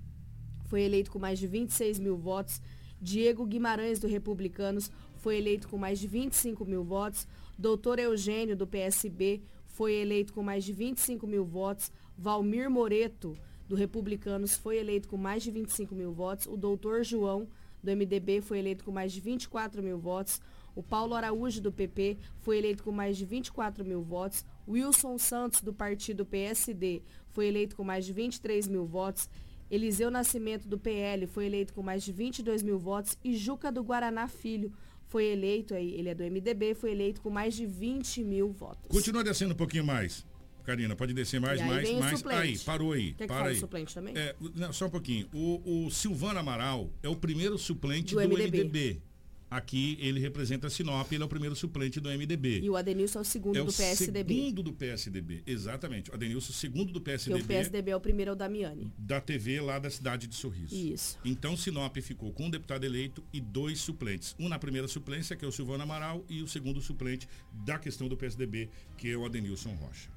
foi 0.65 0.81
eleito 0.81 1.11
com 1.11 1.19
mais 1.19 1.39
de 1.39 1.47
26 1.47 1.99
mil 1.99 2.17
votos. 2.17 2.63
Diego 2.99 3.45
Guimarães, 3.45 3.99
do 3.99 4.09
Republicanos, 4.09 4.91
foi 5.17 5.37
eleito 5.37 5.69
com 5.69 5.77
mais 5.77 5.99
de 6.01 6.07
25 6.07 6.65
mil 6.65 6.83
votos. 6.83 7.29
Doutor 7.59 7.99
Eugênio, 7.99 8.57
do 8.57 8.67
PSB, 8.67 9.43
foi 9.67 9.93
eleito 9.93 10.33
com 10.33 10.43
mais 10.43 10.65
de 10.65 10.73
25 10.73 11.27
mil 11.27 11.45
votos. 11.45 11.93
Valmir 12.17 12.71
Moreto, 12.71 13.37
do 13.69 13.77
Republicanos, 13.77 14.55
foi 14.55 14.79
eleito 14.79 15.11
com 15.11 15.19
mais 15.19 15.43
de 15.43 15.51
25 15.51 15.95
mil 15.95 16.11
votos. 16.11 16.47
O 16.47 16.57
doutor 16.57 17.05
João, 17.05 17.47
do 17.83 17.95
MDB, 17.95 18.41
foi 18.41 18.61
eleito 18.61 18.83
com 18.83 18.91
mais 18.91 19.13
de 19.13 19.21
24 19.21 19.83
mil 19.83 19.99
votos. 19.99 20.41
O 20.79 20.83
Paulo 20.85 21.17
Araújo, 21.17 21.61
do 21.61 21.73
PP, 21.73 22.19
foi 22.39 22.59
eleito 22.59 22.85
com 22.85 22.93
mais 22.93 23.17
de 23.17 23.25
24 23.25 23.85
mil 23.85 24.01
votos. 24.01 24.45
Wilson 24.69 25.19
Santos, 25.19 25.61
do 25.61 25.75
partido 25.75 26.25
PSD, 26.25 27.03
foi 27.31 27.49
eleito 27.49 27.75
com 27.75 27.83
mais 27.83 28.07
de 28.07 28.13
23 28.13 28.69
mil 28.69 28.87
votos. 28.87 29.29
Eliseu 29.69 30.09
Nascimento, 30.09 30.69
do 30.69 30.79
PL, 30.79 31.27
foi 31.27 31.47
eleito 31.47 31.75
com 31.75 31.83
mais 31.83 32.05
de 32.05 32.13
22 32.13 32.63
mil 32.63 32.79
votos. 32.79 33.19
E 33.25 33.37
Juca 33.37 33.73
do 33.73 33.83
Guaraná 33.83 34.29
Filho 34.29 34.73
foi 35.09 35.25
eleito, 35.25 35.75
aí, 35.75 35.95
ele 35.95 36.11
é 36.11 36.15
do 36.15 36.23
MDB, 36.23 36.77
foi 36.77 36.93
eleito 36.93 37.21
com 37.23 37.29
mais 37.29 37.57
de 37.57 37.67
20 37.67 38.23
mil 38.23 38.53
votos. 38.53 38.87
Continua 38.89 39.25
descendo 39.25 39.55
um 39.55 39.57
pouquinho 39.57 39.85
mais. 39.85 40.25
Karina, 40.63 40.95
pode 40.95 41.13
descer 41.13 41.41
mais, 41.41 41.61
mais, 41.61 41.91
mais. 41.91 42.27
Aí, 42.27 42.59
parou 42.61 42.93
aí. 42.93 43.15
Quer 43.15 43.27
para 43.27 43.43
que 43.43 43.49
aí. 43.49 43.57
suplente 43.57 43.93
também? 43.93 44.17
É, 44.17 44.37
não, 44.55 44.73
só 44.73 44.87
um 44.87 44.91
pouquinho. 44.91 45.27
O, 45.33 45.87
o 45.87 45.91
Silvano 45.91 46.39
Amaral 46.39 46.89
é 47.03 47.09
o 47.09 47.17
primeiro 47.17 47.59
suplente 47.59 48.15
do, 48.15 48.21
do 48.21 48.29
MDB. 48.29 48.65
MDB. 48.65 49.08
Aqui 49.51 49.97
ele 50.01 50.21
representa 50.21 50.69
Sinop, 50.69 51.11
ele 51.11 51.23
é 51.23 51.27
o 51.27 51.29
primeiro 51.29 51.57
suplente 51.57 52.01
do 52.01 52.11
MDB. 52.11 52.61
E 52.61 52.69
o 52.69 52.77
Adenilson 52.77 53.21
é 53.21 53.23
o 53.23 53.25
segundo 53.25 53.59
é 53.59 53.65
do 53.65 53.73
PSDB. 53.73 54.35
segundo 54.35 54.63
do 54.63 54.73
PSDB, 54.73 55.43
exatamente. 55.47 56.11
O 56.11 56.15
Adenilson, 56.15 56.53
segundo 56.53 56.93
do 56.93 57.01
PSDB. 57.01 57.41
E 57.41 57.43
o 57.43 57.47
PSDB 57.47 57.91
é 57.91 57.97
o 57.97 58.01
primeiro, 58.01 58.31
é 58.31 58.35
o 58.35 58.37
Damiani. 58.37 58.93
Da 58.99 59.21
TV 59.21 59.61
lá 59.61 59.79
da 59.79 59.89
cidade 59.89 60.27
de 60.27 60.35
Sorriso. 60.35 60.75
Isso. 60.75 61.19
Então 61.25 61.57
Sinop 61.57 61.97
ficou 61.99 62.31
com 62.33 62.47
um 62.47 62.51
deputado 62.51 62.85
eleito 62.85 63.25
e 63.33 63.41
dois 63.41 63.81
suplentes. 63.81 64.37
Um 64.39 64.49
na 64.49 64.59
primeira 64.59 64.87
suplência, 64.87 65.35
que 65.35 65.45
é 65.45 65.49
o 65.49 65.53
Silvano 65.53 65.83
Amaral, 65.83 66.25
e 66.29 66.43
o 66.43 66.49
segundo 66.49 66.81
suplente 66.81 67.27
da 67.65 67.79
questão 67.79 68.09
do 68.09 68.17
PSDB, 68.17 68.69
que 68.97 69.11
é 69.11 69.17
o 69.17 69.25
Adenilson 69.25 69.75
Rocha. 69.75 70.11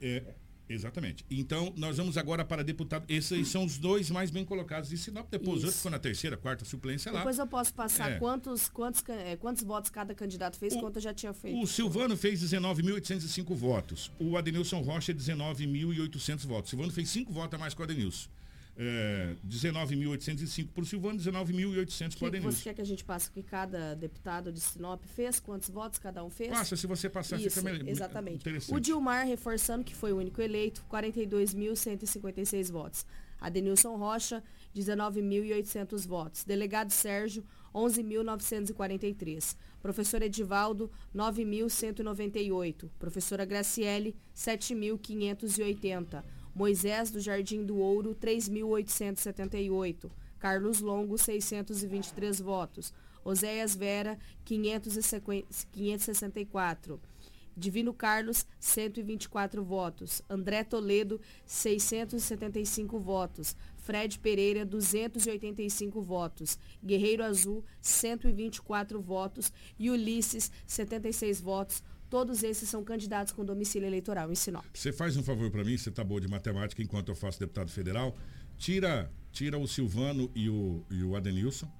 É, 0.00 0.22
Exatamente. 0.70 1.24
Então, 1.28 1.72
nós 1.76 1.96
vamos 1.96 2.16
agora 2.16 2.44
para 2.44 2.62
deputado. 2.62 3.04
Esses 3.08 3.48
são 3.48 3.64
os 3.64 3.76
dois 3.76 4.08
mais 4.08 4.30
bem 4.30 4.44
colocados 4.44 4.88
de 4.88 4.96
Sinop. 4.96 5.28
Depois, 5.28 5.58
Isso. 5.58 5.66
outro 5.66 5.78
ficou 5.78 5.90
na 5.90 5.98
terceira, 5.98 6.36
quarta 6.36 6.64
suplência 6.64 7.10
lá. 7.10 7.18
Depois 7.18 7.38
eu 7.38 7.46
posso 7.46 7.74
passar 7.74 8.12
é. 8.12 8.18
quantos, 8.18 8.68
quantos, 8.68 9.02
é, 9.08 9.36
quantos 9.36 9.64
votos 9.64 9.90
cada 9.90 10.14
candidato 10.14 10.56
fez, 10.56 10.74
o, 10.74 10.80
quanto 10.80 10.96
eu 10.96 11.02
já 11.02 11.12
tinha 11.12 11.32
feito. 11.32 11.60
O 11.60 11.66
Silvano 11.66 12.16
fez 12.16 12.40
19.805 12.40 13.54
votos. 13.54 14.12
O 14.18 14.36
Adenilson 14.36 14.80
Rocha, 14.80 15.12
19.800 15.12 16.46
votos. 16.46 16.68
O 16.68 16.70
Silvano 16.70 16.92
fez 16.92 17.08
cinco 17.08 17.32
votos 17.32 17.54
a 17.54 17.58
mais 17.58 17.74
que 17.74 17.80
o 17.80 17.84
Adenilson 17.84 18.28
é, 18.82 19.36
19.805 19.46 20.68
por 20.72 20.86
Silvano, 20.86 21.18
19.800 21.18 22.18
por 22.18 22.28
Adenilson. 22.28 22.50
Você 22.56 22.64
quer 22.64 22.74
que 22.74 22.80
a 22.80 22.84
gente 22.84 23.04
passe 23.04 23.28
o 23.28 23.32
que 23.32 23.42
cada 23.42 23.94
deputado 23.94 24.50
de 24.50 24.58
Sinop 24.58 25.04
fez? 25.04 25.38
Quantos 25.38 25.68
votos 25.68 25.98
cada 25.98 26.24
um 26.24 26.30
fez? 26.30 26.48
Passa, 26.48 26.74
se 26.76 26.86
você 26.86 27.10
passar, 27.10 27.36
Isso, 27.38 27.50
fica 27.50 27.70
melhor. 27.70 27.86
Exatamente. 27.86 28.42
O 28.72 28.80
Dilmar, 28.80 29.26
reforçando 29.26 29.84
que 29.84 29.94
foi 29.94 30.14
o 30.14 30.16
único 30.16 30.40
eleito, 30.40 30.82
42.156 30.90 32.72
votos. 32.72 33.04
Adenilson 33.38 33.96
Rocha, 33.96 34.42
19.800 34.74 36.06
votos. 36.06 36.44
Delegado 36.44 36.90
Sérgio, 36.90 37.44
11.943. 37.74 39.56
Professor 39.82 40.22
Edivaldo, 40.22 40.90
9.198. 41.14 42.88
Professora 42.98 43.44
Graciele, 43.44 44.16
7.580. 44.34 46.24
Moisés 46.54 47.10
do 47.10 47.18
Jardim 47.20 47.64
do 47.64 47.78
Ouro, 47.78 48.14
3.878. 48.14 50.10
Carlos 50.38 50.80
Longo, 50.80 51.18
623 51.18 52.40
votos. 52.40 52.94
Oséias 53.22 53.76
Vera, 53.76 54.18
564. 54.44 56.98
Divino 57.56 57.92
Carlos, 57.92 58.46
124 58.58 59.62
votos. 59.62 60.22
André 60.28 60.64
Toledo, 60.64 61.20
675 61.44 62.98
votos. 62.98 63.54
Fred 63.76 64.18
Pereira, 64.18 64.64
285 64.64 66.00
votos. 66.00 66.58
Guerreiro 66.82 67.22
Azul, 67.22 67.62
124 67.82 69.00
votos. 69.00 69.52
E 69.78 69.90
Ulisses, 69.90 70.50
76 70.66 71.40
votos. 71.40 71.84
Todos 72.10 72.42
esses 72.42 72.68
são 72.68 72.82
candidatos 72.82 73.32
com 73.32 73.44
domicílio 73.44 73.86
eleitoral 73.86 74.30
em 74.32 74.34
Sinop. 74.34 74.64
Você 74.74 74.92
faz 74.92 75.16
um 75.16 75.22
favor 75.22 75.50
para 75.50 75.62
mim, 75.64 75.78
você 75.78 75.88
está 75.90 76.02
boa 76.02 76.20
de 76.20 76.26
matemática 76.28 76.82
enquanto 76.82 77.08
eu 77.08 77.14
faço 77.14 77.38
deputado 77.38 77.70
federal. 77.70 78.18
Tira, 78.58 79.10
tira 79.32 79.56
o 79.56 79.66
Silvano 79.66 80.30
e 80.34 80.50
o, 80.50 80.84
e 80.90 81.02
o 81.04 81.14
Adenilson 81.14 81.70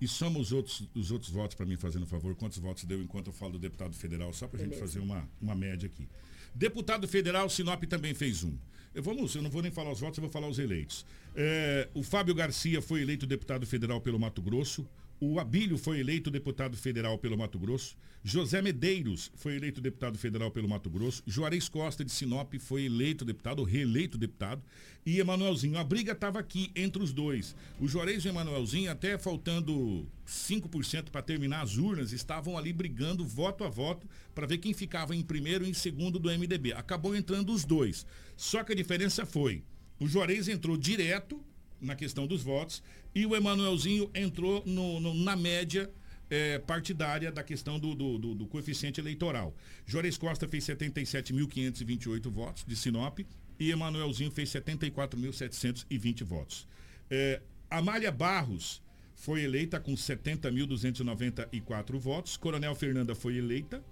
e 0.00 0.06
soma 0.06 0.38
os 0.38 0.52
outros, 0.52 0.88
os 0.94 1.10
outros 1.10 1.30
votos 1.30 1.54
para 1.56 1.66
mim, 1.66 1.76
fazendo 1.76 2.06
favor. 2.06 2.34
Quantos 2.34 2.58
votos 2.58 2.84
deu 2.84 3.02
enquanto 3.02 3.28
eu 3.28 3.32
falo 3.32 3.52
do 3.52 3.58
deputado 3.58 3.94
federal, 3.94 4.32
só 4.32 4.46
para 4.46 4.60
a 4.60 4.64
gente 4.64 4.78
fazer 4.78 5.00
uma, 5.00 5.28
uma 5.40 5.54
média 5.54 5.86
aqui. 5.86 6.08
Deputado 6.54 7.06
federal, 7.06 7.48
Sinop 7.50 7.82
também 7.84 8.14
fez 8.14 8.44
um. 8.44 8.56
Eu, 8.94 9.02
vamos, 9.02 9.34
eu 9.34 9.42
não 9.42 9.50
vou 9.50 9.60
nem 9.60 9.70
falar 9.70 9.92
os 9.92 10.00
votos, 10.00 10.18
eu 10.18 10.22
vou 10.22 10.30
falar 10.30 10.48
os 10.48 10.58
eleitos. 10.58 11.04
É, 11.34 11.88
o 11.94 12.02
Fábio 12.02 12.34
Garcia 12.34 12.80
foi 12.80 13.02
eleito 13.02 13.26
deputado 13.26 13.66
federal 13.66 14.00
pelo 14.00 14.18
Mato 14.18 14.40
Grosso. 14.40 14.88
O 15.20 15.40
Abílio 15.40 15.76
foi 15.76 15.98
eleito 15.98 16.30
deputado 16.30 16.76
federal 16.76 17.18
pelo 17.18 17.36
Mato 17.36 17.58
Grosso. 17.58 17.96
José 18.22 18.62
Medeiros 18.62 19.32
foi 19.34 19.56
eleito 19.56 19.80
deputado 19.80 20.16
federal 20.16 20.48
pelo 20.48 20.68
Mato 20.68 20.88
Grosso. 20.88 21.24
Juarez 21.26 21.68
Costa 21.68 22.04
de 22.04 22.12
Sinop 22.12 22.54
foi 22.60 22.84
eleito 22.84 23.24
deputado, 23.24 23.64
reeleito 23.64 24.16
deputado. 24.16 24.62
E 25.04 25.18
Emanuelzinho. 25.18 25.76
A 25.76 25.82
briga 25.82 26.12
estava 26.12 26.38
aqui 26.38 26.70
entre 26.76 27.02
os 27.02 27.12
dois. 27.12 27.56
O 27.80 27.88
Juarez 27.88 28.24
e 28.24 28.28
o 28.28 28.30
Emanuelzinho, 28.30 28.92
até 28.92 29.18
faltando 29.18 30.06
5% 30.24 31.10
para 31.10 31.20
terminar 31.20 31.62
as 31.62 31.76
urnas, 31.76 32.12
estavam 32.12 32.56
ali 32.56 32.72
brigando 32.72 33.26
voto 33.26 33.64
a 33.64 33.68
voto 33.68 34.06
para 34.36 34.46
ver 34.46 34.58
quem 34.58 34.72
ficava 34.72 35.16
em 35.16 35.22
primeiro 35.22 35.64
e 35.64 35.70
em 35.70 35.74
segundo 35.74 36.20
do 36.20 36.30
MDB. 36.30 36.74
Acabou 36.74 37.16
entrando 37.16 37.52
os 37.52 37.64
dois. 37.64 38.06
Só 38.36 38.62
que 38.62 38.72
a 38.72 38.76
diferença 38.76 39.26
foi: 39.26 39.64
o 39.98 40.06
Juarez 40.06 40.46
entrou 40.46 40.76
direto 40.76 41.42
na 41.80 41.94
questão 41.94 42.26
dos 42.26 42.42
votos 42.42 42.82
e 43.14 43.24
o 43.26 43.36
Emanuelzinho 43.36 44.10
entrou 44.14 44.62
no, 44.66 45.00
no, 45.00 45.14
na 45.14 45.36
média 45.36 45.90
é, 46.30 46.58
partidária 46.58 47.32
da 47.32 47.42
questão 47.42 47.78
do, 47.78 47.94
do, 47.94 48.18
do, 48.18 48.34
do, 48.34 48.46
coeficiente 48.46 49.00
eleitoral. 49.00 49.56
Juarez 49.86 50.18
Costa 50.18 50.46
fez 50.46 50.64
77.528 50.64 52.30
votos 52.30 52.66
de 52.66 52.76
Sinop 52.76 53.20
e 53.58 53.70
Emanuelzinho 53.70 54.30
fez 54.30 54.50
74.720 54.50 56.24
votos. 56.24 56.68
É, 57.10 57.40
Amália 57.70 58.12
Barros 58.12 58.82
foi 59.14 59.42
eleita 59.42 59.80
com 59.80 59.94
70.294 59.94 61.98
votos. 61.98 62.36
Coronel 62.36 62.74
Fernanda 62.74 63.14
foi 63.14 63.36
eleita 63.36 63.82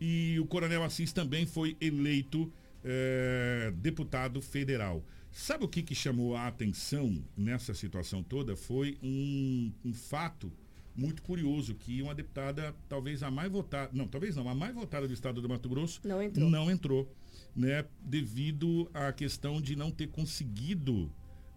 e 0.00 0.38
o 0.40 0.46
Coronel 0.46 0.82
Assis 0.84 1.12
também 1.12 1.44
foi 1.46 1.76
eleito 1.80 2.52
é, 2.84 3.72
deputado 3.76 4.40
federal. 4.40 5.04
Sabe 5.38 5.64
o 5.64 5.68
que, 5.68 5.84
que 5.84 5.94
chamou 5.94 6.34
a 6.34 6.48
atenção 6.48 7.24
nessa 7.36 7.72
situação 7.72 8.24
toda? 8.24 8.56
Foi 8.56 8.98
um, 9.00 9.72
um 9.84 9.94
fato 9.94 10.52
muito 10.96 11.22
curioso 11.22 11.76
que 11.76 12.02
uma 12.02 12.12
deputada, 12.12 12.74
talvez 12.88 13.22
a 13.22 13.30
mais 13.30 13.48
votada, 13.48 13.88
não, 13.92 14.08
talvez 14.08 14.34
não, 14.34 14.48
a 14.48 14.54
mais 14.54 14.74
votada 14.74 15.06
do 15.06 15.14
estado 15.14 15.40
do 15.40 15.48
Mato 15.48 15.68
Grosso, 15.68 16.00
não 16.02 16.20
entrou, 16.20 16.50
não 16.50 16.68
entrou 16.68 17.08
né, 17.54 17.84
devido 18.00 18.90
à 18.92 19.12
questão 19.12 19.60
de 19.60 19.76
não 19.76 19.92
ter 19.92 20.08
conseguido, 20.08 21.08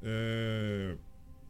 é, 0.04 0.96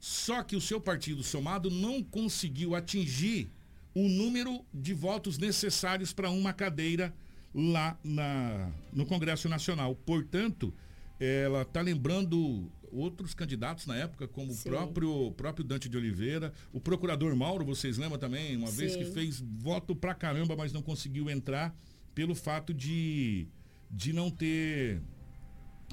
Só 0.06 0.40
que 0.44 0.54
o 0.54 0.60
seu 0.60 0.80
partido 0.80 1.20
somado 1.24 1.68
não 1.68 2.00
conseguiu 2.00 2.76
atingir 2.76 3.50
o 3.92 4.08
número 4.08 4.64
de 4.72 4.94
votos 4.94 5.36
necessários 5.36 6.12
para 6.12 6.30
uma 6.30 6.52
cadeira 6.52 7.12
lá 7.52 7.98
na, 8.04 8.70
no 8.92 9.04
Congresso 9.04 9.48
Nacional. 9.48 9.96
Portanto, 9.96 10.72
ela 11.18 11.62
está 11.62 11.80
lembrando 11.80 12.70
outros 12.92 13.34
candidatos 13.34 13.84
na 13.84 13.96
época, 13.96 14.28
como 14.28 14.52
o 14.52 14.56
próprio, 14.56 15.32
próprio 15.32 15.64
Dante 15.64 15.88
de 15.88 15.96
Oliveira, 15.96 16.52
o 16.72 16.78
procurador 16.78 17.34
Mauro, 17.34 17.64
vocês 17.64 17.98
lembram 17.98 18.20
também, 18.20 18.56
uma 18.56 18.68
Sim. 18.68 18.76
vez 18.76 18.94
que 18.94 19.06
fez 19.06 19.42
voto 19.58 19.96
pra 19.96 20.14
caramba, 20.14 20.54
mas 20.54 20.72
não 20.72 20.82
conseguiu 20.82 21.28
entrar 21.28 21.76
pelo 22.14 22.36
fato 22.36 22.72
de, 22.72 23.48
de 23.90 24.12
não 24.12 24.30
ter 24.30 25.02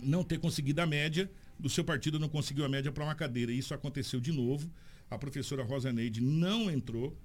não 0.04 0.24
ter 0.24 0.38
conseguido 0.38 0.82
a 0.82 0.86
média 0.86 1.32
do 1.60 1.70
seu 1.70 1.84
partido 1.84 2.18
não 2.20 2.30
conseguiu 2.30 2.64
a 2.66 2.70
média 2.70 2.92
para 2.92 3.04
uma 3.04 3.16
cadeira. 3.16 3.52
Isso 3.52 3.74
aconteceu 3.74 4.20
de 4.20 4.32
novo. 4.32 4.70
A 5.10 5.18
professora 5.18 5.64
Rosa 5.64 5.92
Neide 5.94 6.22
não 6.22 6.70
entrou 6.70 7.18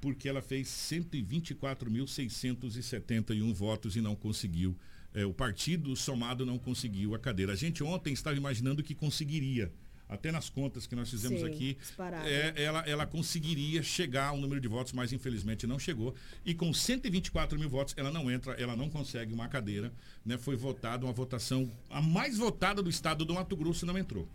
porque 0.00 0.28
ela 0.28 0.40
fez 0.40 0.68
124.671 0.68 3.52
votos 3.52 3.96
e 3.96 4.00
não 4.00 4.14
conseguiu. 4.16 4.74
É, 5.12 5.26
o 5.26 5.32
partido 5.32 5.96
somado 5.96 6.46
não 6.46 6.56
conseguiu 6.58 7.12
a 7.14 7.18
cadeira. 7.18 7.52
A 7.52 7.56
gente 7.56 7.82
ontem 7.82 8.12
estava 8.12 8.36
imaginando 8.36 8.80
que 8.82 8.94
conseguiria 8.94 9.72
até 10.10 10.32
nas 10.32 10.50
contas 10.50 10.86
que 10.86 10.96
nós 10.96 11.08
fizemos 11.08 11.40
Sim, 11.40 11.46
aqui, 11.46 11.78
é, 12.26 12.64
ela, 12.64 12.80
ela 12.80 13.06
conseguiria 13.06 13.82
chegar 13.82 14.26
ao 14.26 14.36
número 14.36 14.60
de 14.60 14.66
votos, 14.66 14.92
mas 14.92 15.12
infelizmente 15.12 15.66
não 15.66 15.78
chegou. 15.78 16.14
E 16.44 16.52
com 16.52 16.74
124 16.74 17.58
mil 17.58 17.70
votos, 17.70 17.94
ela 17.96 18.10
não 18.10 18.28
entra, 18.30 18.54
ela 18.54 18.74
não 18.74 18.90
consegue 18.90 19.32
uma 19.32 19.48
cadeira. 19.48 19.92
Né? 20.26 20.36
Foi 20.36 20.56
votada 20.56 21.06
uma 21.06 21.12
votação, 21.12 21.70
a 21.88 22.02
mais 22.02 22.36
votada 22.36 22.82
do 22.82 22.90
estado 22.90 23.24
do 23.24 23.34
Mato 23.34 23.56
Grosso 23.56 23.86
não 23.86 23.96
entrou. 23.96 24.28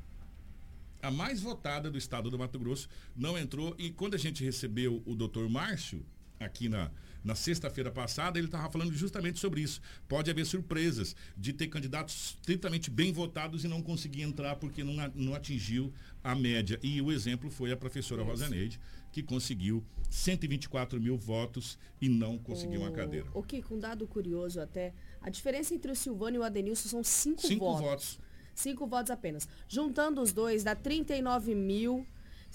A 1.02 1.12
mais 1.12 1.42
votada 1.42 1.92
do 1.92 1.98
estado 1.98 2.32
do 2.32 2.40
Mato 2.40 2.58
Grosso 2.58 2.90
não 3.16 3.38
entrou. 3.38 3.76
E 3.78 3.92
quando 3.92 4.16
a 4.16 4.18
gente 4.18 4.44
recebeu 4.44 5.04
o 5.06 5.14
doutor 5.14 5.48
Márcio 5.50 6.04
aqui 6.40 6.70
na, 6.70 6.92
na 7.24 7.34
sexta-feira 7.34 7.90
passada, 7.90 8.38
ele 8.38 8.48
estava 8.48 8.70
falando 8.70 8.94
justamente 8.94 9.40
sobre 9.40 9.62
isso. 9.62 9.82
Pode 10.08 10.30
haver 10.30 10.46
surpresas 10.46 11.16
de 11.36 11.54
ter 11.54 11.68
candidatos 11.68 12.38
estritamente 12.40 12.92
bem 12.92 13.12
votados 13.12 13.64
e 13.64 13.68
não 13.68 13.82
conseguir 13.82 14.22
entrar 14.22 14.56
porque 14.58 14.84
não, 14.84 14.94
não 15.16 15.34
atingiu 15.34 15.92
a 16.24 16.36
média. 16.36 16.80
E 16.84 17.02
o 17.02 17.12
exemplo 17.12 17.50
foi 17.50 17.72
a 17.72 17.78
professora 17.78 18.22
isso. 18.22 18.30
Rosaneide, 18.30 18.80
que 19.12 19.24
conseguiu 19.24 19.84
124 20.10 21.02
mil 21.02 21.18
votos 21.18 21.80
e 22.00 22.08
não 22.08 22.38
conseguiu 22.38 22.82
o, 22.82 22.84
uma 22.84 22.92
cadeira. 22.92 23.28
O 23.34 23.42
que, 23.42 23.62
com 23.62 23.76
um 23.76 23.80
dado 23.80 24.06
curioso 24.06 24.62
até, 24.62 24.94
a 25.22 25.30
diferença 25.30 25.74
entre 25.74 25.92
o 25.92 25.96
Silvano 25.96 26.36
e 26.36 26.40
o 26.40 26.44
Adenilson 26.44 26.90
são 26.90 27.04
cinco, 27.04 27.42
cinco 27.42 27.66
votos. 27.66 27.82
votos. 27.82 28.20
Cinco 28.54 28.86
votos 28.86 29.12
apenas. 29.12 29.48
Juntando 29.68 30.22
os 30.22 30.32
dois, 30.32 30.64
dá 30.64 30.76
39 30.76 31.56
mil 31.56 32.06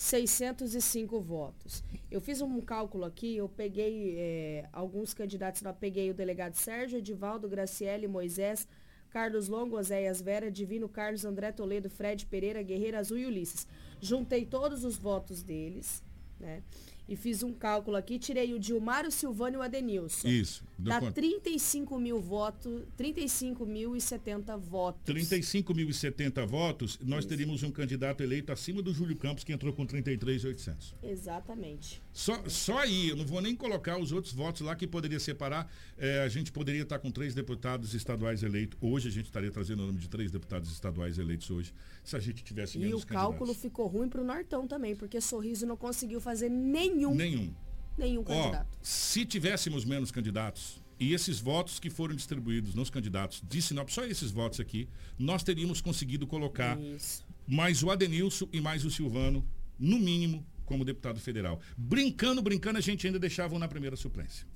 605 0.01 1.20
votos. 1.20 1.84
Eu 2.11 2.22
fiz 2.22 2.40
um 2.40 2.59
cálculo 2.62 3.05
aqui, 3.05 3.36
eu 3.36 3.46
peguei 3.51 4.14
é, 4.16 4.68
alguns 4.72 5.12
candidatos, 5.12 5.61
eu 5.61 5.74
peguei 5.74 6.11
o 6.11 6.14
delegado 6.14 6.55
Sérgio, 6.55 6.96
Edivaldo, 6.96 7.46
Graciele, 7.46 8.09
Moisés, 8.09 8.66
Carlos 9.11 9.46
Longo, 9.46 9.76
Oséias 9.76 10.22
Vera, 10.22 10.51
Divino 10.51 10.88
Carlos, 10.88 11.26
André 11.26 11.53
Toledo, 11.53 11.90
Fred 11.90 12.24
Pereira, 12.24 12.62
Guerreiro 12.62 12.96
Azul 12.96 13.18
e 13.18 13.26
Ulisses. 13.26 13.66
Juntei 14.01 14.46
todos 14.46 14.84
os 14.84 14.96
votos 14.96 15.42
deles, 15.42 16.03
né? 16.40 16.62
E 17.11 17.16
fiz 17.16 17.42
um 17.42 17.52
cálculo 17.52 17.96
aqui, 17.96 18.20
tirei 18.20 18.54
o 18.54 18.58
Dilmário 18.58 19.11
Silvano 19.11 19.56
e 19.56 19.58
o 19.58 19.62
Adenilson. 19.62 20.28
Isso. 20.28 20.62
Dá 20.78 21.00
quanto? 21.00 21.14
35 21.14 21.98
mil 21.98 22.20
votos, 22.20 22.84
35 22.96 23.66
mil 23.66 23.96
e 23.96 24.00
70 24.00 24.56
votos. 24.56 25.02
35 25.04 25.74
mil 25.74 25.90
e 25.90 25.92
70 25.92 26.46
votos, 26.46 27.00
nós 27.02 27.20
Isso. 27.20 27.28
teríamos 27.28 27.64
um 27.64 27.72
candidato 27.72 28.22
eleito 28.22 28.52
acima 28.52 28.80
do 28.80 28.94
Júlio 28.94 29.16
Campos, 29.16 29.42
que 29.42 29.52
entrou 29.52 29.72
com 29.72 29.84
33,800. 29.84 30.94
Exatamente. 31.02 32.00
Só, 32.12 32.42
só 32.48 32.78
aí, 32.78 33.11
eu 33.11 33.16
não 33.16 33.24
vou 33.24 33.40
nem 33.40 33.54
colocar 33.54 33.98
os 33.98 34.11
outros 34.12 34.32
votos 34.32 34.62
lá 34.62 34.74
que 34.74 34.86
poderia 34.86 35.20
separar. 35.20 35.70
É, 35.96 36.22
a 36.22 36.28
gente 36.28 36.50
poderia 36.50 36.82
estar 36.82 36.98
com 36.98 37.11
três 37.11 37.34
deputados 37.34 37.94
estaduais 37.94 38.42
eleitos. 38.42 38.76
Hoje 38.80 39.08
a 39.08 39.11
gente 39.11 39.26
estaria 39.26 39.50
trazendo 39.50 39.84
o 39.84 39.86
nome 39.86 39.98
de 39.98 40.08
três 40.08 40.30
deputados 40.30 40.70
estaduais 40.72 41.18
eleitos 41.18 41.50
hoje, 41.50 41.72
se 42.02 42.16
a 42.16 42.20
gente 42.20 42.42
tivesse 42.42 42.78
menos 42.78 43.02
E 43.02 43.04
o 43.04 43.06
cálculo 43.06 43.54
ficou 43.54 43.86
ruim 43.86 44.08
para 44.08 44.20
o 44.20 44.24
Nortão 44.24 44.66
também, 44.66 44.96
porque 44.96 45.20
Sorriso 45.20 45.66
não 45.66 45.76
conseguiu 45.76 46.20
fazer 46.20 46.48
nenhum. 46.48 47.14
Nenhum. 47.14 47.54
Nenhum 47.96 48.24
candidato. 48.24 48.68
Ó, 48.72 48.78
se 48.82 49.24
tivéssemos 49.24 49.84
menos 49.84 50.11
candidatos, 50.11 50.80
e 50.98 51.14
esses 51.14 51.40
votos 51.40 51.80
que 51.80 51.88
foram 51.88 52.14
distribuídos 52.14 52.74
nos 52.74 52.90
candidatos 52.90 53.42
de 53.48 53.62
Sinop, 53.62 53.88
só 53.88 54.04
esses 54.04 54.30
votos 54.30 54.61
aqui, 54.61 54.86
nós 55.18 55.42
teríamos 55.42 55.80
conseguido 55.80 56.26
colocar 56.26 56.78
Isso. 56.78 57.24
mais 57.46 57.82
o 57.82 57.90
Adenilson 57.90 58.46
e 58.52 58.61
mais 58.61 58.84
o 58.84 58.90
Silvano, 58.90 59.42
no 59.78 59.98
mínimo, 59.98 60.46
como 60.71 60.85
deputado 60.85 61.18
federal. 61.18 61.61
Brincando, 61.77 62.41
brincando, 62.41 62.79
a 62.79 62.81
gente 62.81 63.05
ainda 63.05 63.18
deixava 63.18 63.57
um 63.57 63.59
na 63.59 63.66
primeira 63.66 63.97
suplência. 63.97 64.47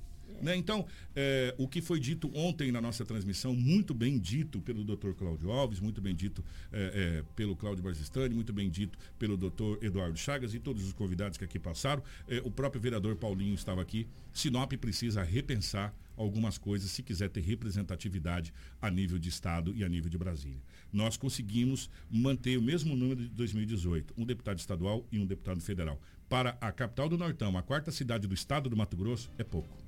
Né? 0.43 0.57
Então, 0.57 0.87
é, 1.15 1.55
o 1.59 1.69
que 1.69 1.81
foi 1.81 2.01
dito 2.01 2.31
ontem 2.35 2.71
na 2.73 2.81
nossa 2.81 3.05
transmissão, 3.05 3.55
muito 3.55 3.95
bem 3.95 4.19
dito 4.19 4.61
pelo 4.61 4.85
doutor 4.85 5.15
Cláudio 5.15 5.51
Alves, 5.51 5.81
muito 5.81 6.01
bem 6.01 6.15
dito 6.15 6.45
é, 6.73 7.19
é, 7.21 7.25
pelo 7.35 7.57
Cláudio 7.57 7.83
Barzistani, 7.83 8.35
muito 8.35 8.53
bem 8.53 8.69
dito 8.69 8.99
pelo 9.19 9.37
doutor 9.37 9.79
Eduardo 9.83 10.19
Chagas 10.19 10.55
e 10.55 10.59
todos 10.59 10.85
os 10.85 10.93
convidados 10.93 11.39
que 11.39 11.45
aqui 11.45 11.59
passaram. 11.59 12.03
O 12.45 12.51
próprio 12.51 12.81
vereador 12.81 13.17
Paulinho 13.17 13.55
estava 13.55 13.81
aqui. 13.81 14.07
Sinop 14.33 14.73
precisa 14.75 15.23
repensar 15.23 15.95
algumas 16.17 16.59
coisas 16.59 16.91
se 16.91 17.03
quiser 17.03 17.29
ter 17.29 17.41
representatividade 17.41 18.53
a 18.81 18.91
nível 18.91 19.19
de 19.19 19.29
Estado 19.29 19.73
e 19.75 19.85
a 19.85 19.89
nível 19.89 20.11
de 20.11 20.19
Brasília 20.19 20.61
nós 20.95 21.17
conseguimos 21.17 21.91
manter 22.09 22.57
o 22.57 22.63
mesmo 22.63 22.95
número 22.95 23.21
de 23.21 23.29
2018, 23.31 24.15
um 24.17 24.25
deputado 24.25 24.59
estadual 24.61 25.05
e 25.11 25.19
um 25.19 25.27
deputado 25.27 25.61
federal. 25.61 26.01
Para 26.29 26.57
a 26.61 26.71
capital 26.71 27.09
do 27.09 27.19
Nortão, 27.19 27.59
a 27.59 27.63
quarta 27.63 27.91
cidade 27.91 28.29
do 28.29 28.35
estado 28.35 28.71
do 28.71 28.77
Mato 28.77 28.97
Grosso, 28.97 29.29
é 29.37 29.43
pouco. 29.43 29.84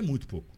É 0.00 0.02
muito 0.02 0.26
pouco. 0.26 0.54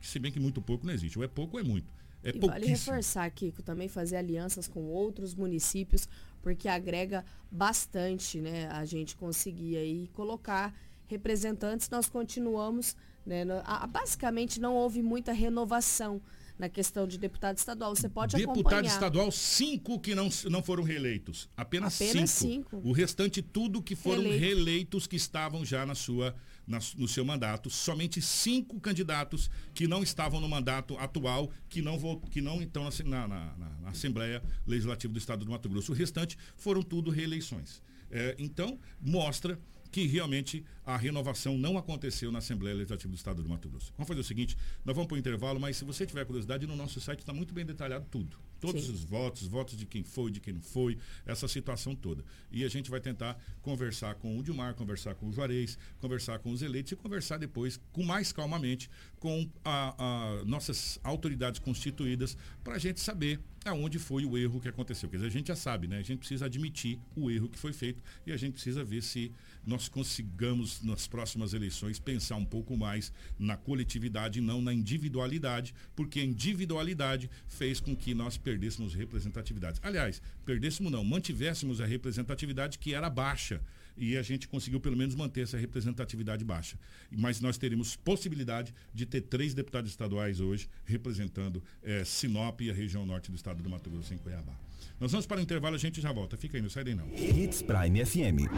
Se 0.00 0.18
bem 0.18 0.32
que 0.32 0.40
muito 0.40 0.60
pouco 0.60 0.86
não 0.86 0.92
existe. 0.92 1.18
Ou 1.18 1.24
é 1.24 1.28
pouco 1.28 1.56
ou 1.56 1.60
é 1.60 1.64
muito. 1.64 1.92
É 2.22 2.30
e 2.34 2.38
vale 2.38 2.66
reforçar, 2.66 3.30
Kiko, 3.30 3.62
também 3.62 3.88
fazer 3.88 4.16
alianças 4.16 4.66
com 4.66 4.84
outros 4.86 5.34
municípios, 5.34 6.08
porque 6.42 6.66
agrega 6.66 7.24
bastante, 7.50 8.40
né? 8.40 8.68
A 8.68 8.84
gente 8.84 9.14
conseguir 9.14 9.76
aí 9.76 10.08
colocar 10.12 10.74
representantes, 11.06 11.88
nós 11.88 12.08
continuamos, 12.08 12.96
né? 13.24 13.44
Basicamente 13.88 14.60
não 14.60 14.74
houve 14.74 15.02
muita 15.02 15.32
renovação 15.32 16.20
na 16.58 16.68
questão 16.68 17.06
de 17.06 17.18
deputado 17.18 17.58
estadual. 17.58 17.94
Você 17.94 18.08
pode 18.08 18.34
deputado 18.34 18.54
acompanhar. 18.54 18.82
Deputado 18.82 18.94
estadual, 18.94 19.30
cinco 19.30 20.00
que 20.00 20.14
não, 20.14 20.28
não 20.50 20.62
foram 20.62 20.82
reeleitos. 20.82 21.48
Apenas, 21.56 21.94
Apenas 22.00 22.30
cinco. 22.30 22.70
cinco. 22.76 22.88
O 22.88 22.92
restante, 22.92 23.42
tudo 23.42 23.82
que 23.82 23.94
foram 23.94 24.22
reeleitos. 24.22 24.40
reeleitos 24.48 25.06
que 25.06 25.16
estavam 25.16 25.64
já 25.64 25.84
na 25.84 25.94
sua, 25.94 26.34
no 26.66 27.06
seu 27.06 27.24
mandato, 27.24 27.70
somente 27.70 28.20
cinco 28.20 28.80
candidatos 28.80 29.48
que 29.72 29.86
não 29.86 30.02
estavam 30.02 30.40
no 30.40 30.48
mandato 30.48 30.98
atual, 30.98 31.50
que 31.68 31.80
não, 31.80 31.98
que 32.30 32.40
não 32.40 32.60
estão 32.60 32.88
na, 33.04 33.28
na, 33.28 33.56
na, 33.56 33.88
Assembleia 33.88 34.42
Legislativa 34.66 35.12
do 35.12 35.18
Estado 35.18 35.44
do 35.44 35.50
Mato 35.50 35.68
Grosso. 35.68 35.92
O 35.92 35.94
restante 35.94 36.36
foram 36.56 36.82
tudo 36.82 37.10
reeleições. 37.10 37.80
É, 38.10 38.34
então, 38.38 38.78
mostra 39.00 39.58
que 39.90 40.06
realmente 40.06 40.64
a 40.84 40.96
renovação 40.96 41.56
não 41.56 41.78
aconteceu 41.78 42.30
na 42.30 42.38
Assembleia 42.38 42.76
Legislativa 42.76 43.10
do 43.10 43.16
Estado 43.16 43.42
do 43.42 43.48
Mato 43.48 43.68
Grosso. 43.68 43.92
Vamos 43.96 44.08
fazer 44.08 44.20
o 44.20 44.24
seguinte, 44.24 44.56
nós 44.84 44.94
vamos 44.94 45.08
para 45.08 45.14
o 45.14 45.18
intervalo, 45.18 45.60
mas 45.60 45.76
se 45.76 45.84
você 45.84 46.04
tiver 46.04 46.24
curiosidade, 46.26 46.66
no 46.66 46.76
nosso 46.76 47.00
site 47.00 47.20
está 47.20 47.32
muito 47.32 47.54
bem 47.54 47.64
detalhado 47.64 48.06
tudo. 48.10 48.36
Todos 48.60 48.86
Sim. 48.86 48.92
os 48.92 49.04
votos, 49.04 49.46
votos 49.46 49.76
de 49.76 49.86
quem 49.86 50.02
foi, 50.02 50.30
de 50.30 50.40
quem 50.40 50.54
não 50.54 50.62
foi, 50.62 50.98
essa 51.24 51.46
situação 51.46 51.94
toda. 51.94 52.24
E 52.50 52.64
a 52.64 52.68
gente 52.68 52.90
vai 52.90 53.00
tentar 53.00 53.38
conversar 53.62 54.14
com 54.16 54.38
o 54.38 54.42
Dilmar, 54.42 54.74
conversar 54.74 55.14
com 55.14 55.28
o 55.28 55.32
Juarez, 55.32 55.78
conversar 56.00 56.38
com 56.38 56.50
os 56.50 56.62
eleitos 56.62 56.92
e 56.92 56.96
conversar 56.96 57.38
depois, 57.38 57.80
com 57.92 58.02
mais 58.02 58.32
calmamente, 58.32 58.90
com 59.18 59.48
a, 59.64 59.94
a 60.40 60.44
nossas 60.44 60.98
autoridades 61.02 61.60
constituídas, 61.60 62.36
para 62.62 62.74
a 62.74 62.78
gente 62.78 63.00
saber 63.00 63.40
aonde 63.64 63.98
foi 63.98 64.24
o 64.24 64.38
erro 64.38 64.60
que 64.60 64.68
aconteceu. 64.68 65.08
Quer 65.08 65.16
dizer, 65.16 65.28
a 65.28 65.32
gente 65.32 65.48
já 65.48 65.56
sabe, 65.56 65.88
né? 65.88 65.98
A 65.98 66.02
gente 66.02 66.18
precisa 66.18 66.46
admitir 66.46 66.98
o 67.16 67.30
erro 67.30 67.48
que 67.48 67.58
foi 67.58 67.72
feito 67.72 68.02
e 68.26 68.32
a 68.32 68.36
gente 68.36 68.52
precisa 68.52 68.84
ver 68.84 69.02
se 69.02 69.32
nós 69.66 69.88
consigamos, 69.88 70.80
nas 70.82 71.08
próximas 71.08 71.52
eleições, 71.52 71.98
pensar 71.98 72.36
um 72.36 72.44
pouco 72.44 72.76
mais 72.76 73.12
na 73.38 73.56
coletividade 73.56 74.38
e 74.38 74.42
não 74.42 74.62
na 74.62 74.72
individualidade, 74.72 75.74
porque 75.96 76.20
a 76.20 76.24
individualidade 76.24 77.28
fez 77.48 77.80
com 77.80 77.96
que 77.96 78.14
nós 78.14 78.36
perdêssemos 78.36 78.94
representatividade. 78.94 79.80
Aliás, 79.82 80.22
perdêssemos 80.44 80.92
não, 80.92 81.04
mantivéssemos 81.04 81.80
a 81.80 81.86
representatividade 81.86 82.78
que 82.78 82.94
era 82.94 83.10
baixa 83.10 83.60
e 83.96 84.16
a 84.16 84.22
gente 84.22 84.46
conseguiu 84.46 84.78
pelo 84.78 84.96
menos 84.96 85.14
manter 85.14 85.42
essa 85.42 85.56
representatividade 85.56 86.44
baixa. 86.44 86.78
Mas 87.10 87.40
nós 87.40 87.56
teremos 87.56 87.96
possibilidade 87.96 88.74
de 88.92 89.06
ter 89.06 89.22
três 89.22 89.54
deputados 89.54 89.90
estaduais 89.90 90.38
hoje 90.38 90.68
representando 90.84 91.62
eh, 91.82 92.04
Sinop 92.04 92.60
e 92.60 92.70
a 92.70 92.74
região 92.74 93.06
norte 93.06 93.30
do 93.30 93.36
estado 93.36 93.62
do 93.62 93.70
Mato 93.70 93.88
Grosso 93.88 94.12
em 94.12 94.18
Cuiabá. 94.18 94.54
Nós 94.98 95.12
vamos 95.12 95.26
para 95.26 95.38
o 95.38 95.42
intervalo, 95.42 95.74
a 95.74 95.78
gente 95.78 96.00
já 96.00 96.12
volta. 96.12 96.36
Fica 96.36 96.56
aí, 96.56 96.62
não 96.62 96.70
sai 96.70 96.84
daí 96.84 96.94
não. 96.94 97.08
Hits 97.14 97.62
Prime 97.62 98.04
FM. 98.04 98.50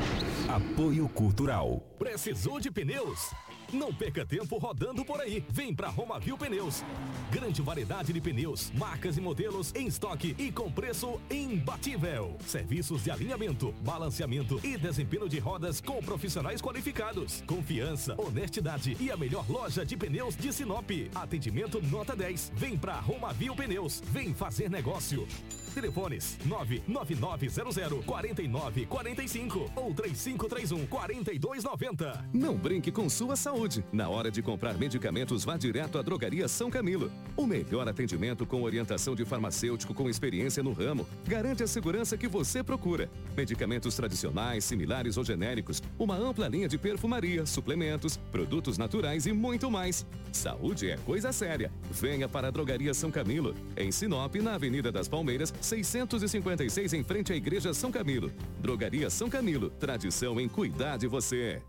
Apoio 0.48 1.08
Cultural. 1.08 1.80
Precisou 1.98 2.60
de 2.60 2.70
pneus? 2.70 3.32
Não 3.72 3.92
perca 3.92 4.24
tempo 4.24 4.56
rodando 4.56 5.04
por 5.04 5.20
aí. 5.20 5.44
Vem 5.50 5.74
pra 5.74 5.88
Romavil 5.88 6.38
Pneus. 6.38 6.82
Grande 7.30 7.60
variedade 7.60 8.12
de 8.14 8.20
pneus, 8.20 8.70
marcas 8.72 9.18
e 9.18 9.20
modelos 9.20 9.74
em 9.74 9.86
estoque 9.86 10.34
e 10.38 10.50
com 10.50 10.72
preço 10.72 11.20
imbatível. 11.30 12.36
Serviços 12.46 13.04
de 13.04 13.10
alinhamento, 13.10 13.72
balanceamento 13.82 14.58
e 14.64 14.78
desempenho 14.78 15.28
de 15.28 15.38
rodas 15.38 15.82
com 15.82 16.02
profissionais 16.02 16.62
qualificados. 16.62 17.42
Confiança, 17.46 18.14
honestidade 18.18 18.96
e 18.98 19.10
a 19.10 19.16
melhor 19.18 19.44
loja 19.50 19.84
de 19.84 19.96
pneus 19.96 20.34
de 20.34 20.50
Sinop. 20.50 20.90
Atendimento 21.14 21.82
nota 21.82 22.16
10. 22.16 22.52
Vem 22.54 22.78
pra 22.78 22.94
Romavil 23.00 23.54
Pneus. 23.54 24.00
Vem 24.12 24.32
fazer 24.32 24.70
negócio. 24.70 25.28
Telefones 25.78 26.36
99900 26.44 28.04
4945 28.04 29.70
ou 29.76 29.94
3531 29.94 30.86
4290. 30.88 32.24
Não 32.32 32.56
brinque 32.56 32.90
com 32.90 33.08
sua 33.08 33.36
saúde. 33.36 33.84
Na 33.92 34.08
hora 34.08 34.28
de 34.28 34.42
comprar 34.42 34.76
medicamentos, 34.76 35.44
vá 35.44 35.56
direto 35.56 35.96
à 35.96 36.02
Drogaria 36.02 36.48
São 36.48 36.68
Camilo. 36.68 37.12
O 37.36 37.46
melhor 37.46 37.88
atendimento 37.88 38.44
com 38.44 38.64
orientação 38.64 39.14
de 39.14 39.24
farmacêutico 39.24 39.94
com 39.94 40.10
experiência 40.10 40.64
no 40.64 40.72
ramo 40.72 41.06
garante 41.24 41.62
a 41.62 41.68
segurança 41.68 42.16
que 42.16 42.26
você 42.26 42.60
procura. 42.64 43.08
Medicamentos 43.36 43.94
tradicionais, 43.94 44.64
similares 44.64 45.16
ou 45.16 45.24
genéricos, 45.24 45.80
uma 45.96 46.16
ampla 46.16 46.48
linha 46.48 46.66
de 46.66 46.76
perfumaria, 46.76 47.46
suplementos, 47.46 48.16
produtos 48.32 48.78
naturais 48.78 49.26
e 49.26 49.32
muito 49.32 49.70
mais. 49.70 50.04
Saúde 50.32 50.90
é 50.90 50.96
coisa 50.96 51.30
séria. 51.32 51.70
Venha 51.90 52.28
para 52.28 52.48
a 52.48 52.50
Drogaria 52.50 52.92
São 52.92 53.12
Camilo, 53.12 53.54
em 53.76 53.92
Sinop, 53.92 54.34
na 54.36 54.54
Avenida 54.54 54.90
das 54.90 55.06
Palmeiras, 55.06 55.54
656 55.68 56.92
em 56.94 57.04
frente 57.04 57.32
à 57.32 57.36
Igreja 57.36 57.74
São 57.74 57.92
Camilo. 57.92 58.32
Drogaria 58.60 59.10
São 59.10 59.28
Camilo, 59.28 59.70
tradição 59.70 60.40
em 60.40 60.48
cuidar 60.48 60.96
de 60.96 61.06
você. 61.06 61.62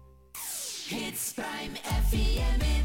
Hits 0.89 1.33
Prime 1.33 1.77
FM. 2.09 2.78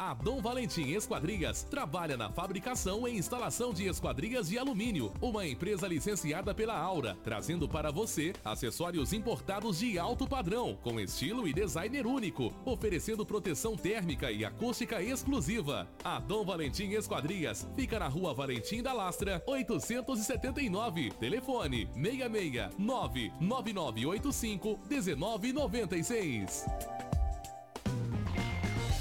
A 0.00 0.14
Dom 0.14 0.40
Valentim 0.40 0.92
Esquadrias 0.92 1.64
trabalha 1.64 2.16
na 2.16 2.30
fabricação 2.30 3.08
e 3.08 3.18
instalação 3.18 3.74
de 3.74 3.88
esquadrias 3.88 4.48
de 4.48 4.56
alumínio, 4.56 5.12
uma 5.20 5.44
empresa 5.44 5.88
licenciada 5.88 6.54
pela 6.54 6.78
Aura, 6.78 7.18
trazendo 7.24 7.68
para 7.68 7.90
você 7.90 8.32
acessórios 8.44 9.12
importados 9.12 9.80
de 9.80 9.98
alto 9.98 10.24
padrão, 10.24 10.78
com 10.84 11.00
estilo 11.00 11.48
e 11.48 11.52
designer 11.52 12.06
único, 12.06 12.52
oferecendo 12.64 13.26
proteção 13.26 13.76
térmica 13.76 14.30
e 14.30 14.44
acústica 14.44 15.02
exclusiva. 15.02 15.88
A 16.04 16.20
Dom 16.20 16.44
Valentim 16.44 16.90
Esquadrias 16.90 17.68
fica 17.74 17.98
na 17.98 18.06
Rua 18.06 18.32
Valentim 18.32 18.80
da 18.80 18.92
Lastra, 18.92 19.42
879, 19.48 21.10
telefone 21.18 21.88
66 21.96 22.70
99985 22.78 24.78
1996. 24.88 27.17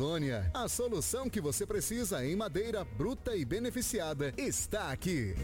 Amazônia. 0.00 0.50
A 0.54 0.66
solução 0.66 1.28
que 1.28 1.42
você 1.42 1.66
precisa 1.66 2.24
em 2.24 2.34
madeira 2.34 2.82
bruta 2.82 3.36
e 3.36 3.44
beneficiada 3.44 4.32
está 4.38 4.90
aqui. 4.90 5.34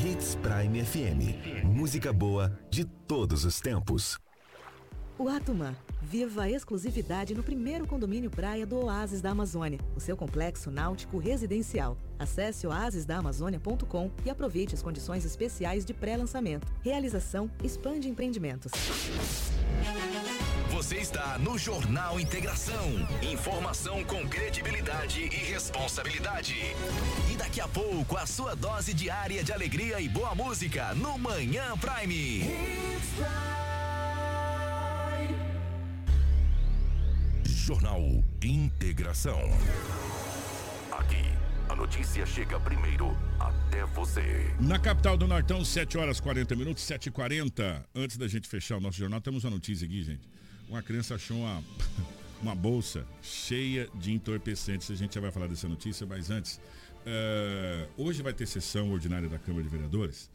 Hits 0.02 0.34
Prime 0.36 0.82
FM. 0.82 1.64
Música 1.64 2.10
boa 2.12 2.58
de 2.70 2.86
todos 2.86 3.44
os 3.44 3.60
tempos. 3.60 4.18
O 5.18 5.28
Atumã. 5.28 5.76
Viva 6.00 6.44
a 6.44 6.50
exclusividade 6.50 7.34
no 7.34 7.42
primeiro 7.42 7.86
condomínio 7.86 8.30
praia 8.30 8.66
do 8.66 8.86
Oásis 8.86 9.20
da 9.20 9.30
Amazônia, 9.30 9.78
o 9.94 10.00
seu 10.00 10.16
complexo 10.16 10.70
náutico 10.70 11.18
residencial. 11.18 11.98
Acesse 12.18 12.66
oasisdaamazônia.com 12.66 14.10
e 14.24 14.30
aproveite 14.30 14.74
as 14.74 14.82
condições 14.82 15.26
especiais 15.26 15.84
de 15.84 15.92
pré-lançamento. 15.92 16.66
Realização 16.82 17.50
Expande 17.62 18.08
Empreendimentos. 18.08 18.72
Você 20.80 20.96
está 20.96 21.36
no 21.38 21.58
Jornal 21.58 22.18
Integração. 22.18 23.06
Informação 23.20 24.02
com 24.02 24.26
credibilidade 24.26 25.20
e 25.20 25.28
responsabilidade. 25.28 26.56
E 27.30 27.36
daqui 27.36 27.60
a 27.60 27.68
pouco, 27.68 28.16
a 28.16 28.24
sua 28.24 28.56
dose 28.56 28.94
diária 28.94 29.44
de 29.44 29.52
alegria 29.52 30.00
e 30.00 30.08
boa 30.08 30.34
música 30.34 30.94
no 30.94 31.18
Manhã 31.18 31.76
Prime. 31.76 32.44
Jornal 37.44 38.00
Integração. 38.42 39.38
Aqui, 40.92 41.26
a 41.68 41.76
notícia 41.76 42.24
chega 42.24 42.58
primeiro 42.58 43.14
até 43.38 43.84
você. 43.84 44.50
Na 44.58 44.78
capital 44.78 45.18
do 45.18 45.28
Nortão, 45.28 45.62
7 45.62 45.98
horas 45.98 46.20
40 46.20 46.56
minutos, 46.56 46.82
7h40. 46.84 47.84
Antes 47.94 48.16
da 48.16 48.26
gente 48.26 48.48
fechar 48.48 48.78
o 48.78 48.80
nosso 48.80 48.96
jornal, 48.96 49.20
temos 49.20 49.44
uma 49.44 49.50
notícia 49.50 49.84
aqui, 49.84 50.02
gente 50.02 50.40
uma 50.70 50.82
criança 50.82 51.16
achou 51.16 51.36
uma, 51.36 51.62
uma 52.40 52.54
bolsa 52.54 53.04
cheia 53.20 53.90
de 53.94 54.12
entorpecentes. 54.12 54.90
A 54.90 54.94
gente 54.94 55.14
já 55.14 55.20
vai 55.20 55.32
falar 55.32 55.48
dessa 55.48 55.68
notícia, 55.68 56.06
mas 56.06 56.30
antes, 56.30 56.56
uh, 56.56 57.90
hoje 57.96 58.22
vai 58.22 58.32
ter 58.32 58.46
sessão 58.46 58.90
ordinária 58.90 59.28
da 59.28 59.38
Câmara 59.38 59.64
de 59.64 59.68
Vereadores. 59.68 60.30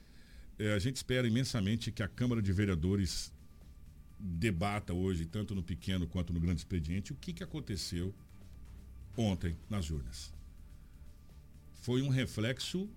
Uh, 0.59 0.75
a 0.75 0.79
gente 0.79 0.97
espera 0.97 1.25
imensamente 1.25 1.91
que 1.91 2.03
a 2.03 2.07
Câmara 2.07 2.41
de 2.41 2.51
Vereadores 2.51 3.33
debata 4.19 4.93
hoje, 4.93 5.25
tanto 5.25 5.55
no 5.55 5.63
pequeno 5.63 6.05
quanto 6.05 6.33
no 6.33 6.39
grande 6.39 6.59
expediente, 6.59 7.13
o 7.13 7.15
que, 7.15 7.33
que 7.33 7.43
aconteceu 7.43 8.13
ontem 9.17 9.55
nas 9.69 9.89
urnas. 9.89 10.33
Foi 11.81 12.01
um 12.01 12.09
reflexo 12.09 12.89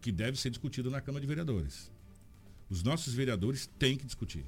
que 0.00 0.10
deve 0.10 0.38
ser 0.38 0.50
discutido 0.50 0.90
na 0.90 1.00
Câmara 1.00 1.20
de 1.20 1.26
Vereadores. 1.26 1.90
Os 2.70 2.82
nossos 2.82 3.12
vereadores 3.12 3.66
têm 3.78 3.96
que 3.96 4.06
discutir, 4.06 4.44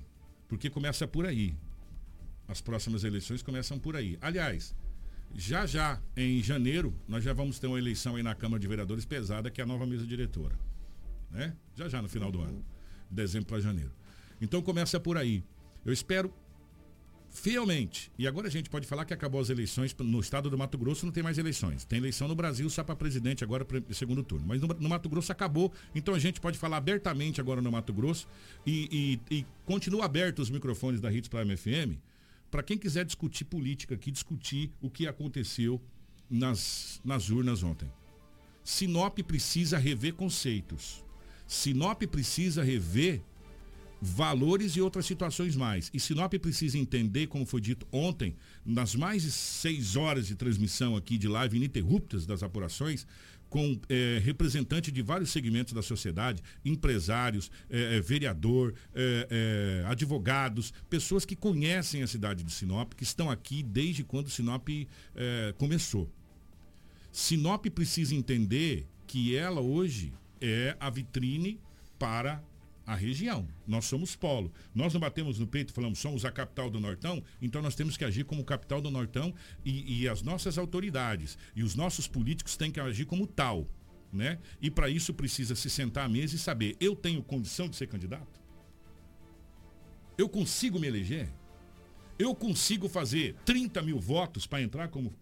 porque 0.49 0.71
começa 0.71 1.07
por 1.07 1.27
aí. 1.27 1.55
As 2.47 2.61
próximas 2.61 3.05
eleições 3.05 3.43
começam 3.43 3.79
por 3.79 3.97
aí. 3.97 4.19
Aliás, 4.21 4.75
já 5.35 5.67
já, 5.67 6.01
em 6.17 6.43
janeiro, 6.43 6.95
nós 7.09 7.25
já 7.25 7.33
vamos 7.33 7.59
ter 7.59 7.67
uma 7.67 7.79
eleição 7.79 8.17
aí 8.17 8.23
na 8.23 8.35
Câmara 8.35 8.61
de 8.61 8.69
Vereadores 8.69 9.05
pesada, 9.05 9.51
que 9.51 9.61
é 9.61 9.65
a 9.65 9.67
nova 9.67 9.87
mesa 9.87 10.07
diretora. 10.07 10.59
Né? 11.31 11.55
Já 11.75 11.89
já 11.89 12.01
no 12.01 12.09
final 12.09 12.31
do 12.31 12.41
ano. 12.41 12.65
Dezembro 13.11 13.47
para 13.47 13.61
janeiro. 13.61 13.93
Então 14.41 14.63
começa 14.63 15.01
por 15.01 15.17
aí. 15.17 15.43
Eu 15.85 15.93
espero 15.93 16.33
fielmente. 17.31 18.13
E 18.17 18.29
agora 18.29 18.47
a 18.47 18.51
gente 18.51 18.71
pode 18.71 18.87
falar 18.87 19.05
que 19.05 19.13
acabou 19.13 19.41
as 19.41 19.51
eleições 19.51 19.95
no 19.99 20.21
estado 20.21 20.49
do 20.49 20.57
Mato 20.57 20.79
Grosso, 20.79 21.05
não 21.05 21.13
tem 21.13 21.23
mais 21.23 21.37
eleições. 21.37 21.85
Tem 21.85 21.99
eleição 21.99 22.29
no 22.29 22.35
Brasil 22.35 22.71
só 22.71 22.85
para 22.85 22.95
presidente 22.95 23.43
agora 23.43 23.65
para 23.65 23.83
segundo 23.93 24.23
turno. 24.23 24.47
Mas 24.47 24.61
no, 24.63 24.69
no, 24.69 24.89
Mato 24.89 25.09
Grosso 25.09 25.33
acabou, 25.33 25.73
então 25.95 26.15
a 26.15 26.19
gente 26.19 26.41
pode 26.41 26.57
falar 26.57 26.77
abertamente 26.77 27.41
agora 27.41 27.61
no 27.61 27.73
Mato 27.73 27.93
Grosso 27.93 28.29
e, 28.65 29.19
e, 29.31 29.39
e 29.39 29.47
continua 29.65 30.05
aberto 30.05 30.39
os 30.39 30.49
microfones 30.49 31.01
da 31.01 31.13
Hits 31.13 31.29
Prime 31.29 31.57
FM 31.57 31.99
para 32.55 32.63
quem 32.63 32.79
quiser 32.79 33.05
discutir 33.05 33.47
política 33.47 33.97
aqui, 33.97 34.13
discutir 34.13 34.71
o 34.81 34.89
que 34.89 35.09
aconteceu 35.09 35.83
nas, 36.31 37.01
nas 37.05 37.29
urnas 37.29 37.65
ontem. 37.65 37.91
Sinop 38.63 39.19
precisa 39.25 39.77
rever 39.77 40.15
conceitos. 40.15 41.05
Sinop 41.49 42.01
precisa 42.05 42.63
rever 42.63 43.21
valores 44.01 44.77
e 44.77 44.81
outras 44.81 45.05
situações 45.05 45.57
mais. 45.57 45.91
E 45.93 45.99
Sinop 45.99 46.33
precisa 46.35 46.79
entender, 46.79 47.27
como 47.27 47.45
foi 47.45 47.61
dito 47.61 47.89
ontem, 47.91 48.37
nas 48.65 48.95
mais 48.95 49.23
de 49.25 49.33
seis 49.33 49.97
horas 49.97 50.29
de 50.29 50.37
transmissão 50.37 50.95
aqui 50.95 51.19
de 51.19 51.27
live 51.27 51.57
ininterruptas 51.57 52.25
das 52.25 52.45
apurações, 52.45 53.05
com 53.55 53.79
é, 53.89 54.21
representante 54.21 54.91
de 54.91 55.01
vários 55.01 55.31
segmentos 55.31 55.73
da 55.73 55.81
sociedade, 55.81 56.43
empresários, 56.65 57.53
é, 57.71 57.99
é, 57.99 58.01
vereador, 58.01 58.75
advogados, 59.87 60.75
pessoas 60.91 61.25
que 61.25 61.37
conhecem 61.37 62.03
a 62.03 62.07
cidade 62.09 62.43
de 62.43 62.53
Sinop, 62.53 62.95
que 62.95 63.05
estão 63.05 63.31
aqui 63.31 63.63
desde 63.63 64.03
quando 64.03 64.29
Sinop 64.29 64.69
começou. 65.57 66.11
Sinop 67.13 67.67
precisa 67.67 68.13
entender 68.13 68.89
que 69.07 69.37
ela 69.37 69.61
hoje 69.61 70.13
é 70.41 70.77
a 70.81 70.91
vitrine 70.91 71.61
para 71.97 72.43
a 72.87 72.95
região. 72.95 73.49
Nós 73.67 73.87
somos 73.87 74.15
polo. 74.15 74.53
Nós 74.75 74.93
não 74.93 75.01
batemos 75.01 75.39
no 75.39 75.47
peito 75.47 75.71
e 75.71 75.73
falamos 75.73 75.99
somos 75.99 76.25
a 76.25 76.31
capital 76.31 76.71
do 76.71 76.81
Nortão, 76.81 77.23
então 77.41 77.63
nós 77.63 77.75
temos 77.75 77.97
que 77.97 78.05
agir 78.05 78.25
como 78.25 78.45
capital 78.45 78.81
do 78.81 78.91
Nortão 78.91 79.35
e, 79.65 80.03
e 80.03 80.09
as 80.09 80.23
nossas 80.23 80.59
autoridades 80.59 81.39
e 81.55 81.63
os 81.63 81.75
nossos 81.75 82.07
políticos 82.07 82.57
têm 82.57 82.71
que 82.71 82.81
agir 82.81 83.07
como 83.07 83.27
tal. 83.27 83.67
Né? 84.13 84.39
E 84.61 84.71
para 84.71 84.89
isso 84.89 85.13
precisa 85.13 85.57
se 85.57 85.69
sentar 85.69 86.05
à 86.05 86.09
mesa 86.09 86.37
e 86.37 86.39
saber, 86.39 86.77
eu 86.79 86.95
tenho 86.95 87.23
condição 87.23 87.69
de 87.69 87.75
ser 87.75 87.89
candidato? 87.89 88.41
Eu 90.17 90.29
consigo 90.29 90.79
me 90.79 90.87
eleger? 90.87 91.29
Eu 92.17 92.33
consigo 92.33 92.89
fazer 92.89 93.35
30 93.45 93.83
mil 93.83 93.99
votos 93.99 94.47
para 94.47 94.63
entrar, 94.63 94.87
como 94.89 95.13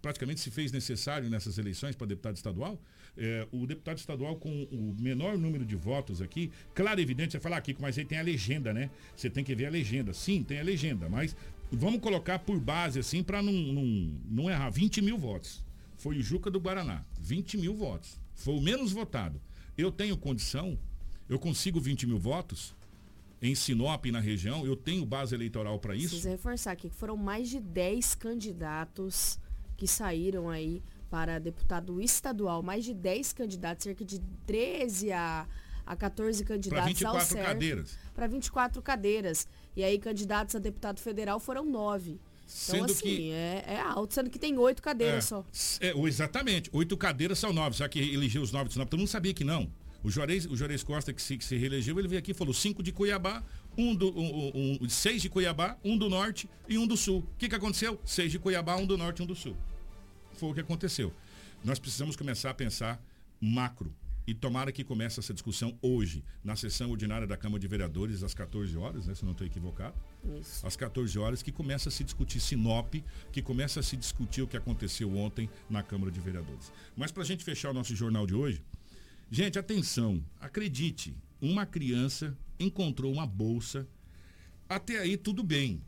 praticamente 0.00 0.40
se 0.40 0.50
fez 0.50 0.72
necessário 0.72 1.28
nessas 1.28 1.58
eleições 1.58 1.94
para 1.94 2.06
deputado 2.06 2.36
estadual? 2.36 2.80
É, 3.16 3.46
o 3.52 3.66
deputado 3.66 3.98
estadual 3.98 4.36
com 4.36 4.64
o 4.64 4.96
menor 4.98 5.36
número 5.36 5.66
de 5.66 5.76
votos 5.76 6.22
aqui, 6.22 6.50
claro 6.74 6.98
evidente, 6.98 7.32
você 7.32 7.40
falar 7.40 7.58
aqui, 7.58 7.76
mas 7.78 7.98
aí 7.98 8.04
tem 8.06 8.18
a 8.18 8.22
legenda, 8.22 8.72
né? 8.72 8.90
Você 9.14 9.28
tem 9.28 9.44
que 9.44 9.54
ver 9.54 9.66
a 9.66 9.70
legenda. 9.70 10.14
Sim, 10.14 10.42
tem 10.42 10.58
a 10.58 10.62
legenda, 10.62 11.08
mas 11.10 11.36
vamos 11.70 12.00
colocar 12.00 12.38
por 12.38 12.58
base 12.58 12.98
assim 12.98 13.22
para 13.22 13.42
não, 13.42 13.52
não, 13.52 13.84
não 14.28 14.50
errar. 14.50 14.70
20 14.70 15.02
mil 15.02 15.18
votos. 15.18 15.62
Foi 15.98 16.18
o 16.18 16.22
Juca 16.22 16.50
do 16.50 16.58
Guaraná. 16.58 17.04
20 17.20 17.58
mil 17.58 17.74
votos. 17.74 18.18
Foi 18.34 18.54
o 18.54 18.60
menos 18.60 18.92
votado. 18.92 19.40
Eu 19.76 19.92
tenho 19.92 20.16
condição, 20.16 20.78
eu 21.28 21.38
consigo 21.38 21.80
20 21.80 22.06
mil 22.06 22.18
votos 22.18 22.74
em 23.42 23.54
Sinop, 23.56 24.06
na 24.06 24.20
região, 24.20 24.64
eu 24.64 24.76
tenho 24.76 25.04
base 25.04 25.34
eleitoral 25.34 25.78
para 25.80 25.96
isso. 25.96 26.10
Precisa 26.10 26.30
reforçar 26.30 26.72
aqui 26.72 26.88
que 26.88 26.94
foram 26.94 27.16
mais 27.16 27.48
de 27.48 27.58
10 27.58 28.14
candidatos 28.14 29.38
que 29.76 29.86
saíram 29.86 30.48
aí 30.48 30.80
para 31.12 31.38
deputado 31.38 32.00
estadual, 32.00 32.62
mais 32.62 32.86
de 32.86 32.94
10 32.94 33.34
candidatos, 33.34 33.84
cerca 33.84 34.02
de 34.02 34.18
13 34.46 35.12
a, 35.12 35.46
a 35.84 35.94
14 35.94 36.42
candidatos 36.42 36.98
pra 36.98 37.12
24 37.12 37.38
ao 37.38 37.44
cadeiras. 37.44 37.98
Para 38.14 38.26
24 38.26 38.80
cadeiras. 38.80 39.48
E 39.76 39.84
aí 39.84 39.98
candidatos 39.98 40.54
a 40.54 40.58
deputado 40.58 41.00
federal 41.00 41.38
foram 41.38 41.66
9. 41.66 42.12
Então, 42.12 42.20
sendo 42.46 42.84
assim, 42.86 43.02
que, 43.02 43.30
é, 43.30 43.64
é, 43.66 43.80
alto, 43.80 44.14
sendo 44.14 44.30
que 44.30 44.38
tem 44.38 44.56
oito 44.56 44.80
cadeiras 44.80 45.26
é, 45.26 45.28
só. 45.28 45.44
É, 45.82 45.92
exatamente, 46.08 46.70
oito 46.72 46.96
cadeiras 46.96 47.38
são 47.38 47.52
nove, 47.52 47.76
só 47.76 47.86
que 47.86 47.98
elegeu 48.00 48.40
os 48.40 48.50
nove 48.50 48.68
de 48.68 48.72
Sinop, 48.72 48.88
todo 48.88 48.98
mundo 48.98 49.08
sabia 49.08 49.34
que 49.34 49.44
não. 49.44 49.70
O 50.02 50.10
Juarez, 50.10 50.46
o 50.46 50.56
Juarez 50.56 50.82
Costa, 50.82 51.12
que 51.12 51.20
se, 51.20 51.36
que 51.36 51.44
se 51.44 51.58
reelegeu, 51.58 51.98
ele 51.98 52.08
veio 52.08 52.20
aqui 52.20 52.30
e 52.30 52.34
falou 52.34 52.54
cinco 52.54 52.82
de 52.82 52.90
Cuiabá, 52.90 53.42
um 53.76 53.94
do, 53.94 54.08
um, 54.18 54.78
um, 54.80 54.88
seis 54.88 55.20
de 55.20 55.28
Cuiabá, 55.28 55.76
um 55.84 55.96
do 55.96 56.08
norte 56.08 56.48
e 56.66 56.78
um 56.78 56.86
do 56.86 56.96
sul. 56.96 57.18
O 57.18 57.36
que, 57.36 57.50
que 57.50 57.54
aconteceu? 57.54 58.00
Seis 58.02 58.32
de 58.32 58.38
Cuiabá, 58.38 58.76
um 58.76 58.86
do 58.86 58.96
norte 58.96 59.20
e 59.20 59.22
um 59.22 59.26
do 59.26 59.36
sul. 59.36 59.54
Foi 60.34 60.50
o 60.50 60.54
que 60.54 60.60
aconteceu. 60.60 61.12
Nós 61.64 61.78
precisamos 61.78 62.16
começar 62.16 62.50
a 62.50 62.54
pensar 62.54 63.02
macro. 63.40 63.94
E 64.24 64.32
tomara 64.32 64.70
que 64.70 64.84
comece 64.84 65.18
essa 65.18 65.34
discussão 65.34 65.76
hoje, 65.82 66.22
na 66.44 66.54
sessão 66.54 66.92
ordinária 66.92 67.26
da 67.26 67.36
Câmara 67.36 67.58
de 67.58 67.66
Vereadores, 67.66 68.22
às 68.22 68.32
14 68.32 68.76
horas, 68.76 69.06
né, 69.06 69.16
se 69.16 69.24
não 69.24 69.32
estou 69.32 69.44
equivocado. 69.44 69.96
Isso. 70.40 70.64
Às 70.64 70.76
14 70.76 71.18
horas, 71.18 71.42
que 71.42 71.50
começa 71.50 71.88
a 71.88 71.92
se 71.92 72.04
discutir 72.04 72.38
Sinop, 72.38 72.94
que 73.32 73.42
começa 73.42 73.80
a 73.80 73.82
se 73.82 73.96
discutir 73.96 74.42
o 74.42 74.46
que 74.46 74.56
aconteceu 74.56 75.12
ontem 75.16 75.50
na 75.68 75.82
Câmara 75.82 76.12
de 76.12 76.20
Vereadores. 76.20 76.72
Mas 76.96 77.10
para 77.10 77.24
a 77.24 77.26
gente 77.26 77.42
fechar 77.42 77.70
o 77.70 77.74
nosso 77.74 77.96
jornal 77.96 78.24
de 78.24 78.34
hoje, 78.34 78.62
Gente, 79.34 79.58
atenção, 79.58 80.22
acredite, 80.38 81.16
uma 81.40 81.64
criança 81.64 82.36
encontrou 82.60 83.10
uma 83.10 83.26
bolsa, 83.26 83.88
até 84.68 84.98
aí 84.98 85.16
tudo 85.16 85.42
bem. 85.42 85.80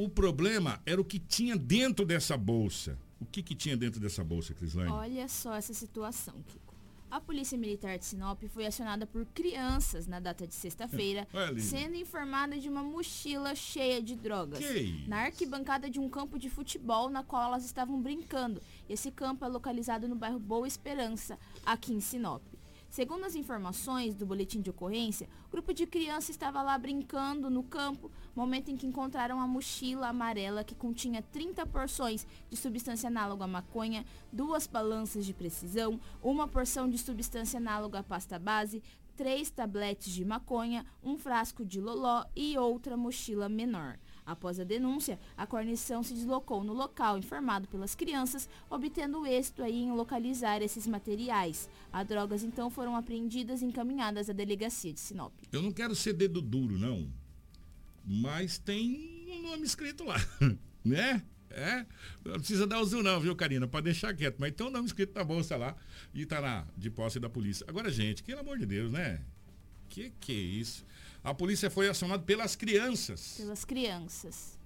O 0.00 0.08
problema 0.08 0.80
era 0.86 0.98
o 0.98 1.04
que 1.04 1.18
tinha 1.18 1.54
dentro 1.54 2.06
dessa 2.06 2.34
bolsa. 2.34 2.96
O 3.20 3.26
que, 3.26 3.42
que 3.42 3.54
tinha 3.54 3.76
dentro 3.76 4.00
dessa 4.00 4.24
bolsa, 4.24 4.54
Crislane? 4.54 4.90
Olha 4.90 5.28
só 5.28 5.54
essa 5.54 5.74
situação, 5.74 6.32
Kiko. 6.48 6.74
A 7.10 7.20
Polícia 7.20 7.58
Militar 7.58 7.98
de 7.98 8.06
Sinop 8.06 8.42
foi 8.48 8.64
acionada 8.64 9.04
por 9.04 9.26
crianças 9.26 10.06
na 10.06 10.18
data 10.18 10.46
de 10.46 10.54
sexta-feira, 10.54 11.28
sendo 11.60 11.96
informada 11.96 12.58
de 12.58 12.66
uma 12.66 12.82
mochila 12.82 13.54
cheia 13.54 14.00
de 14.00 14.16
drogas. 14.16 14.60
na 15.06 15.24
arquibancada 15.24 15.90
de 15.90 16.00
um 16.00 16.08
campo 16.08 16.38
de 16.38 16.48
futebol 16.48 17.10
na 17.10 17.22
qual 17.22 17.48
elas 17.48 17.66
estavam 17.66 18.00
brincando. 18.00 18.62
Esse 18.88 19.10
campo 19.10 19.44
é 19.44 19.48
localizado 19.48 20.08
no 20.08 20.16
bairro 20.16 20.38
Boa 20.38 20.66
Esperança, 20.66 21.38
aqui 21.66 21.92
em 21.92 22.00
Sinop. 22.00 22.40
Segundo 22.90 23.24
as 23.24 23.36
informações 23.36 24.16
do 24.16 24.26
boletim 24.26 24.60
de 24.60 24.68
ocorrência, 24.68 25.28
o 25.46 25.50
grupo 25.52 25.72
de 25.72 25.86
crianças 25.86 26.30
estava 26.30 26.60
lá 26.60 26.76
brincando 26.76 27.48
no 27.48 27.62
campo, 27.62 28.10
momento 28.34 28.68
em 28.68 28.76
que 28.76 28.84
encontraram 28.84 29.40
a 29.40 29.46
mochila 29.46 30.08
amarela 30.08 30.64
que 30.64 30.74
continha 30.74 31.22
30 31.22 31.64
porções 31.66 32.26
de 32.50 32.56
substância 32.56 33.06
análoga 33.06 33.44
à 33.44 33.46
maconha, 33.46 34.04
duas 34.32 34.66
balanças 34.66 35.24
de 35.24 35.32
precisão, 35.32 36.00
uma 36.20 36.48
porção 36.48 36.90
de 36.90 36.98
substância 36.98 37.58
análoga 37.58 38.00
à 38.00 38.02
pasta 38.02 38.40
base, 38.40 38.82
três 39.16 39.50
tabletes 39.50 40.12
de 40.12 40.24
maconha, 40.24 40.84
um 41.00 41.16
frasco 41.16 41.64
de 41.64 41.80
loló 41.80 42.24
e 42.34 42.58
outra 42.58 42.96
mochila 42.96 43.48
menor. 43.48 44.00
Após 44.30 44.60
a 44.60 44.64
denúncia, 44.64 45.18
a 45.36 45.44
guarnição 45.44 46.04
se 46.04 46.14
deslocou 46.14 46.62
no 46.62 46.72
local 46.72 47.18
informado 47.18 47.66
pelas 47.66 47.96
crianças, 47.96 48.48
obtendo 48.70 49.26
êxito 49.26 49.60
aí 49.60 49.82
em 49.82 49.90
localizar 49.90 50.62
esses 50.62 50.86
materiais. 50.86 51.68
As 51.92 52.06
drogas 52.06 52.44
então 52.44 52.70
foram 52.70 52.94
apreendidas 52.94 53.60
e 53.60 53.64
encaminhadas 53.64 54.30
à 54.30 54.32
delegacia 54.32 54.92
de 54.92 55.00
Sinop. 55.00 55.32
Eu 55.50 55.60
não 55.60 55.72
quero 55.72 55.96
ser 55.96 56.12
dedo 56.12 56.40
duro, 56.40 56.78
não. 56.78 57.12
Mas 58.04 58.56
tem 58.56 59.26
um 59.28 59.42
nome 59.42 59.64
escrito 59.64 60.04
lá, 60.04 60.16
né? 60.84 61.24
É, 61.50 61.84
não 62.24 62.34
precisa 62.34 62.68
dar 62.68 62.80
o 62.80 62.84
zoom 62.84 63.02
não, 63.02 63.18
viu, 63.18 63.34
Karina? 63.34 63.66
Pode 63.66 63.86
deixar 63.86 64.14
quieto. 64.14 64.36
Mas 64.38 64.52
tem 64.52 64.64
um 64.64 64.70
nome 64.70 64.86
escrito 64.86 65.12
na 65.12 65.24
bolsa 65.24 65.56
lá 65.56 65.74
e 66.14 66.24
tá 66.24 66.38
lá, 66.38 66.68
de 66.76 66.88
posse 66.88 67.18
da 67.18 67.28
polícia. 67.28 67.66
Agora, 67.68 67.90
gente, 67.90 68.22
pelo 68.22 68.38
amor 68.38 68.58
de 68.58 68.66
Deus, 68.66 68.92
né? 68.92 69.20
Que 69.88 70.10
que 70.20 70.30
é 70.30 70.36
isso? 70.36 70.86
A 71.22 71.34
polícia 71.34 71.70
foi 71.70 71.88
acionada 71.88 72.22
pelas 72.22 72.56
crianças. 72.56 73.34
Pelas 73.36 73.64
crianças. 73.64 74.58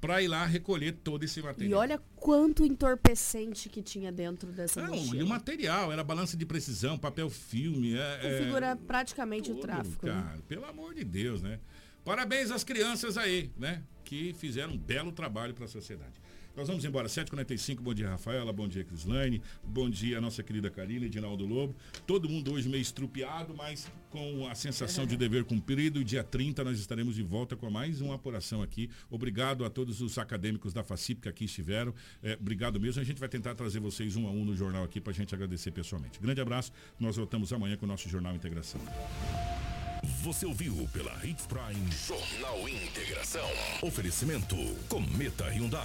Para 0.00 0.22
ir 0.22 0.28
lá 0.28 0.46
recolher 0.46 0.92
todo 0.92 1.24
esse 1.24 1.42
material. 1.42 1.70
E 1.70 1.74
olha 1.74 2.02
quanto 2.16 2.64
entorpecente 2.64 3.68
que 3.68 3.82
tinha 3.82 4.10
dentro 4.10 4.50
dessa 4.50 4.80
Não, 4.82 4.94
mochila. 4.94 5.16
e 5.16 5.22
o 5.22 5.26
material, 5.26 5.92
era 5.92 6.02
balança 6.02 6.36
de 6.36 6.46
precisão, 6.46 6.98
papel 6.98 7.28
filme. 7.28 7.94
É, 7.94 8.38
Configura 8.38 8.66
é, 8.68 8.74
praticamente 8.76 9.50
tudo, 9.50 9.58
o 9.58 9.60
tráfico. 9.60 10.06
Cara, 10.06 10.36
né? 10.36 10.38
pelo 10.48 10.64
amor 10.64 10.94
de 10.94 11.04
Deus, 11.04 11.42
né? 11.42 11.60
Parabéns 12.04 12.50
às 12.50 12.64
crianças 12.64 13.18
aí, 13.18 13.50
né? 13.58 13.82
Que 14.04 14.32
fizeram 14.32 14.72
um 14.72 14.78
belo 14.78 15.12
trabalho 15.12 15.52
para 15.52 15.66
a 15.66 15.68
sociedade. 15.68 16.14
Nós 16.60 16.68
vamos 16.68 16.84
embora. 16.84 17.08
7h45, 17.08 17.80
bom 17.80 17.94
dia, 17.94 18.10
Rafaela. 18.10 18.52
Bom 18.52 18.68
dia, 18.68 18.84
Crislaine. 18.84 19.40
Bom 19.64 19.88
dia, 19.88 20.20
nossa 20.20 20.42
querida 20.42 20.68
Karina, 20.68 21.06
Edinaldo 21.06 21.46
Lobo. 21.46 21.74
Todo 22.06 22.28
mundo 22.28 22.52
hoje 22.52 22.68
meio 22.68 22.82
estrupiado, 22.82 23.54
mas 23.56 23.90
com 24.10 24.46
a 24.46 24.54
sensação 24.54 25.06
de 25.06 25.16
dever 25.16 25.44
cumprido. 25.44 26.04
Dia 26.04 26.22
30 26.22 26.62
nós 26.62 26.78
estaremos 26.78 27.14
de 27.14 27.22
volta 27.22 27.56
com 27.56 27.70
mais 27.70 28.02
uma 28.02 28.16
apuração 28.16 28.60
aqui. 28.60 28.90
Obrigado 29.08 29.64
a 29.64 29.70
todos 29.70 30.02
os 30.02 30.18
acadêmicos 30.18 30.74
da 30.74 30.84
FACIP 30.84 31.22
que 31.22 31.28
aqui 31.30 31.46
estiveram. 31.46 31.94
É, 32.22 32.36
obrigado 32.38 32.78
mesmo. 32.78 33.00
A 33.00 33.04
gente 33.04 33.18
vai 33.18 33.30
tentar 33.30 33.54
trazer 33.54 33.80
vocês 33.80 34.14
um 34.14 34.28
a 34.28 34.30
um 34.30 34.44
no 34.44 34.54
jornal 34.54 34.84
aqui 34.84 35.00
para 35.00 35.12
a 35.12 35.14
gente 35.14 35.34
agradecer 35.34 35.70
pessoalmente. 35.70 36.20
Grande 36.20 36.42
abraço. 36.42 36.72
Nós 36.98 37.16
voltamos 37.16 37.54
amanhã 37.54 37.78
com 37.78 37.86
o 37.86 37.88
nosso 37.88 38.06
Jornal 38.06 38.34
Integração. 38.34 38.82
Você 40.22 40.46
ouviu 40.46 40.88
pela 40.92 41.12
Hits 41.24 41.46
Prime 41.46 41.90
Jornal 42.06 42.68
Integração. 42.68 43.48
Oferecimento 43.82 44.56
Cometa 44.88 45.44
Hyundai. 45.48 45.78